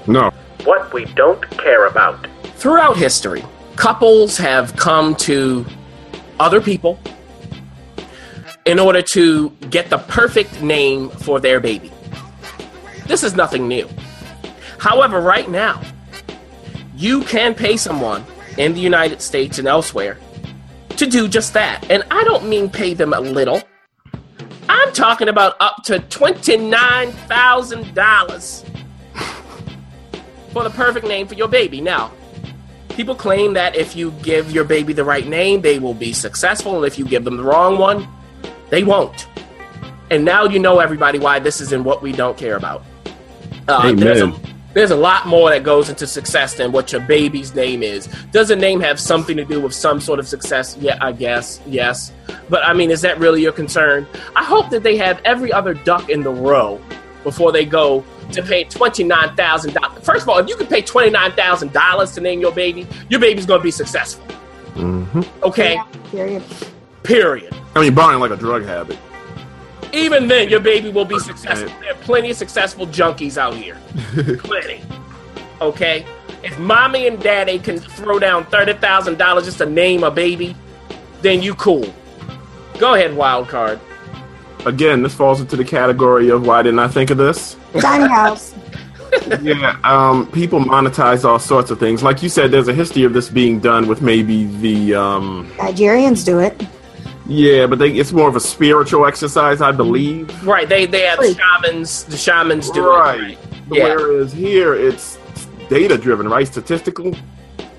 No. 0.10 0.32
What 0.68 0.92
we 0.92 1.06
don't 1.16 1.50
care 1.52 1.88
about. 1.88 2.28
Throughout 2.58 2.98
history, 2.98 3.46
couples 3.78 4.38
have 4.38 4.76
come 4.76 5.16
to 5.16 5.66
other 6.42 6.60
people 6.60 7.00
in 8.66 8.78
order 8.78 9.02
to 9.02 9.50
get 9.70 9.90
the 9.90 9.98
perfect 9.98 10.62
name 10.62 11.10
for 11.10 11.40
their 11.40 11.62
baby. 11.62 11.90
This 13.06 13.24
is 13.24 13.34
nothing 13.34 13.70
new. 13.70 13.88
However, 14.78 15.22
right 15.22 15.50
now, 15.50 15.82
you 16.98 17.24
can 17.24 17.56
pay 17.56 17.78
someone 17.78 18.26
in 18.58 18.74
the 18.74 18.82
United 18.82 19.22
States 19.22 19.60
and 19.60 19.70
elsewhere 19.70 20.18
to 20.98 21.06
do 21.06 21.30
just 21.30 21.54
that. 21.54 21.90
And 21.90 22.04
I 22.12 22.26
don't 22.26 22.50
mean 22.50 22.70
pay 22.70 22.94
them 22.94 23.14
a 23.14 23.22
little. 23.22 23.62
I'm 24.68 24.92
talking 24.92 25.30
about 25.30 25.56
up 25.62 25.84
to 25.86 26.00
$29,000 26.00 28.77
for 30.52 30.64
the 30.64 30.70
perfect 30.70 31.08
name 31.08 31.28
for 31.28 31.36
your 31.36 31.48
baby. 31.48 31.82
Now, 31.82 32.12
people 32.90 33.16
claim 33.16 33.54
that 33.54 33.76
if 33.76 33.96
you 33.96 34.12
give 34.24 34.52
your 34.52 34.64
baby 34.64 34.94
the 34.94 35.04
right 35.04 35.28
name, 35.28 35.62
they 35.62 35.80
will 35.80 35.94
be 35.94 36.14
successful, 36.14 36.78
and 36.78 36.86
if 36.86 36.98
you 36.98 37.06
give 37.06 37.24
them 37.24 37.38
the 37.38 37.44
wrong 37.44 37.78
one, 37.78 38.08
they 38.70 38.84
won't. 38.84 39.28
And 40.10 40.24
now 40.26 40.46
you 40.46 40.60
know 40.60 40.80
everybody 40.80 41.20
why 41.20 41.40
this 41.40 41.62
is 41.62 41.72
in 41.72 41.84
what 41.84 42.02
we 42.02 42.12
don't 42.12 42.38
care 42.38 42.56
about. 42.56 42.84
Uh, 43.68 43.92
there's, 43.94 44.22
a, 44.22 44.34
there's 44.74 44.92
a 44.92 44.96
lot 44.96 45.28
more 45.28 45.50
that 45.50 45.64
goes 45.64 45.90
into 45.90 46.08
success 46.08 46.54
than 46.54 46.72
what 46.72 46.92
your 46.92 47.02
baby's 47.02 47.54
name 47.54 47.84
is. 47.84 48.08
Does 48.32 48.50
a 48.50 48.56
name 48.56 48.80
have 48.80 49.00
something 49.00 49.36
to 49.36 49.44
do 49.44 49.60
with 49.60 49.74
some 49.74 50.00
sort 50.00 50.20
of 50.20 50.28
success? 50.28 50.78
Yeah, 50.78 50.98
I 51.02 51.12
guess. 51.12 51.60
Yes. 51.66 52.14
But 52.50 52.64
I 52.66 52.74
mean, 52.74 52.90
is 52.90 53.02
that 53.02 53.20
really 53.20 53.42
your 53.42 53.52
concern? 53.52 54.08
I 54.36 54.44
hope 54.44 54.70
that 54.70 54.84
they 54.84 54.96
have 54.98 55.22
every 55.26 55.52
other 55.52 55.74
duck 55.74 56.10
in 56.10 56.24
the 56.24 56.32
row 56.32 56.82
before 57.28 57.52
they 57.52 57.66
go 57.66 58.06
to 58.32 58.42
pay 58.42 58.64
$29,000. 58.64 60.02
First 60.02 60.24
of 60.24 60.30
all, 60.30 60.38
if 60.38 60.48
you 60.48 60.56
can 60.56 60.66
pay 60.68 60.82
$29,000 60.82 62.14
to 62.16 62.22
name 62.22 62.40
your 62.40 62.54
baby, 62.54 62.88
your 63.10 63.20
baby's 63.20 63.46
going 63.46 63.60
to 63.60 63.64
be 63.64 63.70
successful. 63.70 64.24
hmm 64.76 65.22
Okay? 65.44 65.74
Yeah, 65.74 65.86
period. 66.10 66.44
Period. 67.04 67.54
I 67.76 67.82
mean, 67.82 67.94
barring 67.94 68.22
like 68.22 68.32
a 68.32 68.38
drug 68.38 68.64
habit. 68.64 68.98
Even 69.92 70.30
then, 70.30 70.48
your 70.48 70.62
baby 70.62 70.90
will 70.90 71.04
be 71.04 71.20
successful. 71.20 71.70
There 71.82 71.92
are 71.92 71.98
plenty 72.00 72.32
of 72.32 72.38
successful 72.38 72.88
junkies 72.88 73.38
out 73.38 73.54
here. 73.56 73.78
plenty. 74.40 74.82
Okay? 75.60 76.06
If 76.44 76.58
mommy 76.60 77.08
and 77.08 77.22
daddy 77.22 77.60
can 77.60 77.78
throw 77.78 78.20
down 78.20 78.46
$30,000 78.46 79.44
just 79.44 79.58
to 79.58 79.66
name 79.66 80.06
a 80.06 80.12
baby, 80.12 80.56
then 81.22 81.42
you 81.42 81.56
cool. 81.56 81.94
Go 82.80 82.94
ahead, 82.94 83.14
wild 83.18 83.50
card. 83.50 83.82
Again, 84.68 85.02
this 85.02 85.14
falls 85.16 85.40
into 85.40 85.56
the 85.56 85.64
category 85.64 86.30
of 86.30 86.46
why 86.46 86.62
didn't 86.62 86.80
I 86.80 86.88
think 86.90 87.10
of 87.10 87.18
this? 87.18 87.56
Tiny 87.80 88.08
house. 88.08 88.54
yeah, 89.42 89.78
um, 89.86 90.30
people 90.32 90.60
monetize 90.60 91.24
all 91.24 91.40
sorts 91.40 91.72
of 91.72 91.80
things. 91.80 92.04
Like 92.04 92.22
you 92.22 92.28
said, 92.28 92.52
there's 92.52 92.68
a 92.68 92.74
history 92.74 93.04
of 93.04 93.14
this 93.14 93.30
being 93.30 93.60
done 93.62 93.88
with 93.88 94.02
maybe 94.02 94.46
the 94.58 94.96
um, 94.96 95.50
Nigerians 95.56 96.26
do 96.26 96.40
it. 96.40 96.62
yeah, 97.26 97.66
but 97.68 97.80
they, 97.80 97.92
it's 97.92 98.12
more 98.12 98.28
of 98.28 98.36
a 98.36 98.42
spiritual 98.42 99.06
exercise, 99.06 99.62
I 99.62 99.72
believe. 99.72 100.28
Right, 100.46 100.68
they 100.68 100.86
they 100.86 101.04
have 101.04 101.20
Free. 101.20 101.34
shamans. 101.36 102.04
The 102.04 102.18
shamans 102.18 102.70
do 102.70 102.86
Right. 102.86 103.32
it. 103.32 103.38
Yeah. 103.72 103.84
Whereas 103.96 104.34
here, 104.34 104.74
it's 104.74 105.18
data 105.70 105.98
driven, 105.98 106.28
right? 106.28 106.46
Statistical. 106.48 107.16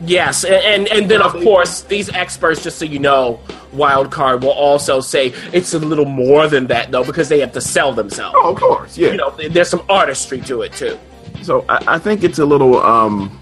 Yes, 0.01 0.45
and, 0.45 0.55
and 0.65 0.89
and 0.89 1.11
then 1.11 1.21
of 1.21 1.33
course 1.33 1.83
these 1.83 2.09
experts, 2.11 2.63
just 2.63 2.79
so 2.79 2.85
you 2.87 3.01
know, 3.01 3.41
wild 3.73 4.11
card 4.11 4.43
will 4.43 4.51
also 4.51 5.01
say 5.01 5.33
it's 5.53 5.75
a 5.75 5.79
little 5.79 6.05
more 6.07 6.49
than 6.49 6.67
that 6.69 6.91
though 6.91 7.05
because 7.05 7.29
they 7.29 7.41
have 7.41 7.53
to 7.53 7.61
sell 7.61 7.93
themselves. 7.93 8.35
Oh, 8.39 8.53
of 8.53 8.57
course, 8.59 8.97
yeah. 8.99 9.11
You 9.11 9.17
know, 9.19 9.31
there's 9.31 9.69
some 9.69 9.85
artistry 9.89 10.41
to 10.43 10.63
it 10.63 10.73
too. 10.73 10.99
So 11.43 11.65
I, 11.69 11.95
I 11.95 11.99
think 11.99 12.25
it's 12.25 12.39
a 12.39 12.45
little 12.45 12.81
um, 12.83 13.39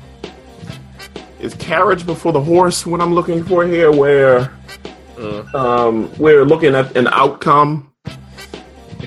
is 1.40 1.54
carriage 1.54 2.04
before 2.06 2.32
the 2.32 2.40
horse 2.40 2.84
what 2.86 3.00
I'm 3.00 3.14
looking 3.14 3.44
for 3.44 3.64
here, 3.66 3.90
where 3.92 4.52
Mm. 5.16 5.54
um, 5.54 6.12
we're 6.18 6.44
looking 6.44 6.74
at 6.74 6.94
an 6.94 7.06
outcome 7.06 7.90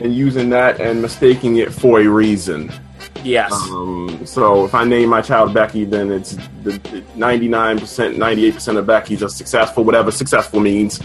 and 0.01 0.11
using 0.15 0.49
that 0.49 0.81
and 0.81 0.99
mistaking 1.03 1.57
it 1.57 1.71
for 1.71 1.99
a 1.99 2.07
reason. 2.07 2.71
Yes. 3.23 3.51
Um, 3.51 4.25
so 4.25 4.65
if 4.65 4.73
I 4.73 4.83
name 4.83 5.09
my 5.09 5.21
child 5.21 5.53
Becky, 5.53 5.83
then 5.85 6.11
it's 6.11 6.37
the 6.63 7.03
ninety-nine 7.15 7.79
percent, 7.79 8.17
ninety-eight 8.17 8.53
percent 8.55 8.77
of 8.77 8.85
Becky's 8.85 9.21
are 9.23 9.29
successful, 9.29 9.83
whatever 9.83 10.11
successful 10.11 10.59
means. 10.59 10.99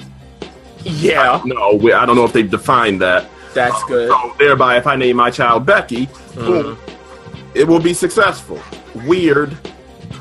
yeah, 0.83 1.41
No, 1.45 1.79
I 1.95 2.07
don't 2.07 2.17
know 2.17 2.25
if 2.25 2.33
they've 2.33 2.51
defined 2.51 3.01
that. 3.01 3.27
that's 3.55 3.83
good. 3.85 4.11
So 4.11 4.35
thereby, 4.39 4.77
if 4.77 4.87
I 4.87 4.97
name 4.97 5.17
my 5.17 5.31
child 5.31 5.65
Becky, 5.67 6.09
boom, 6.35 6.79
it 7.55 7.67
will 7.67 7.81
be 7.81 7.95
successful. 7.95 8.61
Weird. 9.07 9.57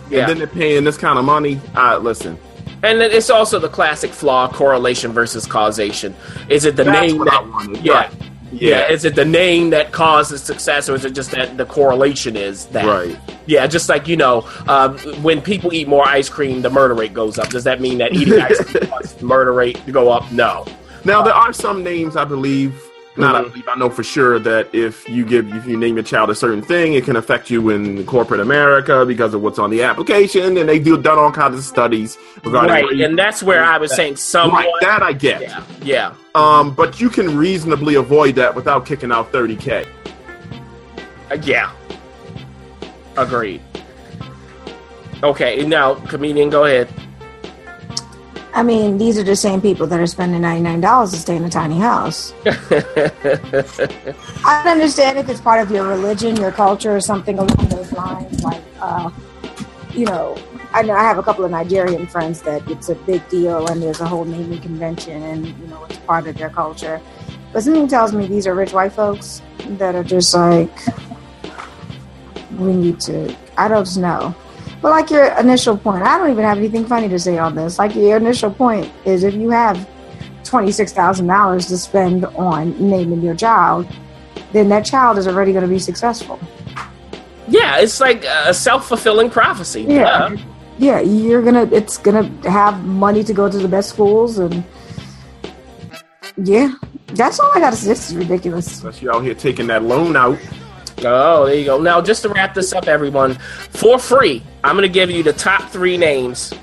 Yeah. 0.09 0.21
And 0.21 0.29
then 0.29 0.37
they're 0.39 0.47
paying 0.47 0.83
this 0.83 0.97
kind 0.97 1.17
of 1.19 1.25
money. 1.25 1.59
Uh, 1.75 1.97
listen, 1.97 2.37
And 2.83 2.99
then 3.01 3.11
it's 3.11 3.29
also 3.29 3.59
the 3.59 3.69
classic 3.69 4.11
flaw: 4.11 4.51
correlation 4.51 5.11
versus 5.11 5.45
causation. 5.45 6.15
Is 6.49 6.65
it 6.65 6.75
the 6.75 6.83
That's 6.83 7.11
name 7.13 7.23
that? 7.25 7.79
Yeah. 7.83 7.93
Right. 7.93 8.11
Yeah, 8.53 8.69
Yeah. 8.87 8.91
Is 8.91 9.05
it 9.05 9.15
the 9.15 9.25
name 9.25 9.69
that 9.71 9.91
causes 9.91 10.41
success, 10.41 10.89
or 10.89 10.95
is 10.95 11.05
it 11.05 11.13
just 11.13 11.31
that 11.31 11.57
the 11.57 11.65
correlation 11.65 12.35
is 12.35 12.65
that? 12.67 12.85
right. 12.85 13.19
Yeah, 13.45 13.67
just 13.67 13.89
like 13.89 14.07
you 14.07 14.15
know, 14.17 14.47
um, 14.67 14.97
when 15.21 15.41
people 15.41 15.73
eat 15.73 15.87
more 15.87 16.07
ice 16.07 16.29
cream, 16.29 16.61
the 16.61 16.69
murder 16.69 16.93
rate 16.93 17.13
goes 17.13 17.37
up. 17.37 17.49
Does 17.49 17.65
that 17.65 17.81
mean 17.81 17.97
that 17.97 18.13
eating 18.13 18.39
ice 18.39 18.63
cream 18.63 18.85
causes 18.89 19.21
murder 19.21 19.53
rate 19.53 19.83
to 19.85 19.91
go 19.91 20.09
up? 20.09 20.31
No. 20.31 20.65
Now 21.05 21.21
there 21.21 21.33
are 21.33 21.51
some 21.51 21.83
names 21.83 22.15
I 22.15 22.23
believe. 22.25 22.81
Not 23.15 23.35
I 23.35 23.41
Mhm. 23.43 23.49
believe. 23.51 23.67
I 23.67 23.75
know 23.77 23.89
for 23.91 24.01
sure 24.03 24.39
that 24.39 24.69
if 24.73 25.07
you 25.07 25.23
give, 25.23 25.53
if 25.55 25.67
you 25.67 25.77
name 25.77 25.95
your 25.95 26.03
child 26.03 26.31
a 26.31 26.35
certain 26.35 26.63
thing, 26.63 26.93
it 26.93 27.05
can 27.05 27.15
affect 27.15 27.49
you 27.51 27.69
in 27.69 28.03
corporate 28.05 28.39
America 28.39 29.05
because 29.05 29.35
of 29.35 29.41
what's 29.41 29.59
on 29.59 29.69
the 29.69 29.83
application, 29.83 30.57
and 30.57 30.67
they 30.67 30.79
do 30.79 30.97
done 30.97 31.19
all 31.19 31.31
kinds 31.31 31.55
of 31.55 31.63
studies 31.63 32.17
regarding. 32.43 32.71
Right, 32.71 32.99
and 33.01 33.17
that's 33.17 33.43
where 33.43 33.63
I 33.63 33.77
was 33.77 33.93
saying 33.93 34.15
someone. 34.15 34.63
right, 34.63 34.71
that 34.81 35.03
I 35.03 35.13
get. 35.13 35.41
Yeah, 35.41 35.61
yeah. 35.83 36.11
Um, 36.33 36.71
but 36.71 36.99
you 36.99 37.09
can 37.09 37.37
reasonably 37.37 37.95
avoid 37.95 38.33
that 38.35 38.55
without 38.55 38.85
kicking 38.85 39.11
out 39.11 39.31
30k. 39.31 39.85
Uh, 41.31 41.37
yeah. 41.43 41.69
Agreed. 43.15 43.61
Okay, 45.23 45.63
now 45.65 45.93
comedian, 45.95 46.49
go 46.49 46.65
ahead. 46.65 46.89
I 48.55 48.61
mean, 48.61 48.99
these 48.99 49.17
are 49.17 49.23
the 49.23 49.35
same 49.35 49.61
people 49.61 49.87
that 49.87 49.99
are 49.99 50.05
spending 50.05 50.41
ninety 50.41 50.61
nine 50.61 50.79
dollars 50.79 51.11
to 51.11 51.17
stay 51.17 51.35
in 51.35 51.43
a 51.43 51.49
tiny 51.49 51.79
house. 51.79 52.33
I 52.45 52.61
can 54.43 54.67
understand 54.67 55.17
if 55.17 55.27
it's 55.27 55.41
part 55.41 55.59
of 55.59 55.71
your 55.71 55.87
religion, 55.87 56.35
your 56.35 56.51
culture, 56.51 56.95
or 56.95 57.01
something 57.01 57.39
along 57.39 57.67
those 57.69 57.91
lines. 57.93 58.43
Like, 58.43 58.61
uh, 58.79 59.09
you 59.91 60.05
know, 60.05 60.37
I 60.71 60.83
know 60.83 60.93
I 60.93 61.01
have 61.01 61.17
a 61.17 61.23
couple 61.23 61.43
of 61.43 61.49
Nigerian 61.49 62.05
friends 62.05 62.43
that 62.43 62.69
it's 62.69 62.89
a 62.89 62.95
big 62.95 63.27
deal, 63.27 63.67
and 63.67 63.81
there's 63.81 64.01
a 64.01 64.07
whole 64.07 64.23
naming 64.23 64.61
convention, 64.61 65.23
and 65.23 65.47
you 65.47 65.67
know, 65.67 65.83
it's 65.85 65.97
part 65.99 66.27
of 66.27 66.37
their 66.37 66.51
culture. 66.51 67.01
But 67.53 67.63
something 67.63 67.87
tells 67.87 68.13
me 68.13 68.27
these 68.27 68.45
are 68.45 68.53
rich 68.53 68.73
white 68.73 68.93
folks, 68.93 69.41
that 69.77 69.95
are 69.95 70.03
just 70.03 70.31
like 70.35 70.71
we 72.51 72.73
need 72.73 72.99
to. 73.01 73.35
I 73.57 73.67
don't 73.67 73.97
know. 73.97 74.35
But 74.83 74.89
like 74.89 75.09
your 75.09 75.27
initial 75.39 75.77
point, 75.77 76.03
I 76.03 76.17
don't 76.17 76.29
even 76.29 76.43
have 76.43 76.57
anything 76.57 76.85
funny 76.85 77.07
to 77.07 77.17
say 77.17 77.37
on 77.37 77.55
this. 77.55 77.79
Like 77.79 77.95
your 77.95 78.17
initial 78.17 78.51
point 78.51 78.91
is 79.05 79.23
if 79.23 79.33
you 79.33 79.49
have 79.49 79.87
twenty 80.43 80.73
six 80.73 80.91
thousand 80.91 81.27
dollars 81.27 81.67
to 81.67 81.77
spend 81.77 82.25
on 82.25 82.77
naming 82.89 83.21
your 83.21 83.33
child, 83.33 83.87
then 84.51 84.67
that 84.67 84.83
child 84.83 85.17
is 85.17 85.25
already 85.25 85.53
going 85.53 85.63
to 85.63 85.69
be 85.69 85.79
successful. 85.79 86.37
Yeah, 87.47 87.77
it's 87.77 88.01
like 88.01 88.25
a 88.25 88.53
self 88.53 88.89
fulfilling 88.89 89.29
prophecy. 89.29 89.83
Yeah. 89.83 90.27
Duh. 90.29 90.37
Yeah, 90.79 90.99
you're 90.99 91.41
gonna. 91.41 91.69
It's 91.71 91.97
gonna 91.97 92.29
have 92.49 92.83
money 92.83 93.23
to 93.23 93.33
go 93.33 93.49
to 93.49 93.57
the 93.57 93.69
best 93.69 93.87
schools, 93.87 94.37
and 94.37 94.65
yeah, 96.35 96.73
that's 97.13 97.39
all 97.39 97.49
I 97.55 97.61
got 97.61 97.69
to 97.69 97.77
say. 97.77 97.87
This 97.87 98.09
is 98.09 98.17
ridiculous. 98.17 98.81
Unless 98.81 99.01
you're 99.01 99.15
out 99.15 99.23
here 99.23 99.33
taking 99.33 99.67
that 99.67 99.83
loan 99.83 100.17
out. 100.17 100.37
Oh, 101.05 101.45
there 101.45 101.55
you 101.55 101.65
go. 101.65 101.79
Now, 101.79 102.01
just 102.01 102.21
to 102.23 102.29
wrap 102.29 102.53
this 102.53 102.73
up, 102.73 102.87
everyone, 102.87 103.35
for 103.35 103.97
free, 103.99 104.41
I'm 104.63 104.75
going 104.75 104.83
to 104.87 104.93
give 104.93 105.09
you 105.11 105.23
the 105.23 105.33
top 105.33 105.69
three 105.69 105.97
names, 105.97 106.53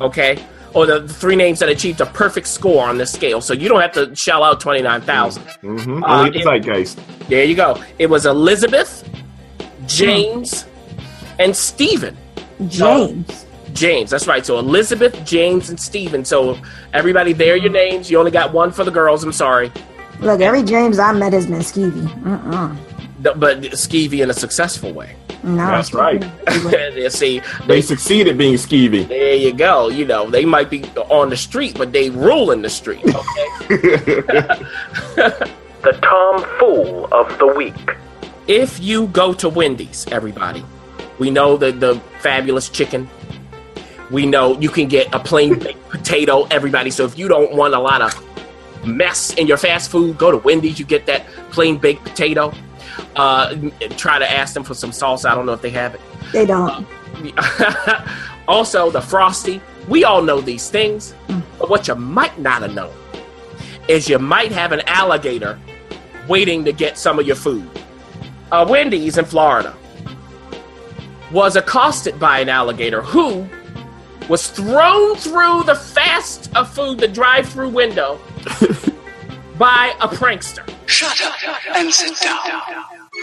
okay? 0.00 0.42
Or 0.74 0.84
the 0.86 1.08
three 1.08 1.36
names 1.36 1.58
that 1.60 1.68
achieved 1.70 2.00
a 2.02 2.06
perfect 2.06 2.46
score 2.48 2.86
on 2.86 2.98
this 2.98 3.12
scale. 3.12 3.40
So 3.40 3.54
you 3.54 3.68
don't 3.68 3.80
have 3.80 3.92
to 3.92 4.14
shell 4.14 4.42
out 4.44 4.60
29000 4.60 5.42
Mm-hmm. 5.42 6.04
Uh, 6.04 6.18
Only 6.18 6.30
the 6.30 6.38
it- 6.40 6.44
zeitgeist. 6.44 6.98
There 7.28 7.44
you 7.44 7.54
go. 7.56 7.82
It 7.98 8.08
was 8.10 8.26
Elizabeth, 8.26 9.08
James, 9.86 10.66
and 11.38 11.54
Stephen. 11.56 12.16
James. 12.68 13.46
James, 13.72 14.10
that's 14.10 14.26
right. 14.26 14.44
So 14.46 14.58
Elizabeth, 14.58 15.22
James, 15.24 15.68
and 15.70 15.78
Stephen. 15.78 16.24
So 16.24 16.58
everybody, 16.94 17.32
there 17.34 17.52
are 17.54 17.56
your 17.56 17.72
names. 17.72 18.10
You 18.10 18.18
only 18.18 18.30
got 18.30 18.52
one 18.52 18.72
for 18.72 18.84
the 18.84 18.90
girls. 18.90 19.22
I'm 19.22 19.32
sorry. 19.32 19.70
Look, 20.20 20.40
every 20.40 20.62
James 20.62 20.98
I 20.98 21.12
met 21.12 21.34
has 21.34 21.46
been 21.46 21.58
skeevy. 21.60 22.06
Mm-mm. 22.22 22.76
No, 23.20 23.34
But 23.34 23.60
skeevy 23.72 24.22
in 24.22 24.30
a 24.30 24.34
successful 24.34 24.92
way. 24.92 25.14
No, 25.42 25.56
That's 25.56 25.92
right. 25.94 26.24
You 26.96 27.10
See, 27.10 27.40
They 27.66 27.80
succeeded 27.80 28.36
being 28.38 28.54
skeevy. 28.54 29.06
There 29.06 29.34
you 29.34 29.52
go. 29.52 29.88
You 29.88 30.04
know, 30.04 30.28
they 30.30 30.44
might 30.44 30.70
be 30.70 30.84
on 31.08 31.30
the 31.30 31.36
street, 31.36 31.76
but 31.78 31.92
they 31.92 32.10
rule 32.10 32.50
in 32.50 32.62
the 32.62 32.70
street. 32.70 33.04
Okay. 33.14 34.62
The 35.82 35.92
Tom 36.02 36.44
Fool 36.58 37.06
of 37.12 37.38
the 37.38 37.46
Week. 37.46 37.94
if 38.48 38.80
you 38.80 39.06
go 39.08 39.32
to 39.34 39.48
Wendy's, 39.48 40.04
everybody, 40.10 40.64
we 41.20 41.30
know 41.30 41.56
that 41.58 41.78
the 41.78 42.00
fabulous 42.20 42.68
chicken. 42.68 43.08
We 44.10 44.26
know 44.26 44.58
you 44.58 44.68
can 44.68 44.88
get 44.88 45.14
a 45.14 45.20
plain 45.20 45.58
baked 45.60 45.88
potato, 45.88 46.44
everybody. 46.50 46.90
So 46.90 47.04
if 47.04 47.16
you 47.16 47.28
don't 47.28 47.54
want 47.54 47.74
a 47.74 47.78
lot 47.78 48.02
of 48.02 48.12
mess 48.84 49.32
in 49.34 49.46
your 49.46 49.56
fast 49.58 49.90
food, 49.90 50.18
go 50.18 50.30
to 50.32 50.38
Wendy's. 50.38 50.78
You 50.80 50.84
get 50.86 51.06
that 51.06 51.26
plain 51.52 51.76
baked 51.76 52.02
potato. 52.04 52.52
Uh, 53.16 53.70
try 53.96 54.18
to 54.18 54.30
ask 54.30 54.54
them 54.54 54.62
for 54.62 54.74
some 54.74 54.92
sauce. 54.92 55.24
I 55.24 55.34
don't 55.34 55.46
know 55.46 55.52
if 55.52 55.62
they 55.62 55.70
have 55.70 55.94
it. 55.94 56.00
They 56.32 56.46
don't. 56.46 56.86
also, 58.48 58.90
the 58.90 59.00
frosty. 59.00 59.60
We 59.88 60.04
all 60.04 60.22
know 60.22 60.40
these 60.40 60.68
things, 60.68 61.14
but 61.58 61.70
what 61.70 61.88
you 61.88 61.94
might 61.94 62.38
not 62.38 62.62
have 62.62 62.74
known 62.74 62.94
is 63.88 64.08
you 64.08 64.18
might 64.18 64.52
have 64.52 64.72
an 64.72 64.80
alligator 64.86 65.58
waiting 66.28 66.64
to 66.64 66.72
get 66.72 66.98
some 66.98 67.18
of 67.18 67.26
your 67.26 67.36
food. 67.36 67.68
Uh, 68.50 68.66
Wendy's 68.68 69.16
in 69.16 69.24
Florida 69.24 69.74
was 71.32 71.56
accosted 71.56 72.18
by 72.18 72.40
an 72.40 72.48
alligator 72.48 73.02
who 73.02 73.48
was 74.28 74.48
thrown 74.50 75.16
through 75.16 75.62
the 75.64 75.74
fast 75.74 76.54
of 76.56 76.72
food, 76.72 76.98
the 76.98 77.08
drive-through 77.08 77.68
window, 77.68 78.18
by 79.58 79.94
a 80.00 80.08
prankster. 80.08 80.68
Shut 80.86 81.20
up 81.22 81.76
and 81.76 81.92
sit 81.92 82.18
down. 82.20 83.05
So 83.16 83.22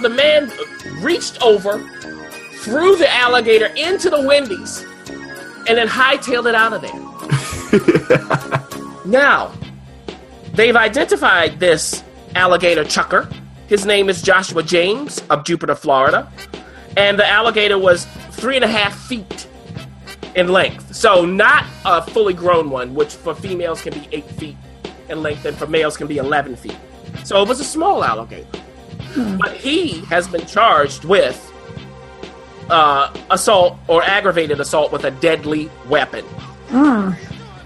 the 0.00 0.10
man 0.10 0.52
reached 1.00 1.40
over, 1.40 1.78
threw 2.58 2.96
the 2.96 3.08
alligator 3.10 3.66
into 3.76 4.10
the 4.10 4.20
Wendy's, 4.20 4.84
and 5.66 5.78
then 5.78 5.88
hightailed 5.88 6.46
it 6.46 6.54
out 6.54 6.74
of 6.74 6.82
there. 6.82 6.92
now, 9.06 9.52
they've 10.52 10.76
identified 10.76 11.60
this 11.60 12.04
alligator 12.34 12.84
chucker. 12.84 13.26
His 13.68 13.86
name 13.86 14.10
is 14.10 14.20
Joshua 14.20 14.62
James 14.62 15.22
of 15.30 15.44
Jupiter, 15.44 15.74
Florida. 15.74 16.30
And 16.96 17.18
the 17.18 17.26
alligator 17.26 17.78
was 17.78 18.06
three 18.32 18.56
and 18.56 18.64
a 18.64 18.68
half 18.68 18.98
feet 18.98 19.46
in 20.34 20.48
length. 20.48 20.94
So, 20.94 21.24
not 21.24 21.64
a 21.84 22.02
fully 22.02 22.34
grown 22.34 22.70
one, 22.70 22.94
which 22.94 23.14
for 23.14 23.34
females 23.34 23.80
can 23.82 23.92
be 23.94 24.08
eight 24.12 24.28
feet 24.32 24.56
in 25.08 25.22
length, 25.22 25.44
and 25.44 25.56
for 25.56 25.66
males 25.66 25.96
can 25.96 26.06
be 26.06 26.18
11 26.18 26.56
feet. 26.56 26.76
So, 27.24 27.42
it 27.42 27.48
was 27.48 27.60
a 27.60 27.64
small 27.64 28.02
alligator. 28.04 28.46
But 29.38 29.52
he 29.54 30.00
has 30.06 30.28
been 30.28 30.44
charged 30.46 31.04
with 31.04 31.40
uh, 32.68 33.12
assault 33.30 33.78
or 33.88 34.02
aggravated 34.02 34.60
assault 34.60 34.92
with 34.92 35.04
a 35.04 35.10
deadly 35.10 35.70
weapon, 35.88 36.24
Mm. 36.70 37.16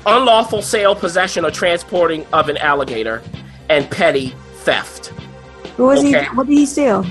unlawful 0.07 0.61
sale, 0.63 0.95
possession, 0.95 1.45
or 1.45 1.51
transporting 1.51 2.27
of 2.33 2.49
an 2.49 2.57
alligator, 2.59 3.23
and 3.69 3.91
petty 3.91 4.35
theft. 4.59 5.07
Who 5.77 5.87
was 5.87 6.01
Okay. 6.01 6.25
he? 6.25 6.29
What 6.37 6.47
did 6.47 6.53
he 6.59 6.67
steal? 6.67 7.07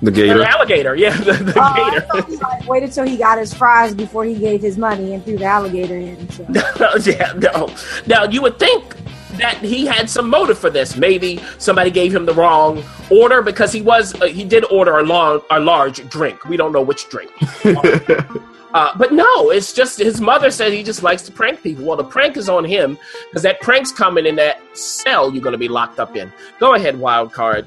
The 0.00 0.10
An 0.10 0.14
gator. 0.14 0.42
alligator, 0.44 0.94
yeah, 0.94 1.16
the, 1.16 1.32
the 1.32 1.52
Oh, 1.56 1.90
gator. 1.90 2.00
thought 2.06 2.28
he 2.28 2.36
like 2.36 2.68
waited 2.68 2.92
till 2.92 3.04
he 3.06 3.16
got 3.16 3.38
his 3.38 3.52
fries 3.52 3.94
before 3.94 4.24
he 4.24 4.34
gave 4.34 4.62
his 4.62 4.78
money 4.78 5.14
and 5.14 5.24
threw 5.24 5.36
the 5.38 5.44
alligator 5.44 5.96
in. 5.96 6.28
So. 6.30 6.46
yeah, 7.10 7.32
no. 7.36 7.74
Now 8.06 8.24
you 8.24 8.40
would 8.42 8.58
think 8.60 8.96
that 9.38 9.58
he 9.58 9.86
had 9.86 10.08
some 10.08 10.28
motive 10.30 10.58
for 10.58 10.70
this. 10.70 10.96
Maybe 10.96 11.40
somebody 11.58 11.90
gave 11.90 12.14
him 12.14 12.26
the 12.26 12.34
wrong 12.34 12.82
order 13.10 13.42
because 13.42 13.72
he 13.72 13.82
was 13.82 14.14
uh, 14.20 14.26
he 14.26 14.44
did 14.44 14.64
order 14.70 14.98
a 14.98 15.02
long 15.02 15.40
a 15.50 15.58
large 15.58 16.08
drink. 16.08 16.44
We 16.44 16.56
don't 16.56 16.72
know 16.72 16.82
which 16.82 17.08
drink. 17.08 17.32
Uh, 18.74 18.92
but 18.98 19.12
no, 19.14 19.48
it's 19.48 19.72
just 19.72 19.98
his 19.98 20.20
mother 20.20 20.50
said 20.50 20.74
he 20.74 20.82
just 20.82 21.02
likes 21.02 21.22
to 21.22 21.32
prank 21.32 21.62
people. 21.62 21.86
Well, 21.86 21.96
the 21.96 22.04
prank 22.04 22.36
is 22.36 22.50
on 22.50 22.64
him 22.66 22.98
because 23.30 23.42
that 23.42 23.58
prank's 23.62 23.90
coming 23.90 24.26
in 24.26 24.36
that 24.36 24.60
cell 24.76 25.32
you're 25.32 25.42
going 25.42 25.54
to 25.54 25.58
be 25.58 25.68
locked 25.68 25.98
up 25.98 26.14
in. 26.14 26.30
Go 26.60 26.74
ahead, 26.74 26.98
wild 27.00 27.32
card. 27.32 27.66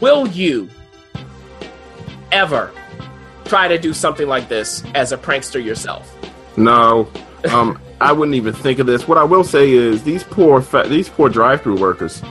Will 0.00 0.28
you 0.28 0.70
ever 2.32 2.72
try 3.44 3.68
to 3.68 3.78
do 3.78 3.92
something 3.92 4.26
like 4.28 4.48
this 4.48 4.82
as 4.94 5.12
a 5.12 5.16
prankster 5.16 5.62
yourself? 5.62 6.12
No, 6.56 7.08
um, 7.50 7.80
I 8.00 8.12
wouldn't 8.12 8.34
even 8.34 8.52
think 8.52 8.78
of 8.78 8.86
this. 8.86 9.06
What 9.08 9.18
I 9.18 9.24
will 9.24 9.44
say 9.44 9.70
is 9.70 10.02
these 10.02 10.22
poor 10.24 10.60
fa- 10.60 10.86
these 10.88 11.08
poor 11.08 11.28
drive-through 11.28 11.78
workers, 11.80 12.22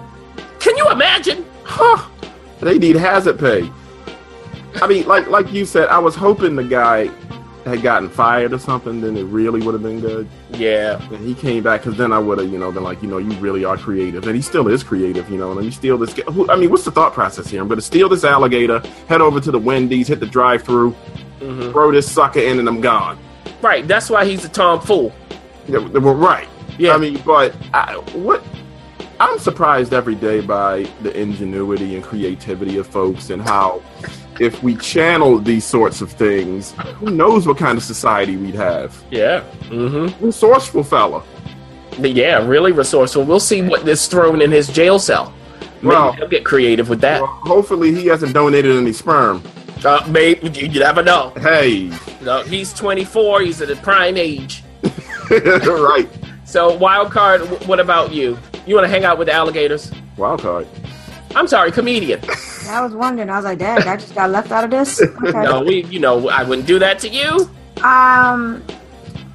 Can 0.60 0.76
you 0.78 0.90
imagine? 0.92 1.46
huh? 1.64 2.08
They 2.62 2.78
need 2.78 2.96
hazard 2.96 3.40
pay. 3.40 3.70
I 4.82 4.88
mean, 4.88 5.08
like 5.08 5.28
like 5.28 5.52
you 5.52 5.66
said, 5.66 5.88
I 5.90 6.00
was 6.00 6.16
hoping 6.16 6.56
the 6.56 6.64
guy 6.64 7.10
had 7.66 7.82
gotten 7.82 8.10
fired 8.10 8.54
or 8.54 8.60
something. 8.60 9.02
Then 9.02 9.18
it 9.18 9.24
really 9.24 9.62
would 9.62 9.74
have 9.74 9.84
been 9.84 10.00
good. 10.00 10.28
Yeah. 10.52 11.02
And 11.12 11.26
he 11.26 11.34
came 11.34 11.64
back 11.64 11.82
because 11.82 11.98
then 11.98 12.14
I 12.14 12.20
would 12.20 12.38
have, 12.38 12.52
you 12.52 12.60
know, 12.60 12.72
been 12.72 12.84
like, 12.84 13.02
you 13.02 13.10
know, 13.10 13.18
you 13.18 13.32
really 13.40 13.66
are 13.66 13.78
creative, 13.78 14.26
and 14.28 14.36
he 14.36 14.42
still 14.42 14.68
is 14.68 14.84
creative, 14.84 15.30
you 15.30 15.38
know. 15.38 15.50
And 15.50 15.58
then 15.58 15.66
you 15.66 15.72
steal 15.72 15.98
this. 15.98 16.14
Who, 16.14 16.50
I 16.50 16.56
mean, 16.56 16.70
what's 16.70 16.86
the 16.86 16.92
thought 16.92 17.14
process 17.14 17.50
here? 17.50 17.62
I'm 17.62 17.68
going 17.68 17.80
to 17.80 17.86
steal 17.86 18.08
this 18.08 18.24
alligator, 18.24 18.82
head 19.08 19.22
over 19.22 19.40
to 19.40 19.52
the 19.52 19.60
Wendy's, 19.60 20.08
hit 20.08 20.20
the 20.20 20.26
drive-through, 20.26 20.92
hmm 20.92 21.72
throw 21.72 21.92
this 21.92 22.10
sucker 22.10 22.40
in, 22.40 22.60
and 22.60 22.68
I'm 22.68 22.82
gone. 22.82 23.20
Right. 23.62 23.88
That's 23.88 24.10
why 24.10 24.26
he's 24.26 24.46
a 24.46 24.50
tomfool. 24.50 25.12
Yeah, 25.68 25.80
well, 25.80 26.14
right. 26.14 26.48
Yeah. 26.78 26.94
I 26.94 26.98
mean, 26.98 27.22
but 27.26 27.56
I, 27.74 27.96
what? 28.14 28.44
I'm 29.20 29.40
surprised 29.40 29.94
every 29.94 30.16
day 30.16 30.42
by 30.42 30.84
the 31.02 31.18
ingenuity 31.20 31.96
and 31.96 32.04
creativity 32.04 32.78
of 32.78 32.86
folks, 32.88 33.30
and 33.30 33.42
how, 33.42 33.82
if 34.40 34.62
we 34.62 34.76
channeled 34.76 35.46
these 35.46 35.64
sorts 35.66 36.02
of 36.02 36.12
things, 36.12 36.72
who 37.00 37.12
knows 37.12 37.48
what 37.48 37.58
kind 37.58 37.78
of 37.78 37.84
society 37.84 38.36
we'd 38.36 38.56
have? 38.56 39.02
Yeah. 39.12 39.44
Mm-hmm. 39.70 40.26
Resourceful 40.26 40.84
fella. 40.84 41.24
Yeah. 41.98 42.46
Really 42.46 42.74
resourceful. 42.74 43.24
We'll 43.24 43.40
see 43.40 43.62
what 43.62 43.88
is 43.88 44.06
thrown 44.08 44.42
in 44.42 44.52
his 44.52 44.68
jail 44.68 45.00
cell. 45.00 45.34
Maybe 45.82 45.88
Well- 45.88 46.12
he'll 46.14 46.28
get 46.28 46.44
creative 46.44 46.90
with 46.90 47.00
that. 47.02 47.22
Well, 47.22 47.32
hopefully, 47.32 47.94
he 47.96 48.08
hasn't 48.08 48.34
donated 48.34 48.76
any 48.76 48.92
sperm. 48.92 49.42
Uh, 49.84 50.06
maybe 50.10 50.50
you 50.50 50.68
never 50.80 51.04
know. 51.04 51.32
Hey, 51.40 51.92
No, 52.22 52.42
he's 52.44 52.74
24. 52.74 53.42
He's 53.42 53.62
at 53.62 53.70
a 53.70 53.76
prime 53.78 54.18
age. 54.18 54.64
right. 55.30 56.08
So, 56.44 56.76
wild 56.76 57.12
card. 57.12 57.42
What 57.68 57.80
about 57.80 58.12
you? 58.12 58.38
You 58.66 58.76
want 58.76 58.86
to 58.86 58.90
hang 58.90 59.06
out 59.06 59.18
with 59.18 59.28
the 59.28 59.34
alligators? 59.34 59.92
Wild 60.18 60.42
card. 60.42 60.68
I'm 61.36 61.48
sorry, 61.48 61.72
comedian. 61.72 62.20
I 62.68 62.82
was 62.82 62.94
wondering. 62.94 63.30
I 63.30 63.36
was 63.36 63.46
like, 63.46 63.60
"Dad, 63.60 63.86
I 63.86 63.98
just 63.98 64.16
got 64.16 64.30
left 64.32 64.52
out 64.52 64.64
of 64.64 64.72
this." 64.72 65.02
Okay. 65.26 65.44
No, 65.44 65.62
we. 65.62 65.84
You 65.86 66.00
know, 66.00 66.30
I 66.30 66.44
wouldn't 66.44 66.68
do 66.68 66.80
that 66.80 67.00
to 67.00 67.10
you. 67.10 67.50
Um, 67.84 68.64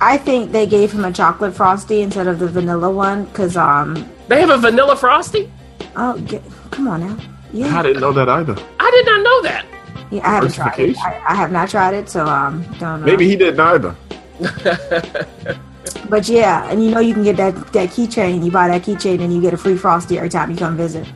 I 0.01 0.17
think 0.17 0.53
they 0.53 0.67
gave 0.67 0.91
him 0.93 1.05
a 1.05 1.13
chocolate 1.13 1.55
frosty 1.55 2.01
instead 2.01 2.27
of 2.27 2.39
the 2.39 2.49
vanilla 2.49 2.91
one 2.91 3.27
because 3.27 3.57
um. 3.57 4.09
They 4.29 4.41
have 4.41 4.51
a 4.51 4.59
vanilla 4.59 4.97
frosty. 4.97 5.51
Oh, 5.97 6.19
get, 6.21 6.43
come 6.71 6.89
on 6.89 7.01
now. 7.01 7.19
Yeah. 7.53 7.79
I 7.79 7.83
didn't 7.83 8.01
know 8.01 8.13
that 8.13 8.29
either. 8.29 8.57
I 8.79 8.91
did 8.91 9.07
not 9.07 9.23
know 9.23 9.43
that. 9.43 9.67
Yeah, 10.11 10.29
I 10.29 10.35
haven't 10.35 10.55
tried 10.55 10.79
it. 10.79 10.99
I, 10.99 11.23
I 11.29 11.35
have 11.35 11.53
not 11.53 11.69
tried 11.69 11.95
it, 11.95 12.09
so 12.09 12.25
um, 12.27 12.63
don't 12.79 13.01
know. 13.01 13.07
Maybe 13.07 13.29
he 13.29 13.37
didn't 13.37 13.61
either. 13.61 13.95
But 16.09 16.29
yeah, 16.29 16.69
and 16.71 16.83
you 16.85 16.91
know 16.91 17.01
you 17.01 17.15
can 17.15 17.23
get 17.25 17.37
that 17.37 17.55
that 17.73 17.91
keychain. 17.91 18.45
You 18.45 18.51
buy 18.51 18.69
that 18.69 18.83
keychain 18.83 19.21
and 19.21 19.33
you 19.33 19.41
get 19.41 19.55
a 19.55 19.57
free 19.57 19.77
frosty 19.77 20.17
every 20.19 20.29
time 20.31 20.51
you 20.51 20.57
come 20.57 20.77
visit. 20.77 21.07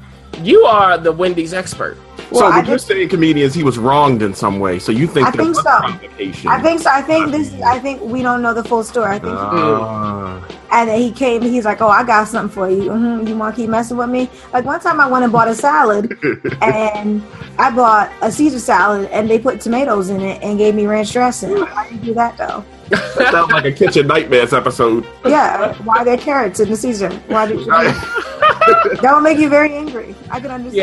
You 0.42 0.64
are 0.64 0.98
the 0.98 1.12
Wendy's 1.12 1.54
expert. 1.54 1.96
Well, 2.30 2.40
so 2.40 2.46
I 2.46 2.56
what 2.58 2.66
you're 2.66 2.74
just- 2.76 2.88
saying, 2.88 3.08
comedians, 3.08 3.54
he 3.54 3.62
was 3.62 3.78
wronged 3.78 4.20
in 4.22 4.34
some 4.34 4.58
way. 4.58 4.78
So 4.80 4.90
you 4.90 5.06
think 5.06 5.28
I 5.28 5.30
think 5.30 5.54
so. 5.54 5.62
I 5.68 6.60
think 6.60 6.80
so. 6.80 6.90
I 6.90 7.02
think 7.02 7.30
this. 7.30 7.52
I 7.62 7.78
think 7.78 8.00
we 8.02 8.22
don't 8.22 8.42
know 8.42 8.52
the 8.54 8.64
full 8.64 8.82
story. 8.82 9.10
I 9.16 9.18
think, 9.20 9.32
Ah. 9.36 10.40
and 10.72 10.88
then 10.90 10.98
he 11.00 11.12
came. 11.12 11.42
He's 11.42 11.64
like, 11.64 11.80
"Oh, 11.80 11.88
I 11.88 12.02
got 12.02 12.26
something 12.26 12.52
for 12.52 12.68
you. 12.68 12.90
hmm 12.90 13.26
You 13.26 13.36
want 13.36 13.54
to 13.54 13.60
keep 13.62 13.70
messing 13.70 13.96
with 13.96 14.08
me?" 14.10 14.28
Like 14.52 14.64
one 14.64 14.80
time, 14.80 15.00
I 15.00 15.06
went 15.08 15.22
and 15.22 15.32
bought 15.32 15.46
a 15.48 15.54
salad, 15.54 16.16
and 16.62 17.22
I 17.58 17.70
bought 17.70 18.10
a 18.22 18.32
Caesar 18.32 18.58
salad, 18.58 19.08
and 19.12 19.30
they 19.30 19.38
put 19.38 19.60
tomatoes 19.60 20.08
in 20.10 20.20
it 20.20 20.42
and 20.42 20.58
gave 20.58 20.74
me 20.74 20.86
ranch 20.86 21.12
dressing. 21.12 21.52
Why 21.60 21.88
did 21.90 22.00
you 22.00 22.04
do 22.06 22.14
that 22.14 22.36
though? 22.38 22.64
That 22.90 23.28
sounds 23.32 23.52
like 23.52 23.64
a 23.64 23.72
Kitchen 23.72 24.06
Nightmares 24.06 24.52
episode. 24.52 25.06
Yeah, 25.24 25.74
why 25.84 25.98
are 25.98 26.04
there 26.04 26.18
carrots 26.18 26.60
in 26.60 26.68
the 26.70 26.76
Caesar? 26.76 27.10
Why 27.28 27.46
did 27.46 27.58
you? 27.60 27.64
Do 27.64 27.70
that? 27.70 28.98
that 29.02 29.14
would 29.14 29.22
make 29.22 29.38
you 29.38 29.48
very 29.48 29.74
angry. 29.74 30.14
I 30.30 30.40
can 30.40 30.50
understand. 30.50 30.74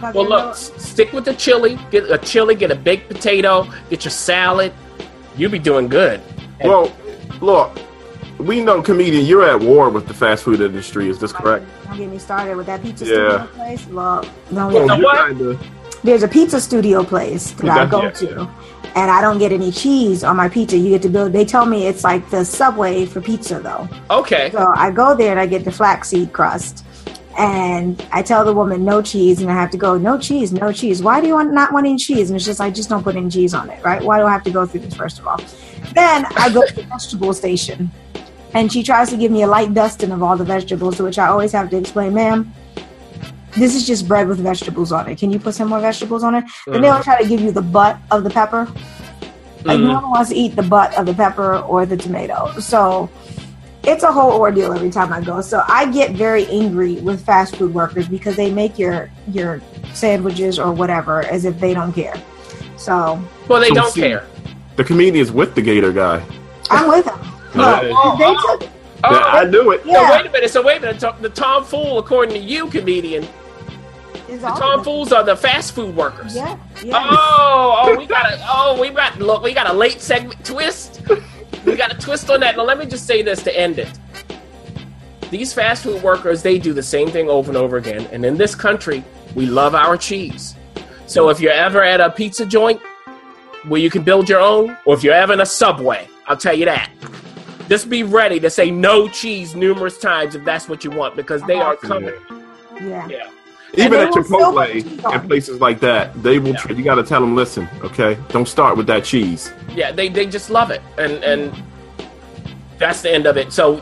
Yeah. 0.00 0.10
Well, 0.12 0.28
look, 0.28 0.44
know- 0.44 0.50
s- 0.50 0.72
stick 0.76 1.12
with 1.12 1.24
the 1.24 1.34
chili. 1.34 1.78
Get 1.90 2.10
a 2.10 2.18
chili, 2.18 2.54
get 2.54 2.70
a 2.70 2.74
baked 2.76 3.08
potato, 3.08 3.68
get 3.90 4.04
your 4.04 4.10
salad. 4.12 4.72
You'll 5.36 5.50
be 5.50 5.58
doing 5.58 5.88
good. 5.88 6.20
Well, 6.62 6.94
look, 7.40 7.76
we 8.38 8.62
know, 8.62 8.80
comedian, 8.82 9.26
you're 9.26 9.44
at 9.48 9.60
war 9.60 9.90
with 9.90 10.06
the 10.06 10.14
fast 10.14 10.44
food 10.44 10.60
industry. 10.60 11.08
Is 11.08 11.18
this 11.18 11.32
correct? 11.32 11.66
Don't 11.86 11.96
get 11.98 12.08
me 12.10 12.18
started 12.18 12.56
with 12.56 12.66
that 12.66 12.82
pizza 12.82 13.04
Yeah. 13.06 13.12
studio 13.12 13.46
place. 13.54 13.86
Look, 13.88 14.26
don't 14.54 14.72
Well, 14.72 14.86
get 14.88 14.98
me 15.36 15.46
what? 15.54 15.58
there's 16.04 16.22
a 16.22 16.28
pizza 16.28 16.60
studio 16.60 17.02
place 17.04 17.50
that 17.52 17.68
I 17.70 17.86
go 17.86 18.02
yeah, 18.02 18.10
to, 18.10 18.26
yeah. 18.26 18.46
And 18.94 19.10
I 19.10 19.20
don't 19.20 19.38
get 19.38 19.52
any 19.52 19.70
cheese 19.70 20.24
on 20.24 20.36
my 20.36 20.48
pizza. 20.48 20.76
You 20.76 20.90
get 20.90 21.02
to 21.02 21.08
build. 21.08 21.32
They 21.32 21.44
tell 21.44 21.66
me 21.66 21.86
it's 21.86 22.04
like 22.04 22.28
the 22.30 22.44
Subway 22.44 23.06
for 23.06 23.20
pizza, 23.20 23.60
though. 23.60 23.88
Okay. 24.10 24.50
So 24.50 24.72
I 24.76 24.90
go 24.90 25.16
there 25.16 25.30
and 25.30 25.40
I 25.40 25.46
get 25.46 25.64
the 25.64 25.72
flaxseed 25.72 26.32
crust, 26.32 26.84
and 27.38 28.04
I 28.12 28.22
tell 28.22 28.44
the 28.44 28.52
woman 28.52 28.84
no 28.84 29.00
cheese, 29.00 29.40
and 29.40 29.50
I 29.50 29.54
have 29.54 29.70
to 29.70 29.78
go 29.78 29.96
no 29.96 30.18
cheese, 30.18 30.52
no 30.52 30.72
cheese. 30.72 31.02
Why 31.02 31.20
do 31.20 31.28
you 31.28 31.34
want 31.34 31.52
not 31.52 31.72
wanting 31.72 31.98
cheese? 31.98 32.30
And 32.30 32.36
it's 32.36 32.44
just 32.44 32.60
like 32.60 32.74
just 32.74 32.88
don't 32.88 33.02
put 33.02 33.16
any 33.16 33.30
cheese 33.30 33.54
on 33.54 33.70
it, 33.70 33.82
right? 33.84 34.02
Why 34.02 34.18
do 34.18 34.26
I 34.26 34.32
have 34.32 34.44
to 34.44 34.50
go 34.50 34.66
through 34.66 34.80
this 34.80 34.94
first 34.94 35.18
of 35.18 35.26
all? 35.26 35.40
Then 35.94 36.26
I 36.36 36.50
go 36.52 36.66
to 36.66 36.74
the 36.74 36.82
vegetable 36.90 37.32
station, 37.32 37.90
and 38.54 38.72
she 38.72 38.82
tries 38.82 39.10
to 39.10 39.16
give 39.16 39.30
me 39.30 39.42
a 39.42 39.46
light 39.46 39.72
dusting 39.72 40.10
of 40.10 40.22
all 40.22 40.36
the 40.36 40.44
vegetables, 40.44 40.96
to 40.96 41.04
which 41.04 41.18
I 41.18 41.28
always 41.28 41.52
have 41.52 41.70
to 41.70 41.76
explain, 41.76 42.14
ma'am. 42.14 42.52
This 43.56 43.74
is 43.74 43.86
just 43.86 44.06
bread 44.06 44.28
with 44.28 44.38
vegetables 44.38 44.92
on 44.92 45.08
it. 45.08 45.18
Can 45.18 45.30
you 45.30 45.38
put 45.38 45.54
some 45.54 45.68
more 45.68 45.80
vegetables 45.80 46.22
on 46.22 46.34
it? 46.36 46.44
Then 46.66 46.82
they'll 46.82 47.02
try 47.02 47.20
to 47.20 47.28
give 47.28 47.40
you 47.40 47.50
the 47.50 47.62
butt 47.62 47.96
of 48.10 48.22
the 48.24 48.30
pepper. 48.30 48.68
Like 49.64 49.78
Mhm. 49.78 49.88
no 49.88 49.94
one 49.94 50.10
wants 50.10 50.30
to 50.30 50.36
eat 50.36 50.56
the 50.56 50.62
butt 50.62 50.96
of 50.96 51.04
the 51.06 51.12
pepper 51.14 51.56
or 51.56 51.84
the 51.84 51.96
tomato. 51.96 52.52
So 52.60 53.10
it's 53.82 54.04
a 54.04 54.12
whole 54.12 54.32
ordeal 54.40 54.72
every 54.72 54.90
time 54.90 55.12
I 55.12 55.20
go. 55.20 55.40
So 55.40 55.62
I 55.68 55.86
get 55.86 56.12
very 56.12 56.46
angry 56.46 56.94
with 56.96 57.24
fast 57.24 57.56
food 57.56 57.74
workers 57.74 58.06
because 58.06 58.36
they 58.36 58.50
make 58.50 58.78
your 58.78 59.10
your 59.32 59.60
sandwiches 59.94 60.58
or 60.58 60.72
whatever 60.72 61.24
as 61.26 61.44
if 61.44 61.58
they 61.60 61.74
don't 61.74 61.92
care. 61.92 62.14
So 62.76 63.18
Well, 63.48 63.60
they 63.60 63.68
So 63.68 63.74
don't 63.74 63.92
see- 63.92 64.00
care. 64.02 64.24
The 64.76 64.84
comedian's 64.84 65.30
with 65.32 65.54
the 65.54 65.60
Gator 65.62 65.92
guy. 65.92 66.22
I'm 66.70 66.88
with 66.88 67.04
him. 67.04 67.18
Yeah. 67.54 67.80
Look, 67.82 68.18
they 68.18 68.34
took 68.34 68.62
Oh, 69.02 69.10
Yeah, 69.14 69.18
I 69.24 69.44
knew 69.44 69.70
it. 69.70 69.82
So 69.82 69.90
yeah. 69.90 70.10
wait 70.10 70.26
a 70.26 70.30
minute. 70.30 70.50
So 70.50 70.62
wait 70.62 70.76
a 70.76 70.80
minute. 70.82 71.00
The 71.22 71.30
Tom 71.30 71.64
Fool, 71.64 71.98
according 71.98 72.34
to 72.34 72.38
you, 72.40 72.66
comedian, 72.66 73.26
it's 74.30 74.42
the 74.42 74.48
all 74.48 74.56
Tom. 74.56 74.84
Fools 74.84 75.12
are 75.12 75.24
the 75.24 75.36
fast 75.36 75.72
food 75.72 75.94
workers. 75.94 76.34
Yeah, 76.34 76.58
yeah. 76.82 76.92
Oh, 76.94 77.82
oh, 77.82 77.96
we 77.98 78.06
got 78.06 78.32
a 78.32 78.38
oh, 78.48 78.80
we 78.80 78.90
got 78.90 79.18
look, 79.18 79.42
we 79.42 79.52
got 79.52 79.68
a 79.68 79.72
late 79.72 80.00
segment 80.00 80.44
twist. 80.44 81.02
We 81.64 81.76
got 81.76 81.92
a 81.92 81.98
twist 81.98 82.30
on 82.30 82.40
that. 82.40 82.56
Now 82.56 82.62
let 82.64 82.78
me 82.78 82.86
just 82.86 83.06
say 83.06 83.22
this 83.22 83.42
to 83.42 83.58
end 83.58 83.78
it. 83.78 83.90
These 85.30 85.52
fast 85.52 85.84
food 85.84 86.02
workers, 86.02 86.42
they 86.42 86.58
do 86.58 86.72
the 86.72 86.82
same 86.82 87.10
thing 87.10 87.28
over 87.28 87.50
and 87.50 87.56
over 87.56 87.76
again. 87.76 88.08
And 88.12 88.24
in 88.24 88.36
this 88.36 88.54
country, 88.54 89.04
we 89.34 89.46
love 89.46 89.74
our 89.74 89.96
cheese. 89.96 90.56
So 91.06 91.28
if 91.28 91.38
you're 91.40 91.52
ever 91.52 91.84
at 91.84 92.00
a 92.00 92.10
pizza 92.10 92.46
joint 92.46 92.80
where 93.68 93.80
you 93.80 93.90
can 93.90 94.02
build 94.02 94.28
your 94.28 94.40
own, 94.40 94.76
or 94.86 94.94
if 94.94 95.04
you're 95.04 95.14
ever 95.14 95.32
in 95.34 95.40
a 95.40 95.46
subway, 95.46 96.08
I'll 96.26 96.36
tell 96.36 96.56
you 96.56 96.64
that. 96.64 96.90
Just 97.68 97.88
be 97.88 98.02
ready 98.02 98.40
to 98.40 98.50
say 98.50 98.70
no 98.70 99.08
cheese 99.08 99.54
numerous 99.54 99.98
times 99.98 100.34
if 100.34 100.44
that's 100.44 100.68
what 100.68 100.82
you 100.82 100.90
want, 100.90 101.14
because 101.14 101.42
they 101.42 101.60
are 101.60 101.76
coming. 101.76 102.14
yeah. 102.80 103.06
Yeah. 103.06 103.30
Even 103.74 104.00
at 104.00 104.10
will 104.14 104.24
still 104.24 104.52
put 104.52 104.72
cheese 104.72 104.84
Chipotle 104.84 105.04
on. 105.06 105.14
and 105.20 105.28
places 105.28 105.60
like 105.60 105.80
that, 105.80 106.20
they 106.22 106.38
will. 106.38 106.54
Try, 106.54 106.74
you 106.74 106.82
got 106.84 106.96
to 106.96 107.02
tell 107.04 107.20
them, 107.20 107.36
listen, 107.36 107.68
okay, 107.82 108.16
don't 108.28 108.48
start 108.48 108.76
with 108.76 108.86
that 108.88 109.04
cheese. 109.04 109.52
yeah 109.74 109.92
they, 109.92 110.08
they 110.08 110.26
just 110.26 110.50
love 110.50 110.70
it 110.70 110.82
and 110.98 111.22
and 111.24 111.62
that's 112.78 113.02
the 113.02 113.10
end 113.12 113.26
of 113.26 113.36
it 113.36 113.52
so 113.52 113.80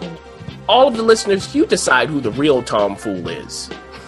all 0.68 0.86
of 0.89 0.97
the 0.97 1.03
listeners 1.03 1.55
you 1.55 1.64
decide 1.64 2.09
who 2.11 2.20
the 2.20 2.32
real 2.32 2.62
tom 2.62 2.95
fool 2.97 3.26
is 3.28 3.70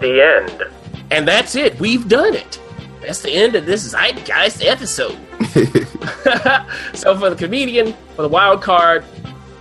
The 0.00 0.22
end. 0.46 0.62
and 1.10 1.26
that's 1.28 1.54
it 1.56 1.78
we've 1.80 2.08
done 2.08 2.34
it 2.34 2.58
that's 3.02 3.20
the 3.20 3.30
end 3.32 3.56
of 3.56 3.66
this 3.66 3.92
zeitgeist 3.92 4.64
episode 4.64 5.18
so 6.94 7.18
for 7.18 7.30
the 7.30 7.36
comedian 7.36 7.92
for 8.16 8.22
the 8.22 8.28
wild 8.28 8.62
card 8.62 9.04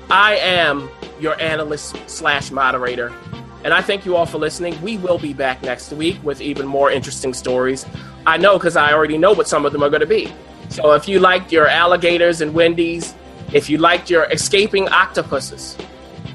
i 0.10 0.36
am 0.38 0.90
your 1.20 1.40
analyst 1.42 1.98
slash 2.08 2.52
moderator 2.52 3.12
and 3.64 3.74
i 3.74 3.82
thank 3.82 4.06
you 4.06 4.16
all 4.16 4.26
for 4.26 4.38
listening 4.38 4.80
we 4.82 4.98
will 4.98 5.20
be 5.20 5.34
back 5.34 5.62
next 5.62 5.92
week 5.94 6.22
with 6.24 6.42
even 6.42 6.66
more 6.66 6.92
interesting 6.92 7.34
stories 7.34 7.86
i 8.26 8.38
know 8.38 8.58
because 8.58 8.76
i 8.76 8.94
already 8.94 9.18
know 9.18 9.34
what 9.34 9.48
some 9.48 9.66
of 9.66 9.72
them 9.72 9.84
are 9.84 9.90
going 9.90 10.02
to 10.02 10.08
be 10.08 10.32
so 10.70 10.94
if 10.94 11.08
you 11.08 11.20
liked 11.20 11.52
your 11.52 11.68
alligators 11.68 12.42
and 12.42 12.54
wendy's 12.54 13.14
if 13.54 13.70
you 13.70 13.78
liked 13.78 14.10
your 14.10 14.26
escaping 14.26 14.88
octopuses 14.90 15.78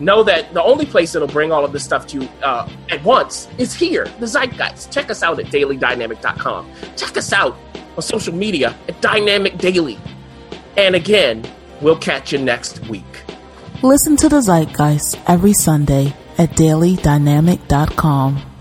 know 0.01 0.23
that 0.23 0.53
the 0.55 0.63
only 0.63 0.87
place 0.87 1.13
that'll 1.13 1.29
bring 1.29 1.53
all 1.53 1.65
of 1.65 1.73
this 1.73 1.85
stuff 1.85 2.07
to 2.09 2.23
you 2.23 2.29
uh, 2.43 2.69
at 2.91 3.03
once 3.05 3.49
is 3.59 3.75
here, 3.75 4.07
the 4.19 4.27
Zeitgeist. 4.27 4.93
Check 4.93 5.11
us 5.11 5.23
out 5.23 5.39
at 5.39 5.47
dailydynamic.com. 5.47 6.71
Check 6.97 7.17
us 7.17 7.33
out 7.33 7.57
on 7.97 8.03
social 8.03 8.35
media 8.35 8.75
at 8.89 9.01
Dynamic 9.01 9.59
Daily. 9.59 9.99
And 10.77 10.95
again, 10.95 11.45
we'll 11.81 11.99
catch 11.99 12.33
you 12.33 12.39
next 12.39 12.81
week. 12.89 13.05
Listen 13.83 14.17
to 14.17 14.29
the 14.29 14.41
Zeitgeist 14.41 15.21
every 15.29 15.53
Sunday 15.53 16.15
at 16.39 16.51
dailydynamic.com. 16.57 18.54